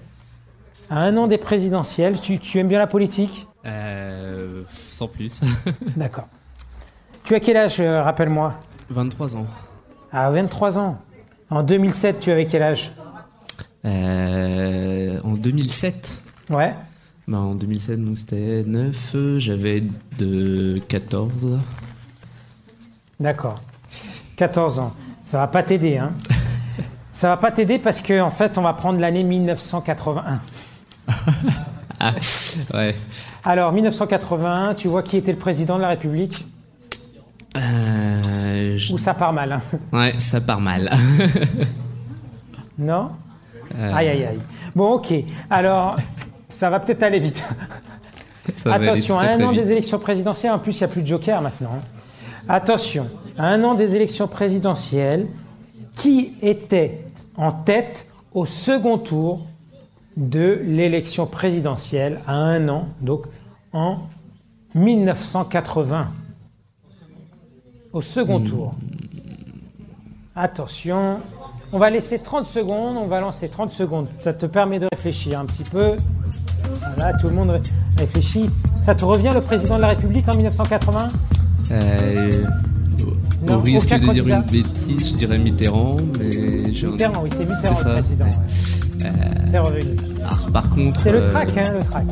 À 0.90 0.98
un 1.00 1.16
an 1.16 1.26
des 1.26 1.38
présidentielles, 1.38 2.20
tu, 2.20 2.38
tu 2.38 2.58
aimes 2.58 2.68
bien 2.68 2.78
la 2.78 2.86
politique? 2.86 3.46
Euh, 3.64 4.62
sans 4.68 5.06
plus. 5.08 5.40
D'accord. 5.96 6.26
Tu 7.24 7.34
as 7.34 7.40
quel 7.40 7.56
âge, 7.56 7.80
rappelle-moi? 7.80 8.54
23 8.90 9.36
ans. 9.36 9.46
À 10.12 10.30
23 10.30 10.78
ans. 10.78 10.98
En 11.52 11.62
2007, 11.62 12.18
tu 12.18 12.30
avais 12.30 12.46
quel 12.46 12.62
âge? 12.62 12.92
Euh, 13.84 15.18
en 15.22 15.34
2007 15.34 16.22
Ouais. 16.48 16.74
bah, 17.28 17.40
En 17.40 17.54
2007, 17.54 18.02
donc 18.02 18.16
c'était 18.16 18.64
9, 18.66 19.12
euh, 19.14 19.38
j'avais 19.38 19.82
de 20.18 20.80
14. 20.88 21.58
D'accord. 23.20 23.56
14 24.36 24.78
ans. 24.78 24.94
Ça 25.24 25.40
va 25.40 25.46
pas 25.46 25.62
t'aider, 25.62 25.98
hein 25.98 26.12
Ça 27.12 27.28
va 27.28 27.36
pas 27.36 27.50
t'aider 27.50 27.78
parce 27.78 28.00
que 28.00 28.18
en 28.22 28.30
fait, 28.30 28.56
on 28.56 28.62
va 28.62 28.72
prendre 28.72 28.98
l'année 28.98 29.22
1981. 29.22 30.40
ouais. 32.72 32.96
Alors, 33.44 33.72
1981, 33.72 34.70
tu 34.74 34.88
vois 34.88 35.02
qui 35.02 35.18
était 35.18 35.32
le 35.32 35.38
président 35.38 35.76
de 35.76 35.82
la 35.82 35.88
République? 35.88 36.46
Euh, 37.58 38.01
je- 38.86 38.94
Ou 38.94 38.98
ça 38.98 39.14
part 39.14 39.32
mal 39.32 39.52
hein 39.52 39.62
Ouais, 39.92 40.14
ça 40.18 40.40
part 40.40 40.60
mal. 40.60 40.90
Non 42.78 43.10
Euh, 43.74 43.92
Aïe, 43.94 44.08
aïe, 44.08 44.24
aïe. 44.24 44.38
Bon, 44.74 44.92
ok. 44.94 45.14
Alors, 45.48 45.96
ça 46.50 46.68
va 46.68 46.80
peut-être 46.80 47.02
aller 47.02 47.18
vite. 47.20 47.42
ça 48.54 48.74
Attention, 48.74 49.18
à 49.18 49.28
un 49.28 49.40
an 49.44 49.50
vite. 49.52 49.62
des 49.62 49.70
élections 49.70 49.98
présidentielles, 49.98 50.52
en 50.52 50.58
plus, 50.58 50.72
il 50.78 50.78
n'y 50.78 50.84
a 50.84 50.88
plus 50.88 51.02
de 51.02 51.06
joker 51.06 51.40
maintenant. 51.40 51.70
hein. 51.76 51.84
Attention, 52.48 53.06
à 53.38 53.46
un 53.46 53.62
an 53.64 53.74
des 53.74 53.94
élections 53.96 54.28
présidentielles, 54.28 55.26
qui 55.96 56.32
était 56.42 57.00
en 57.36 57.52
tête 57.52 58.08
au 58.34 58.44
second 58.46 58.98
tour 58.98 59.46
de 60.16 60.60
l'élection 60.64 61.26
présidentielle 61.26 62.20
à 62.26 62.34
un 62.34 62.68
an, 62.68 62.88
donc 63.00 63.26
en 63.72 63.98
1980 64.74 66.08
Au 67.92 68.00
second 68.00 68.38
Hmm. 68.40 68.44
tour. 68.44 68.72
Attention, 70.34 71.18
on 71.72 71.78
va 71.78 71.90
laisser 71.90 72.18
30 72.18 72.46
secondes, 72.46 72.96
on 72.96 73.06
va 73.06 73.20
lancer 73.20 73.48
30 73.48 73.70
secondes. 73.70 74.06
Ça 74.18 74.32
te 74.32 74.46
permet 74.46 74.78
de 74.78 74.88
réfléchir 74.92 75.38
un 75.38 75.44
petit 75.44 75.64
peu. 75.64 75.90
Voilà, 76.96 77.12
tout 77.18 77.28
le 77.28 77.34
monde 77.34 77.50
ré- 77.50 77.60
réfléchit. 77.98 78.48
Ça 78.80 78.94
te 78.94 79.04
revient 79.04 79.30
le 79.34 79.40
président 79.42 79.76
de 79.76 79.82
la 79.82 79.88
République 79.88 80.26
en 80.28 80.34
1980 80.36 81.08
Euh, 81.70 82.44
Non, 83.46 83.56
au 83.56 83.58
risque 83.58 83.90
de 83.98 84.12
dire 84.12 84.26
une 84.26 84.42
bêtise, 84.42 85.10
je 85.10 85.14
dirais 85.16 85.38
Mitterrand, 85.38 85.96
mais 86.18 86.72
j'ai 86.72 86.86
un- 86.86 86.90
Mitterrand, 86.90 87.22
oui, 87.22 87.30
c'est 87.32 87.48
Mitterrand 87.48 87.80
le 87.88 87.92
président. 87.92 88.24
ouais. 88.26 88.30
ouais. 89.04 89.10
C'est 89.50 89.58
revenu. 89.58 89.96
Ah, 90.24 90.36
par 90.52 90.70
contre. 90.70 91.00
C'est 91.02 91.12
le 91.12 91.18
euh, 91.22 91.30
track, 91.30 91.56
hein, 91.56 91.72
le 91.78 91.84
track. 91.84 92.04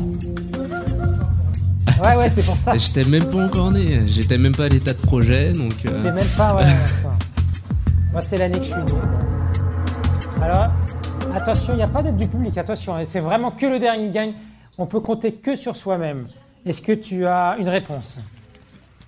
Ouais, 2.01 2.15
ouais, 2.15 2.29
c'est 2.29 2.45
pour 2.45 2.55
ça. 2.57 2.75
J'étais 2.77 3.03
même 3.03 3.25
pas 3.29 3.45
encore 3.45 3.71
né, 3.71 4.01
j'étais 4.07 4.37
même 4.37 4.55
pas 4.55 4.65
à 4.65 4.69
l'état 4.69 4.93
de 4.93 5.01
projet, 5.01 5.51
donc. 5.53 5.73
euh, 5.85 6.03
même 6.03 6.15
pas. 6.37 6.55
Ouais. 6.55 6.65
Moi, 8.11 8.21
c'est 8.21 8.37
l'année 8.37 8.57
que 8.59 8.65
je 8.65 8.71
suis 8.71 8.75
né. 8.83 8.91
Alors, 10.41 10.69
attention, 11.35 11.73
il 11.73 11.77
n'y 11.77 11.83
a 11.83 11.87
pas 11.87 12.01
d'aide 12.01 12.17
du 12.17 12.27
public, 12.27 12.57
attention. 12.57 12.95
hein, 12.95 13.03
C'est 13.05 13.19
vraiment 13.19 13.51
que 13.51 13.65
le 13.67 13.77
dernier 13.79 14.09
gagne. 14.09 14.33
On 14.77 14.85
peut 14.87 14.99
compter 14.99 15.33
que 15.33 15.55
sur 15.55 15.75
soi-même. 15.75 16.25
Est-ce 16.65 16.81
que 16.81 16.93
tu 16.93 17.25
as 17.25 17.55
une 17.59 17.69
réponse? 17.69 18.17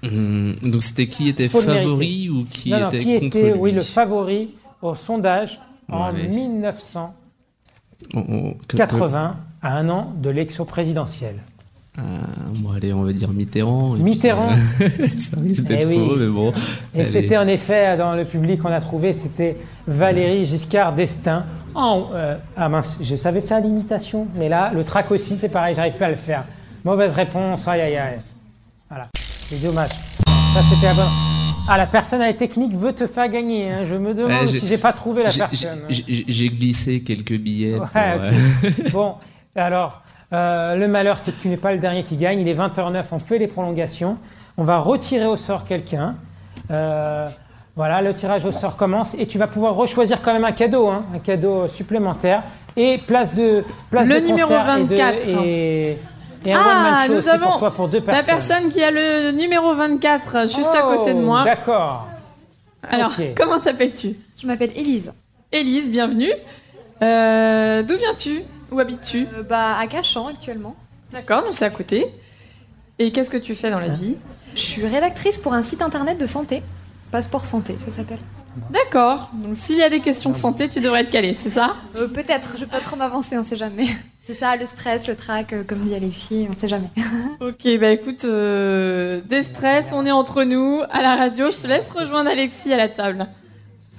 Hum, 0.03 0.55
donc 0.63 0.83
c'était 0.83 1.07
qui 1.07 1.29
était 1.29 1.47
Faut 1.49 1.61
favori 1.61 2.29
ou 2.29 2.43
qui 2.45 2.71
Non, 2.71 2.79
non, 2.81 2.87
était 2.89 2.99
qui 2.99 3.13
contre 3.15 3.25
était, 3.37 3.51
lui? 3.53 3.59
oui, 3.59 3.71
le 3.71 3.81
favori 3.81 4.53
au 4.81 4.93
sondage 4.95 5.59
en 5.89 6.03
allez. 6.03 6.27
1980, 6.27 7.13
On- 8.13 8.19
on- 8.19 8.53
que- 8.67 8.75
que- 8.75 9.65
à 9.65 9.77
un 9.77 9.89
an 9.89 10.13
de 10.21 10.29
l'élection 10.29 10.65
présidentielle 10.65 11.37
Euh, 11.99 12.01
bon, 12.55 12.71
allez, 12.71 12.91
on 12.91 13.03
va 13.03 13.13
dire 13.13 13.29
Mitterrand. 13.29 13.93
et 13.95 13.99
puis, 13.99 14.03
Mitterrand. 14.03 14.49
euh, 14.81 14.89
ça 15.17 15.37
risque 15.39 15.63
d'être 15.65 15.87
Eh 15.89 15.95
oui. 15.95 15.95
faux, 15.99 16.15
mais 16.15 16.27
bon. 16.27 16.51
Et 16.95 17.05
c'était 17.05 17.37
en 17.37 17.47
effet, 17.47 17.95
dans 17.97 18.13
le 18.15 18.25
public, 18.25 18.61
on 18.65 18.71
a 18.71 18.79
trouvé, 18.81 19.13
c'était 19.13 19.57
Valérie 19.87 20.45
Giscard 20.45 20.93
d'Estaing. 20.93 21.43
En, 21.75 22.07
euh, 22.13 22.35
ah 22.57 22.69
mince, 22.69 22.97
je 23.01 23.15
savais 23.15 23.41
faire 23.41 23.59
l'imitation, 23.61 24.27
mais 24.35 24.49
là, 24.49 24.71
le 24.73 24.83
track 24.83 25.11
aussi, 25.11 25.37
c'est 25.37 25.49
pareil, 25.49 25.75
j'arrive 25.75 25.93
pas 25.97 26.05
à 26.07 26.09
le 26.09 26.15
faire. 26.15 26.43
Mauvaise 26.83 27.13
réponse, 27.13 27.67
aïe 27.67 27.81
aïe 27.81 27.95
aïe. 27.97 28.17
Voilà, 28.89 29.09
c'est 29.15 29.61
dommage. 29.63 29.89
Ça, 29.89 30.61
c'était 30.61 30.87
la 30.87 30.93
bonne. 30.95 31.05
Ah, 31.69 31.77
la 31.77 31.85
personne 31.87 32.21
à 32.21 32.27
la 32.27 32.33
technique 32.33 32.75
veut 32.75 32.93
te 32.93 33.07
faire 33.07 33.29
gagner. 33.29 33.71
hein. 33.71 33.85
Je 33.85 33.95
me 33.95 34.13
demande 34.13 34.47
j'ai- 34.47 34.59
si 34.59 34.67
j'ai 34.67 34.77
pas 34.77 34.91
trouvé 34.93 35.23
la 35.23 35.31
personne. 35.31 35.79
j'ai- 35.89 36.49
glissé 36.49 37.01
quelques 37.01 37.37
billets. 37.37 37.77
pour, 37.77 37.83
Ouais, 37.83 38.19
euh, 38.19 38.31
ok. 38.85 38.91
bon, 38.91 39.13
alors, 39.55 40.01
euh, 40.33 40.75
le 40.75 40.87
malheur, 40.87 41.19
c'est 41.19 41.31
que 41.35 41.41
tu 41.41 41.47
n'es 41.49 41.57
pas 41.57 41.71
le 41.73 41.77
dernier 41.79 42.03
qui 42.03 42.17
gagne. 42.17 42.39
Il 42.39 42.47
est 42.47 42.53
20h09, 42.55 43.03
on 43.11 43.19
fait 43.19 43.37
les 43.37 43.47
prolongations. 43.47 44.17
On 44.57 44.63
va 44.63 44.79
retirer 44.79 45.25
au 45.25 45.35
sort 45.37 45.65
quelqu'un. 45.65 46.15
Euh, 46.71 47.27
voilà, 47.75 48.01
le 48.01 48.13
tirage 48.13 48.45
au 48.45 48.51
sort 48.51 48.75
commence 48.77 49.15
et 49.15 49.25
tu 49.25 49.37
vas 49.37 49.47
pouvoir 49.47 49.73
rechoisir 49.75 50.21
quand 50.21 50.31
même 50.33 50.45
un 50.45 50.51
cadeau, 50.51 50.87
hein, 50.89 51.03
un 51.15 51.19
cadeau 51.19 51.67
supplémentaire. 51.67 52.43
Et 52.75 52.97
place 52.99 53.33
de 53.35 53.63
place 53.91 54.07
Le 54.07 54.21
de 54.21 54.25
numéro 54.27 54.49
concert 54.49 54.77
et 54.77 54.83
de- 54.83 54.95
24. 54.95 55.27
Et, 55.43 55.97
et 56.45 56.53
un 56.53 56.59
Ah, 56.59 57.03
show 57.05 57.11
nous 57.13 57.17
aussi 57.19 57.29
avons 57.29 57.45
pour 57.47 57.57
toi, 57.57 57.71
pour 57.71 57.87
deux 57.87 57.99
La 57.99 58.05
personnes. 58.05 58.25
personne 58.25 58.69
qui 58.69 58.83
a 58.83 58.91
le 58.91 59.31
numéro 59.31 59.73
24 59.73 60.47
juste 60.49 60.73
à 60.75 60.81
côté 60.81 61.13
de 61.13 61.19
Oh, 61.19 61.25
moi. 61.25 61.43
D'accord. 61.43 62.07
Alors, 62.89 63.11
comment 63.35 63.59
t'appelles-tu? 63.59 64.15
Je 64.41 64.47
m'appelle 64.47 64.71
Élise. 64.75 65.11
Élise, 65.51 65.91
bienvenue. 65.91 66.31
Euh, 67.01 67.83
D'où 67.83 67.95
viens-tu? 67.97 68.41
Où 68.73 68.79
habites-tu 68.79 69.27
Euh, 69.37 69.43
bah, 69.43 69.77
à 69.77 69.87
Cachan 69.87 70.27
actuellement. 70.27 70.75
D'accord, 71.11 71.43
donc 71.43 71.53
c'est 71.53 71.65
à 71.65 71.69
côté. 71.69 72.07
Et 72.99 73.11
qu'est-ce 73.11 73.29
que 73.29 73.37
tu 73.37 73.55
fais 73.55 73.69
dans 73.69 73.79
la 73.79 73.89
vie 73.89 74.15
Je 74.55 74.59
suis 74.61 74.85
rédactrice 74.85 75.37
pour 75.37 75.53
un 75.53 75.63
site 75.63 75.81
internet 75.81 76.17
de 76.17 76.27
santé. 76.27 76.63
Passeport 77.11 77.45
santé, 77.45 77.75
ça 77.77 77.91
s'appelle. 77.91 78.19
D'accord. 78.71 79.29
Donc 79.33 79.55
s'il 79.55 79.77
y 79.77 79.83
a 79.83 79.89
des 79.89 79.99
questions 79.99 80.29
de 80.31 80.35
santé, 80.35 80.69
tu 80.69 80.79
devrais 80.79 81.01
être 81.01 81.09
calé, 81.09 81.35
c'est 81.41 81.49
ça 81.49 81.75
Euh, 81.95 82.07
Peut-être, 82.07 82.53
je 82.55 82.61
vais 82.65 82.69
pas 82.71 82.79
trop 82.79 82.95
m'avancer, 82.95 83.37
on 83.37 83.43
sait 83.43 83.57
jamais. 83.57 83.87
C'est 84.25 84.35
ça, 84.35 84.55
le 84.55 84.65
stress, 84.67 85.07
le 85.07 85.15
trac, 85.15 85.51
euh, 85.53 85.63
comme 85.67 85.79
dit 85.83 85.93
Alexis, 85.95 86.47
on 86.49 86.55
sait 86.55 86.69
jamais. 86.69 86.89
Ok, 87.41 87.67
bah 87.79 87.89
écoute, 87.91 88.23
euh, 88.25 89.21
des 89.27 89.43
stress, 89.43 89.91
on 89.91 90.05
est 90.05 90.11
entre 90.11 90.43
nous 90.43 90.81
à 90.91 91.01
la 91.01 91.15
radio. 91.15 91.51
Je 91.51 91.57
te 91.57 91.67
laisse 91.67 91.89
rejoindre 91.89 92.29
Alexis 92.29 92.71
à 92.71 92.77
la 92.77 92.89
table. 92.89 93.27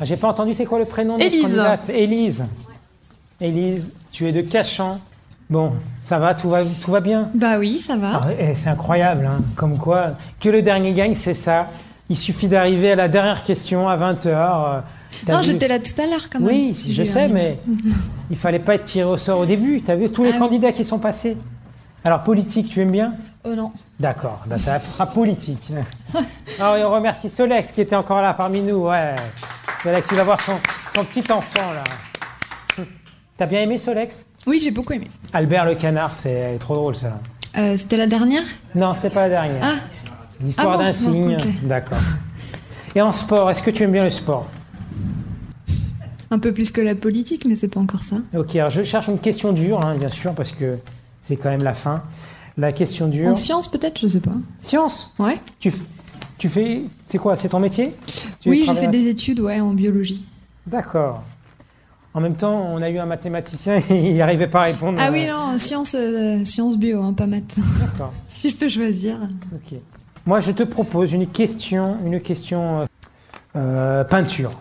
Ah, 0.00 0.04
J'ai 0.04 0.16
pas 0.16 0.28
entendu, 0.28 0.54
c'est 0.54 0.64
quoi 0.66 0.78
le 0.78 0.86
prénom 0.86 1.18
de 1.18 1.22
Élise. 1.24 1.42
candidate? 1.42 1.88
Élise. 1.90 2.46
Élise, 3.40 3.92
tu 4.14 4.28
es 4.28 4.32
de 4.32 4.42
Cachan. 4.42 5.00
Bon, 5.50 5.72
ça 6.02 6.18
va, 6.18 6.34
tout 6.34 6.48
va, 6.48 6.62
tout 6.82 6.90
va 6.92 7.00
bien? 7.00 7.28
Bah 7.34 7.58
oui, 7.58 7.78
ça 7.80 7.96
va. 7.96 8.20
Ah, 8.22 8.28
eh, 8.38 8.54
C'est 8.54 8.70
incroyable, 8.70 9.26
hein, 9.26 9.42
comme 9.56 9.76
quoi, 9.76 10.12
que 10.40 10.48
le 10.48 10.62
dernier 10.62 10.92
gagne, 10.92 11.16
c'est 11.16 11.34
ça. 11.34 11.66
Il 12.08 12.16
suffit 12.16 12.46
d'arriver 12.46 12.92
à 12.92 12.94
la 12.94 13.08
dernière 13.08 13.42
question 13.42 13.88
à 13.88 13.96
20h. 13.96 14.82
non, 15.28 15.42
j'étais 15.42 15.66
là 15.66 15.80
tout 15.80 16.00
à 16.00 16.06
l'heure 16.06 16.28
quand 16.30 16.38
même. 16.38 16.48
Oui, 16.48 16.74
Si 16.76 16.94
je 16.94 17.02
sais, 17.02 17.26
mais 17.26 17.58
il 18.30 18.36
fallait 18.36 18.60
pas 18.60 18.76
être 18.76 18.84
tiré 18.84 19.08
au 19.08 19.16
sort 19.16 19.40
au 19.40 19.46
début. 19.46 19.82
Tu 19.82 19.90
as 19.90 19.96
vu 19.96 20.08
tous 20.10 20.22
les 20.22 20.30
Ah 20.30 20.34
oui. 20.34 20.38
candidats 20.38 20.72
qui 20.72 20.84
sont 20.84 20.98
passés? 21.00 21.36
Alors, 22.04 22.22
politique, 22.22 22.68
tu 22.68 22.80
aimes 22.82 22.92
bien? 22.92 23.14
Oh 23.44 23.54
non. 23.56 23.72
D'accord, 23.98 24.42
bah, 24.46 24.58
ça 24.58 24.78
sera 24.78 25.06
politique. 25.06 25.72
Alors, 26.60 26.76
et 26.76 26.84
on 26.84 26.92
remercie 26.92 27.28
Solex 27.28 27.72
qui 27.72 27.80
était 27.80 27.96
encore 27.96 28.22
là 28.22 28.32
parmi 28.34 28.60
nous. 28.60 28.86
Ouais. 28.88 29.14
Solex, 29.82 30.06
il 30.12 30.16
va 30.16 30.24
voir 30.24 30.40
son, 30.40 30.52
son 30.94 31.04
petit 31.04 31.24
enfant 31.32 31.72
là. 31.74 31.82
T'as 33.36 33.46
bien 33.46 33.62
aimé 33.62 33.78
Solex? 33.78 34.26
Oui, 34.46 34.60
j'ai 34.62 34.70
beaucoup 34.70 34.92
aimé. 34.92 35.10
Albert 35.32 35.64
le 35.64 35.74
canard, 35.74 36.12
c'est 36.16 36.56
trop 36.60 36.74
drôle 36.74 36.96
ça. 36.96 37.18
Euh, 37.56 37.76
C'était 37.76 37.96
la 37.96 38.06
dernière? 38.06 38.44
Non, 38.74 38.94
c'était 38.94 39.10
pas 39.10 39.22
la 39.22 39.28
dernière. 39.28 39.60
Ah, 39.62 39.74
L'histoire 40.42 40.70
Ah 40.74 40.76
bon 40.76 40.82
d'un 40.84 40.90
Bon, 40.90 40.92
signe. 40.96 41.36
D'accord. 41.64 41.98
Et 42.94 43.00
en 43.02 43.12
sport, 43.12 43.50
est-ce 43.50 43.62
que 43.62 43.70
tu 43.70 43.82
aimes 43.82 43.92
bien 43.92 44.04
le 44.04 44.10
sport? 44.10 44.46
Un 46.30 46.38
peu 46.38 46.52
plus 46.52 46.70
que 46.70 46.80
la 46.80 46.94
politique, 46.94 47.44
mais 47.44 47.54
c'est 47.54 47.72
pas 47.72 47.80
encore 47.80 48.02
ça. 48.02 48.16
Ok, 48.36 48.56
alors 48.56 48.70
je 48.70 48.82
cherche 48.84 49.08
une 49.08 49.18
question 49.18 49.52
dure, 49.52 49.84
hein, 49.84 49.96
bien 49.96 50.08
sûr, 50.08 50.32
parce 50.34 50.50
que 50.52 50.78
c'est 51.20 51.36
quand 51.36 51.50
même 51.50 51.62
la 51.62 51.74
fin. 51.74 52.02
La 52.56 52.72
question 52.72 53.08
dure. 53.08 53.28
En 53.30 53.34
sciences 53.34 53.68
peut-être, 53.68 54.00
je 54.00 54.08
sais 54.08 54.20
pas. 54.20 54.34
Science? 54.60 55.10
Ouais. 55.18 55.38
tu, 55.58 55.72
tu 56.38 56.48
fais. 56.48 56.82
C'est 57.08 57.18
quoi 57.18 57.34
C'est 57.36 57.48
ton 57.48 57.58
métier? 57.60 57.92
Tu 58.40 58.48
oui, 58.50 58.64
j'ai 58.66 58.74
fait 58.74 58.88
des 58.88 59.08
études 59.08 59.40
ouais, 59.40 59.60
en 59.60 59.74
biologie. 59.74 60.24
D'accord. 60.66 61.22
En 62.16 62.20
même 62.20 62.36
temps, 62.36 62.54
on 62.72 62.80
a 62.80 62.88
eu 62.90 62.98
un 62.98 63.06
mathématicien 63.06 63.82
il 63.90 64.16
n'arrivait 64.16 64.46
pas 64.46 64.60
à 64.62 64.64
répondre. 64.66 65.00
Ah 65.02 65.10
oui, 65.10 65.26
non, 65.26 65.58
sciences, 65.58 65.96
euh, 65.98 66.44
sciences 66.44 66.76
bio, 66.78 67.02
hein, 67.02 67.12
pas 67.12 67.26
maths. 67.26 67.56
D'accord. 67.80 68.12
si 68.28 68.50
je 68.50 68.56
peux 68.56 68.68
choisir. 68.68 69.16
Ok. 69.52 69.78
Moi, 70.24 70.40
je 70.40 70.52
te 70.52 70.62
propose 70.62 71.12
une 71.12 71.26
question, 71.26 71.98
une 72.06 72.20
question 72.20 72.82
euh, 72.82 72.86
euh, 73.56 74.04
peinture, 74.04 74.52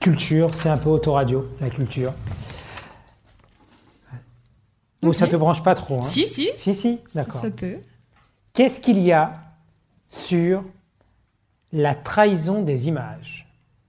culture. 0.00 0.54
C'est 0.54 0.68
un 0.68 0.76
peu 0.76 0.90
autoradio, 0.90 1.48
la 1.60 1.70
culture. 1.70 2.12
Ou 5.04 5.12
ça 5.12 5.24
Ok. 5.24 5.30
te 5.30 5.36
branche 5.36 5.62
pas 5.62 5.74
trop 5.74 5.98
hein 5.98 6.02
Si, 6.02 6.26
si. 6.26 6.50
Si, 6.54 6.74
si. 6.74 6.98
Ça, 7.08 7.20
D'accord. 7.20 7.40
ça 7.40 7.50
peut. 7.50 7.78
Qu'est-ce 8.54 8.80
qu'il 8.80 9.00
y 9.00 9.12
a 9.12 9.34
sur 10.08 10.62
la 11.72 11.94
trahison 11.94 12.62
des 12.62 12.88
images? 12.88 13.48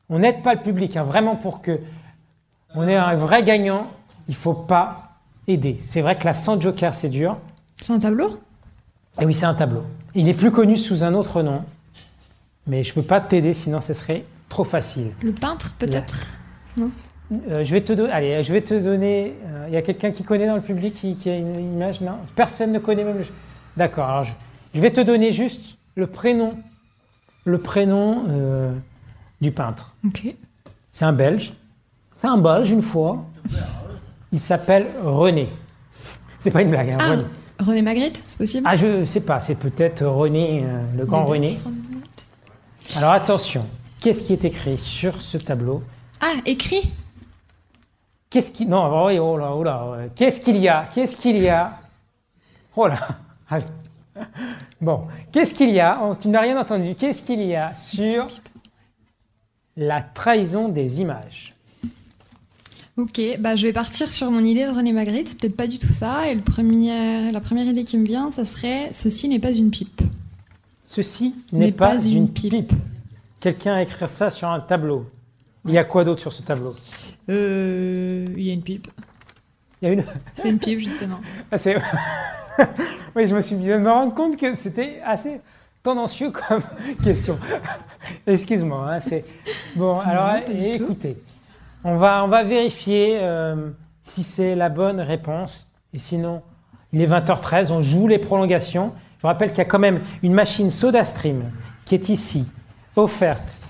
On 0.09 0.19
n'aide 0.19 0.41
pas 0.43 0.53
le 0.53 0.61
public, 0.61 0.95
hein, 0.95 1.03
vraiment 1.03 1.35
pour 1.35 1.61
que 1.61 1.79
on 2.75 2.87
ait 2.87 2.95
un 2.95 3.15
vrai 3.15 3.43
gagnant. 3.43 3.91
Il 4.27 4.35
faut 4.35 4.53
pas 4.53 5.11
aider. 5.47 5.77
C'est 5.81 6.01
vrai 6.01 6.17
que 6.17 6.25
la 6.25 6.33
sans 6.33 6.59
joker, 6.59 6.93
c'est 6.93 7.09
dur. 7.09 7.37
C'est 7.81 7.93
un 7.93 7.99
tableau? 7.99 8.39
Et 9.19 9.25
oui, 9.25 9.33
c'est 9.33 9.45
un 9.45 9.53
tableau. 9.53 9.83
Il 10.15 10.27
est 10.29 10.33
plus 10.33 10.51
connu 10.51 10.77
sous 10.77 11.03
un 11.03 11.13
autre 11.13 11.41
nom, 11.43 11.63
mais 12.67 12.83
je 12.83 12.93
peux 12.93 13.01
pas 13.01 13.19
t'aider, 13.19 13.53
sinon 13.53 13.81
ce 13.81 13.93
serait 13.93 14.25
trop 14.49 14.63
facile. 14.63 15.11
Le 15.21 15.31
peintre, 15.33 15.73
peut-être? 15.77 16.27
Euh, 16.79 17.63
je 17.63 17.73
vais 17.73 17.81
te 17.81 17.93
donner. 17.93 18.11
Allez, 18.11 18.43
je 18.43 18.53
vais 18.53 18.61
te 18.61 18.73
donner. 18.73 19.35
euh, 19.45 19.65
Il 19.67 19.73
y 19.73 19.77
a 19.77 19.81
quelqu'un 19.81 20.11
qui 20.11 20.23
connaît 20.23 20.47
dans 20.47 20.55
le 20.55 20.61
public 20.61 20.93
qui, 20.93 21.15
qui 21.15 21.29
a 21.29 21.35
une 21.35 21.73
image? 21.73 22.01
Non, 22.01 22.17
personne 22.35 22.71
ne 22.71 22.79
connaît 22.79 23.03
même. 23.03 23.17
le- 23.19 23.25
D'accord. 23.77 24.07
Alors 24.09 24.23
je, 24.23 24.33
je 24.75 24.79
vais 24.79 24.91
te 24.91 25.01
donner 25.01 25.31
juste 25.31 25.77
le 25.95 26.07
prénom, 26.07 26.55
le 27.45 27.57
prénom 27.57 28.25
euh, 28.29 28.71
du 29.41 29.51
peintre. 29.51 29.95
Ok. 30.05 30.27
C'est 30.91 31.05
un 31.05 31.13
Belge. 31.13 31.53
C'est 32.23 32.29
un 32.29 32.37
Belge 32.37 32.71
une 32.71 32.81
fois. 32.81 33.25
Il 34.31 34.39
s'appelle 34.39 34.87
René. 35.03 35.49
C'est 36.39 36.51
pas 36.51 36.61
une 36.61 36.69
blague. 36.69 36.93
Hein, 36.93 36.97
Ah, 37.01 37.09
René. 37.09 37.23
René 37.59 37.81
Magritte, 37.81 38.23
c'est 38.25 38.37
possible? 38.37 38.65
Ah, 38.65 38.77
je 38.77 39.03
sais 39.03 39.19
pas, 39.19 39.41
c'est 39.41 39.55
peut-être 39.55 40.05
René, 40.05 40.63
euh, 40.63 40.81
le 40.95 41.05
grand 41.05 41.25
René. 41.25 41.59
Alors 42.95 43.11
attention, 43.11 43.67
qu'est-ce 43.99 44.23
qui 44.23 44.31
est 44.31 44.45
écrit 44.45 44.77
sur 44.77 45.21
ce 45.21 45.37
tableau? 45.37 45.83
Ah, 46.21 46.35
écrit? 46.45 46.93
Qu'est-ce 48.29 48.51
qui. 48.51 48.67
Non, 48.67 48.89
oh, 48.89 49.07
oui, 49.07 49.19
oh 49.19 49.37
là, 49.37 49.51
oh 49.53 49.61
là. 49.65 49.97
Qu'est-ce 50.15 50.39
qu'il 50.39 50.55
y 50.55 50.69
a? 50.69 50.85
Qu'est-ce 50.93 51.17
qu'il 51.17 51.39
y 51.41 51.49
a? 51.49 51.77
Oh 52.77 52.87
là 52.87 52.99
Ah, 53.49 53.59
Bon, 54.79 55.07
qu'est-ce 55.33 55.53
qu'il 55.53 55.71
y 55.71 55.81
a? 55.81 55.99
Oh, 56.01 56.15
Tu 56.17 56.29
n'as 56.29 56.39
rien 56.39 56.57
entendu. 56.57 56.95
Qu'est-ce 56.95 57.21
qu'il 57.21 57.43
y 57.43 57.53
a 57.53 57.75
sur 57.75 58.27
la 59.75 60.01
trahison 60.01 60.69
des 60.69 61.01
images? 61.01 61.52
Ok, 62.95 63.19
bah 63.39 63.55
je 63.55 63.65
vais 63.65 63.73
partir 63.73 64.07
sur 64.11 64.29
mon 64.29 64.43
idée 64.45 64.65
de 64.67 64.69
René 64.71 64.91
Magritte, 64.93 65.29
c'est 65.29 65.39
peut-être 65.39 65.57
pas 65.57 65.65
du 65.67 65.79
tout 65.79 65.91
ça. 65.91 66.27
Et 66.29 66.35
le 66.35 66.41
premier, 66.41 67.31
la 67.31 67.41
première 67.41 67.65
idée 67.65 67.83
qui 67.85 67.97
me 67.97 68.05
vient, 68.05 68.29
ça 68.31 68.45
serait 68.45 68.89
Ceci 68.91 69.27
n'est 69.29 69.39
pas 69.39 69.51
une 69.51 69.71
pipe. 69.71 70.01
Ceci 70.85 71.33
n'est 71.51 71.71
pas, 71.71 71.97
une 72.05 72.29
pipe. 72.29 72.71
Quelqu'un 73.39 73.73
a 73.73 73.81
écrit 73.81 74.07
ça 74.07 74.29
sur 74.29 74.47
un 74.47 74.59
tableau. 74.59 75.07
Il 75.65 75.71
y 75.73 75.77
a 75.79 75.83
quoi 75.83 76.03
d'autre 76.03 76.21
sur 76.21 76.31
ce 76.31 76.43
tableau? 76.43 76.75
Euh, 77.29 78.27
Il 78.37 78.43
y 78.43 78.51
a 78.51 78.53
une 78.53 78.61
pipe. 78.61 78.87
Il 79.81 79.87
y 79.87 79.89
a 79.89 79.93
une. 79.93 80.03
C'est 80.35 80.49
une 80.49 80.59
pipe, 80.59 80.77
justement. 80.77 81.19
Ah, 81.51 81.57
c'est- 81.57 81.77
oui, 83.15 83.25
je 83.25 83.33
me 83.35 83.41
suis 83.41 83.55
bien 83.55 83.79
me 83.79 83.89
rendre 83.89 84.13
compte 84.13 84.37
que 84.37 84.53
c'était 84.53 85.01
assez 85.03 85.41
tendancieux 85.81 86.29
comme 86.29 86.61
question. 87.03 87.39
Excuse-moi. 88.27 88.93
hein, 88.93 88.99
c'est 88.99 89.25
bon. 89.75 89.93
Alors, 89.93 90.45
pas 90.45 90.53
du 90.53 90.71
tout. 90.77 90.95
On 91.83 91.95
va 91.95 92.23
on 92.23 92.27
va 92.27 92.43
vérifier 92.43 93.19
euh, 93.21 93.71
si 94.03 94.23
c'est 94.23 94.55
la 94.55 94.69
bonne 94.69 94.99
réponse. 94.99 95.71
Et 95.93 95.97
sinon, 95.97 96.41
il 96.91 97.01
est 97.01 97.07
20h13. 97.07 97.71
On 97.71 97.81
joue 97.81 98.07
les 98.07 98.17
prolongations. 98.17 98.93
Je 99.17 99.21
vous 99.21 99.27
rappelle 99.27 99.49
qu'il 99.49 99.59
y 99.59 99.61
a 99.61 99.65
quand 99.65 99.79
même 99.79 100.01
une 100.21 100.33
machine 100.33 100.71
SodaStream 100.71 101.43
qui 101.85 101.95
est 101.95 102.09
ici, 102.09 102.45
offerte. 102.95 103.61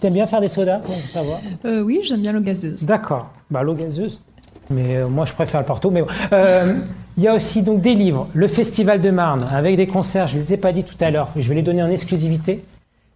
T'aimes 0.00 0.14
bien 0.14 0.26
faire 0.26 0.40
des 0.40 0.48
sodas 0.48 0.78
pour 0.78 0.94
savoir? 0.94 1.38
Euh, 1.64 1.82
oui, 1.82 2.00
j'aime 2.02 2.22
bien 2.22 2.32
l'eau 2.32 2.40
gazeuse. 2.40 2.84
D'accord. 2.86 3.30
Bah, 3.50 3.62
l'eau 3.62 3.74
gazeuse. 3.74 4.20
Mais 4.68 4.96
euh, 4.96 5.08
moi, 5.08 5.24
je 5.24 5.32
préfère 5.32 5.60
le 5.60 5.66
Porto. 5.66 5.90
Mais 5.90 6.02
bon. 6.02 6.08
Il 7.18 7.22
y 7.22 7.28
a 7.28 7.34
aussi 7.34 7.62
donc 7.62 7.82
des 7.82 7.94
livres. 7.94 8.28
Le 8.32 8.48
Festival 8.48 9.00
de 9.02 9.10
Marne 9.10 9.44
avec 9.52 9.76
des 9.76 9.86
concerts. 9.86 10.28
Je 10.28 10.38
ne 10.38 10.42
les 10.42 10.54
ai 10.54 10.56
pas 10.56 10.72
dit 10.72 10.84
tout 10.84 10.96
à 11.00 11.10
l'heure. 11.10 11.28
Je 11.36 11.46
vais 11.46 11.54
les 11.54 11.62
donner 11.62 11.82
en 11.82 11.90
exclusivité. 11.90 12.64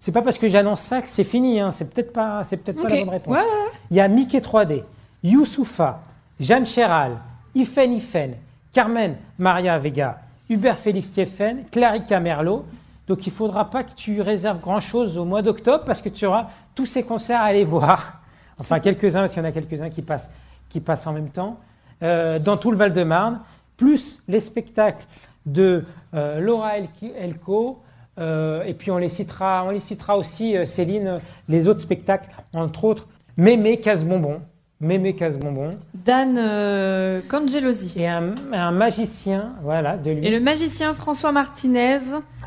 C'est 0.06 0.12
pas 0.12 0.22
parce 0.22 0.38
que 0.38 0.46
j'annonce 0.46 0.82
ça 0.82 1.02
que 1.02 1.10
c'est 1.10 1.24
fini. 1.24 1.58
Hein. 1.58 1.72
C'est 1.72 1.92
peut-être 1.92 2.12
pas, 2.12 2.44
c'est 2.44 2.58
peut-être 2.58 2.80
pas 2.80 2.88
la 2.88 3.00
bonne 3.00 3.08
réponse. 3.08 3.34
Ouais, 3.34 3.40
ouais, 3.40 3.70
Il 3.90 3.96
y 3.96 4.00
a 4.00 4.06
Mickey 4.06 4.38
3D, 4.38 4.84
Youssoufa, 5.24 5.98
Jeanne 6.38 6.64
Chéral, 6.64 7.16
Ifen 7.56 7.92
Ifen, 7.92 8.34
Carmen 8.72 9.16
Maria 9.36 9.76
Vega, 9.78 10.20
Hubert 10.48 10.76
Félix 10.76 11.08
Stéphane, 11.08 11.64
Clarica 11.72 12.20
Merlot. 12.20 12.64
Donc 13.08 13.26
il 13.26 13.30
ne 13.30 13.34
faudra 13.34 13.68
pas 13.68 13.82
que 13.82 13.94
tu 13.96 14.20
réserves 14.20 14.60
grand-chose 14.60 15.18
au 15.18 15.24
mois 15.24 15.42
d'octobre 15.42 15.82
parce 15.84 16.00
que 16.00 16.08
tu 16.08 16.24
auras 16.24 16.50
tous 16.76 16.86
ces 16.86 17.04
concerts 17.04 17.40
à 17.40 17.46
aller 17.46 17.64
voir. 17.64 18.20
Enfin, 18.60 18.78
quelques-uns, 18.78 19.22
parce 19.22 19.32
qu'il 19.32 19.42
y 19.42 19.44
en 19.44 19.48
a 19.48 19.52
quelques-uns 19.52 19.90
qui 19.90 20.02
passent, 20.02 20.30
qui 20.70 20.78
passent 20.78 21.08
en 21.08 21.12
même 21.12 21.30
temps, 21.30 21.58
euh, 22.04 22.38
dans 22.38 22.56
tout 22.56 22.70
le 22.70 22.76
Val-de-Marne, 22.76 23.40
plus 23.76 24.22
les 24.28 24.38
spectacles 24.38 25.04
de 25.46 25.82
euh, 26.14 26.38
Laura 26.38 26.78
El- 26.78 26.88
Elko. 27.18 27.82
Euh, 28.18 28.64
et 28.64 28.74
puis 28.74 28.90
on 28.90 28.98
les 28.98 29.08
citera, 29.08 29.64
on 29.64 29.70
les 29.70 29.80
citera 29.80 30.16
aussi, 30.16 30.56
euh, 30.56 30.64
Céline, 30.64 31.18
les 31.48 31.68
autres 31.68 31.80
spectacles, 31.80 32.28
entre 32.52 32.84
autres, 32.84 33.06
Mémé 33.36 33.78
Casse-Bonbon. 33.78 34.40
Mémé 34.80 35.14
Casse-Bonbon. 35.14 35.70
Dan 35.94 36.36
euh, 36.38 37.20
Cangelosi. 37.28 38.00
Et 38.00 38.08
un, 38.08 38.34
un 38.52 38.70
magicien, 38.70 39.52
voilà, 39.62 39.96
de 39.96 40.10
lui. 40.10 40.26
Et 40.26 40.30
le 40.30 40.40
magicien 40.40 40.94
François 40.94 41.32
Martinez, 41.32 41.98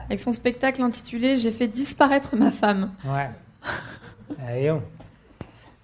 avec 0.08 0.20
son 0.20 0.32
spectacle 0.32 0.82
intitulé 0.82 1.36
J'ai 1.36 1.52
fait 1.52 1.68
disparaître 1.68 2.36
ma 2.36 2.52
femme. 2.52 2.92
Ouais. 3.06 3.30
Allez, 4.48 4.72
on. 4.72 4.82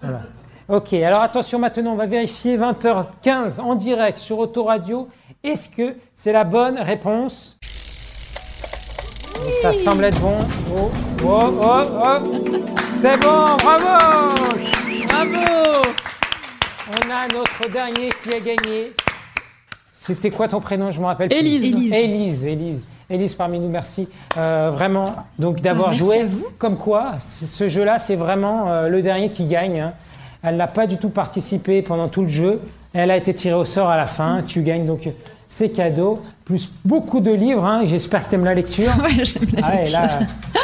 Voilà. 0.02 0.22
Ok, 0.68 0.94
alors 0.94 1.22
attention 1.22 1.60
maintenant, 1.60 1.94
on 1.94 1.96
va 1.96 2.08
vérifier 2.08 2.58
20h15 2.58 3.60
en 3.60 3.76
direct 3.76 4.18
sur 4.18 4.40
Autoradio. 4.40 5.08
Est-ce 5.44 5.70
que 5.70 5.96
c'est 6.16 6.32
la 6.32 6.44
bonne 6.44 6.80
réponse? 6.80 7.60
Donc, 9.44 9.54
Ça 9.62 9.72
semble 9.74 10.04
être 10.06 10.20
bon. 10.22 10.38
Oh, 10.74 10.92
oh, 11.24 11.60
oh, 11.62 11.82
oh. 11.94 12.54
C'est 12.98 13.20
bon, 13.22 13.58
bravo 13.62 14.36
Bravo 15.08 15.84
On 16.90 17.12
a 17.12 17.28
notre 17.34 17.72
dernier 17.72 18.10
qui 18.24 18.36
a 18.36 18.40
gagné. 18.40 18.94
C'était 19.92 20.32
quoi 20.32 20.48
ton 20.48 20.62
prénom? 20.62 20.92
Je 20.92 21.00
me 21.00 21.06
rappelle 21.06 21.30
plus. 21.30 21.38
Élise. 21.38 21.64
Élise. 21.64 21.94
Élise, 21.94 22.46
Élise. 22.48 22.88
Élise 23.10 23.34
parmi 23.36 23.60
nous, 23.60 23.70
merci 23.70 24.08
euh, 24.38 24.72
vraiment 24.74 25.06
donc 25.38 25.62
d'avoir 25.62 25.92
joué. 25.92 26.22
à 26.22 26.26
vous. 26.26 26.48
Comme 26.58 26.78
quoi, 26.78 27.14
ce 27.20 27.70
jeu-là, 27.70 28.00
c'est 28.00 28.16
vraiment 28.16 28.72
euh, 28.72 28.88
le 28.88 29.02
dernier 29.04 29.30
qui 29.30 29.46
gagne. 29.46 29.80
hein. 29.80 29.94
Elle 30.42 30.58
n'a 30.58 30.68
pas 30.68 30.88
du 30.88 30.98
tout 30.98 31.10
participé 31.10 31.82
pendant 31.84 32.08
tout 32.08 32.22
le 32.24 32.28
jeu. 32.30 32.62
Elle 32.94 33.12
a 33.12 33.18
été 33.18 33.34
tirée 33.34 33.56
au 33.56 33.66
sort 33.66 33.90
à 33.90 33.98
la 33.98 34.06
fin. 34.08 34.42
Tu 34.48 34.62
gagnes 34.62 34.86
donc 34.86 35.08
euh, 35.46 35.48
ces 35.48 35.70
cadeaux, 35.72 36.20
plus 36.44 36.72
beaucoup 36.84 37.20
de 37.20 37.32
livres. 37.32 37.66
hein. 37.66 37.82
J'espère 37.86 38.24
que 38.26 38.30
tu 38.30 38.36
aimes 38.36 38.46
la 38.46 38.54
lecture. 38.54 38.92
ouais, 39.04 39.24
j'aime 39.24 39.50
la 39.54 39.62
Ah 39.64 39.70
ouais, 39.72 39.78
lecture. 39.78 40.00
là, 40.00 40.08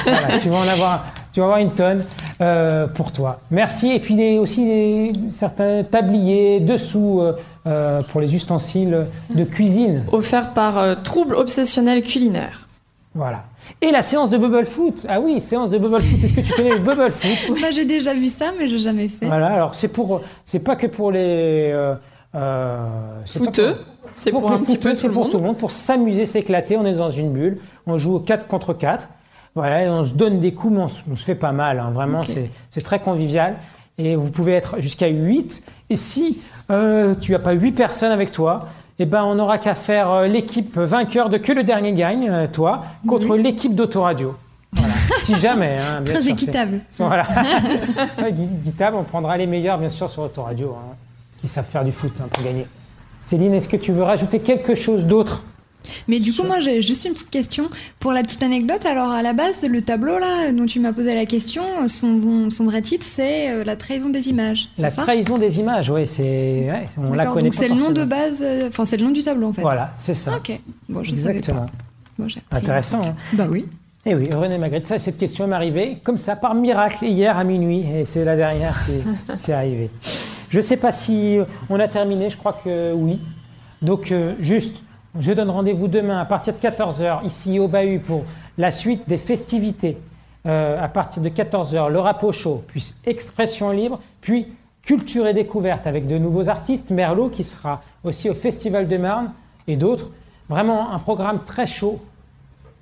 voilà, 0.03 0.39
tu 0.39 0.49
vas 0.49 0.57
en 0.57 0.67
avoir, 0.67 1.05
tu 1.33 1.39
vas 1.39 1.45
avoir 1.45 1.59
une 1.59 1.71
tonne 1.71 2.03
euh, 2.41 2.87
pour 2.87 3.11
toi. 3.11 3.39
Merci. 3.51 3.91
Et 3.91 3.99
puis 3.99 4.37
aussi 4.37 4.65
les- 4.65 5.11
certains 5.29 5.83
tabliers 5.83 6.59
dessous 6.59 7.21
euh, 7.21 7.33
euh, 7.67 8.01
pour 8.11 8.21
les 8.21 8.33
ustensiles 8.35 9.05
de 9.33 9.43
cuisine. 9.43 10.03
Offert 10.11 10.53
par 10.53 11.01
Trouble 11.03 11.35
Obsessionnel 11.35 12.01
Culinaire. 12.03 12.67
Voilà. 13.13 13.43
Et 13.81 13.91
la 13.91 14.01
séance 14.01 14.29
de 14.31 14.37
bubble 14.37 14.65
foot. 14.65 15.05
Ah 15.07 15.19
oui, 15.21 15.39
séance 15.39 15.69
de 15.69 15.77
bubble 15.77 15.99
foot. 16.01 16.23
Est-ce 16.23 16.33
que 16.33 16.41
tu 16.41 16.51
connais 16.53 16.71
le 16.71 16.79
bubble 16.79 17.11
foot? 17.11 17.57
Bah, 17.61 17.67
j'ai 17.71 17.85
déjà 17.85 18.13
vu 18.13 18.27
ça, 18.27 18.51
mais 18.57 18.67
j'ai 18.67 18.79
jamais 18.79 19.07
fait. 19.07 19.27
Voilà. 19.27 19.47
Alors 19.53 19.75
c'est 19.75 19.87
pour, 19.89 20.21
c'est 20.45 20.59
pas 20.59 20.75
que 20.75 20.87
pour 20.87 21.11
les 21.11 21.71
euh, 21.73 21.93
c'est 23.25 23.39
pas 23.39 23.45
Footeux. 23.45 23.75
pour- 23.75 23.85
C'est 24.15 24.31
pour, 24.31 24.49
les 24.49 24.55
un 24.55 24.59
petit 24.59 24.77
peu 24.77 24.93
c'est 24.95 25.01
tout 25.01 25.07
le 25.07 25.13
pour 25.13 25.23
monde. 25.23 25.31
tout 25.31 25.37
le 25.37 25.43
monde, 25.43 25.57
pour 25.57 25.71
s'amuser, 25.71 26.25
s'éclater. 26.25 26.77
On 26.77 26.85
est 26.85 26.93
dans 26.95 27.09
une 27.09 27.31
bulle, 27.31 27.59
on 27.87 27.97
joue 27.97 28.15
au 28.15 28.19
4 28.19 28.47
contre 28.47 28.73
4. 28.73 29.07
Voilà, 29.55 29.83
et 29.83 29.89
on 29.89 30.03
se 30.03 30.13
donne 30.13 30.39
des 30.39 30.53
coups, 30.53 30.73
mais 30.73 30.81
on 30.83 30.87
se, 30.87 31.01
on 31.11 31.15
se 31.15 31.25
fait 31.25 31.35
pas 31.35 31.51
mal. 31.51 31.79
hein. 31.79 31.91
Vraiment, 31.91 32.23
c'est- 32.23 32.49
très 32.81 32.99
convivial. 32.99 33.55
Et 33.97 34.15
vous 34.15 34.29
pouvez 34.29 34.53
être 34.53 34.79
jusqu'à 34.79 35.07
8. 35.07 35.65
Et 35.89 35.95
si 35.95 36.41
euh, 36.69 37.13
tu 37.19 37.33
n'as 37.33 37.39
pas 37.39 37.51
8 37.51 37.73
personnes 37.73 38.11
avec 38.11 38.31
toi, 38.31 38.67
eh 38.99 39.05
ben, 39.05 39.23
on 39.23 39.35
n'aura 39.35 39.57
qu'à 39.57 39.75
faire 39.75 40.09
euh, 40.09 40.27
l'équipe 40.27 40.77
vainqueur 40.77 41.29
de 41.29 41.37
Que 41.37 41.51
le 41.51 41.63
dernier 41.63 41.91
gagne, 41.93 42.29
euh, 42.29 42.47
toi, 42.47 42.83
contre 43.07 43.35
l'équipe 43.35 43.75
d'Autoradio. 43.75 44.35
Voilà. 44.73 44.93
si 45.19 45.35
jamais. 45.35 45.77
hein, 45.79 46.01
bien 46.01 46.13
Très 46.13 46.23
sûr, 46.23 46.31
équitable. 46.31 46.79
voilà. 46.97 47.25
Guitable, 48.31 48.95
on 48.97 49.03
prendra 49.03 49.35
les 49.37 49.47
meilleurs, 49.47 49.77
bien 49.77 49.89
sûr, 49.89 50.09
sur 50.09 50.23
Autoradio, 50.23 50.75
hein, 50.79 50.95
qui 51.41 51.47
savent 51.47 51.65
faire 51.65 51.83
du 51.83 51.91
foot 51.91 52.13
hein, 52.21 52.27
pour 52.31 52.43
gagner. 52.43 52.65
Céline, 53.21 53.53
est-ce 53.53 53.67
que 53.69 53.77
tu 53.77 53.91
veux 53.91 54.03
rajouter 54.03 54.39
quelque 54.39 54.75
chose 54.75 55.05
d'autre 55.05 55.43
Mais 56.07 56.19
du 56.19 56.33
coup, 56.33 56.43
moi, 56.43 56.59
j'ai 56.59 56.81
juste 56.81 57.05
une 57.05 57.13
petite 57.13 57.29
question. 57.29 57.69
Pour 57.99 58.11
la 58.13 58.23
petite 58.23 58.41
anecdote, 58.43 58.85
alors 58.85 59.09
à 59.11 59.21
la 59.21 59.33
base, 59.33 59.65
le 59.67 59.81
tableau 59.81 60.17
là 60.19 60.51
dont 60.51 60.65
tu 60.65 60.79
m'as 60.79 60.91
posé 60.93 61.13
la 61.15 61.25
question, 61.25 61.63
son, 61.87 62.49
son 62.49 62.65
vrai 62.65 62.81
titre, 62.81 63.05
c'est 63.07 63.49
euh, 63.51 63.63
La 63.63 63.75
trahison 63.75 64.09
des 64.09 64.29
images. 64.29 64.69
C'est 64.75 64.81
La 64.81 64.89
ça? 64.89 65.03
trahison 65.03 65.37
des 65.37 65.59
images, 65.59 65.89
oui, 65.89 66.05
c'est. 66.07 66.21
ouais, 66.23 66.87
on 66.97 67.13
la 67.13 67.27
connaît 67.27 67.43
donc 67.49 67.53
pas 67.53 67.57
c'est 67.59 67.69
le 67.69 67.75
nom 67.75 67.91
de 67.91 68.03
base, 68.03 68.43
euh, 68.45 68.67
enfin 68.69 68.85
c'est 68.85 68.97
le 68.97 69.03
nom 69.05 69.11
du 69.11 69.23
tableau 69.23 69.47
en 69.47 69.53
fait. 69.53 69.61
Voilà, 69.61 69.93
c'est 69.97 70.13
ça. 70.15 70.35
Ok, 70.35 70.59
bon, 70.89 71.03
je 71.03 71.15
savais 71.15 71.37
Exactement. 71.37 71.65
pas. 71.67 71.71
Bon, 72.19 72.27
j'ai 72.27 72.39
appris. 72.39 72.57
Intéressant. 72.63 73.03
Hein 73.03 73.15
Bah 73.33 73.47
oui. 73.49 73.65
et 74.05 74.13
oui, 74.15 74.29
René 74.33 74.57
Magritte, 74.57 74.87
ça, 74.87 74.99
cette 74.99 75.17
question 75.17 75.47
m'est 75.47 75.55
arrivée 75.55 75.97
comme 76.03 76.17
ça, 76.17 76.35
par 76.35 76.53
miracle, 76.55 77.05
hier 77.05 77.37
à 77.37 77.43
minuit, 77.43 77.85
et 77.95 78.05
c'est 78.05 78.25
la 78.25 78.35
dernière 78.35 78.75
qui 78.85 78.93
qui 79.43 79.51
est 79.51 79.53
arrivée. 79.53 79.89
Je 80.51 80.57
ne 80.57 80.61
sais 80.61 80.75
pas 80.75 80.91
si 80.91 81.39
on 81.69 81.79
a 81.79 81.87
terminé, 81.87 82.29
je 82.29 82.35
crois 82.35 82.51
que 82.51 82.91
oui. 82.91 83.21
Donc, 83.81 84.11
euh, 84.11 84.35
juste, 84.41 84.83
je 85.17 85.31
donne 85.31 85.49
rendez-vous 85.49 85.87
demain 85.87 86.19
à 86.19 86.25
partir 86.25 86.53
de 86.53 86.59
14h, 86.59 87.25
ici 87.25 87.57
au 87.57 87.69
Bahut, 87.69 87.99
pour 87.99 88.25
la 88.57 88.69
suite 88.69 89.07
des 89.07 89.17
festivités. 89.17 89.97
Euh, 90.45 90.83
à 90.83 90.89
partir 90.89 91.23
de 91.23 91.29
14h, 91.29 91.89
le 91.89 91.99
Rapo 91.99 92.33
Show, 92.33 92.65
puis 92.67 92.93
Expression 93.05 93.71
Libre, 93.71 94.01
puis 94.19 94.47
Culture 94.83 95.25
et 95.25 95.33
Découverte 95.33 95.87
avec 95.87 96.05
de 96.05 96.17
nouveaux 96.17 96.49
artistes, 96.49 96.89
Merlot 96.89 97.29
qui 97.29 97.45
sera 97.45 97.81
aussi 98.03 98.29
au 98.29 98.33
Festival 98.33 98.89
de 98.89 98.97
Marne 98.97 99.31
et 99.67 99.77
d'autres. 99.77 100.11
Vraiment 100.49 100.91
un 100.91 100.99
programme 100.99 101.45
très 101.45 101.65
chaud, 101.65 102.01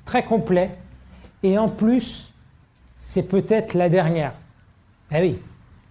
très 0.05 0.24
complet. 0.24 0.72
Et 1.43 1.59
en 1.59 1.70
plus, 1.70 2.34
c'est 2.99 3.28
peut-être 3.30 3.76
la 3.76 3.89
dernière. 3.89 4.34
Eh 5.11 5.22
oui, 5.22 5.39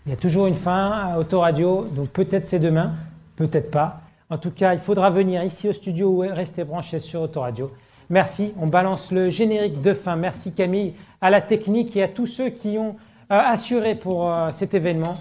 il 0.09 0.13
y 0.13 0.15
a 0.15 0.17
toujours 0.17 0.47
une 0.47 0.55
fin 0.55 0.91
à 0.91 1.19
Autoradio, 1.19 1.85
donc 1.91 2.09
peut-être 2.09 2.47
c'est 2.47 2.59
demain, 2.59 2.93
peut-être 3.37 3.71
pas. 3.71 4.01
En 4.31 4.39
tout 4.39 4.51
cas, 4.51 4.73
il 4.73 4.81
faudra 4.81 5.11
venir 5.11 5.45
ici 5.45 5.69
au 5.69 5.75
studio 5.75 6.09
ou 6.09 6.21
rester 6.21 6.65
branché 6.65 6.99
sur 6.99 7.21
Autoradio. 7.21 7.71
Merci, 8.09 8.55
on 8.59 8.69
balance 8.69 9.13
le 9.13 9.29
générique 9.29 9.83
de 9.83 9.93
fin. 9.93 10.17
Merci 10.17 10.55
Camille, 10.55 10.95
à 11.21 11.29
la 11.29 11.43
technique 11.43 11.95
et 11.95 12.03
à 12.03 12.09
tous 12.09 12.25
ceux 12.25 12.49
qui 12.49 12.79
ont 12.79 12.97
euh, 13.31 13.39
assuré 13.39 13.97
pour 13.97 14.33
euh, 14.33 14.51
cet 14.51 14.73
événement. 14.73 15.13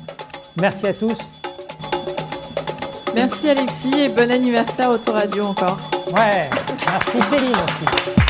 Merci 0.56 0.88
à 0.88 0.94
tous. 0.94 1.18
Merci 3.14 3.50
Alexis 3.50 3.94
et 3.94 4.08
bon 4.08 4.32
anniversaire 4.32 4.90
Autoradio 4.90 5.48
encore. 5.48 5.80
Ouais, 6.14 6.50
merci 6.86 7.20
Céline 7.30 7.52
aussi. 7.52 8.27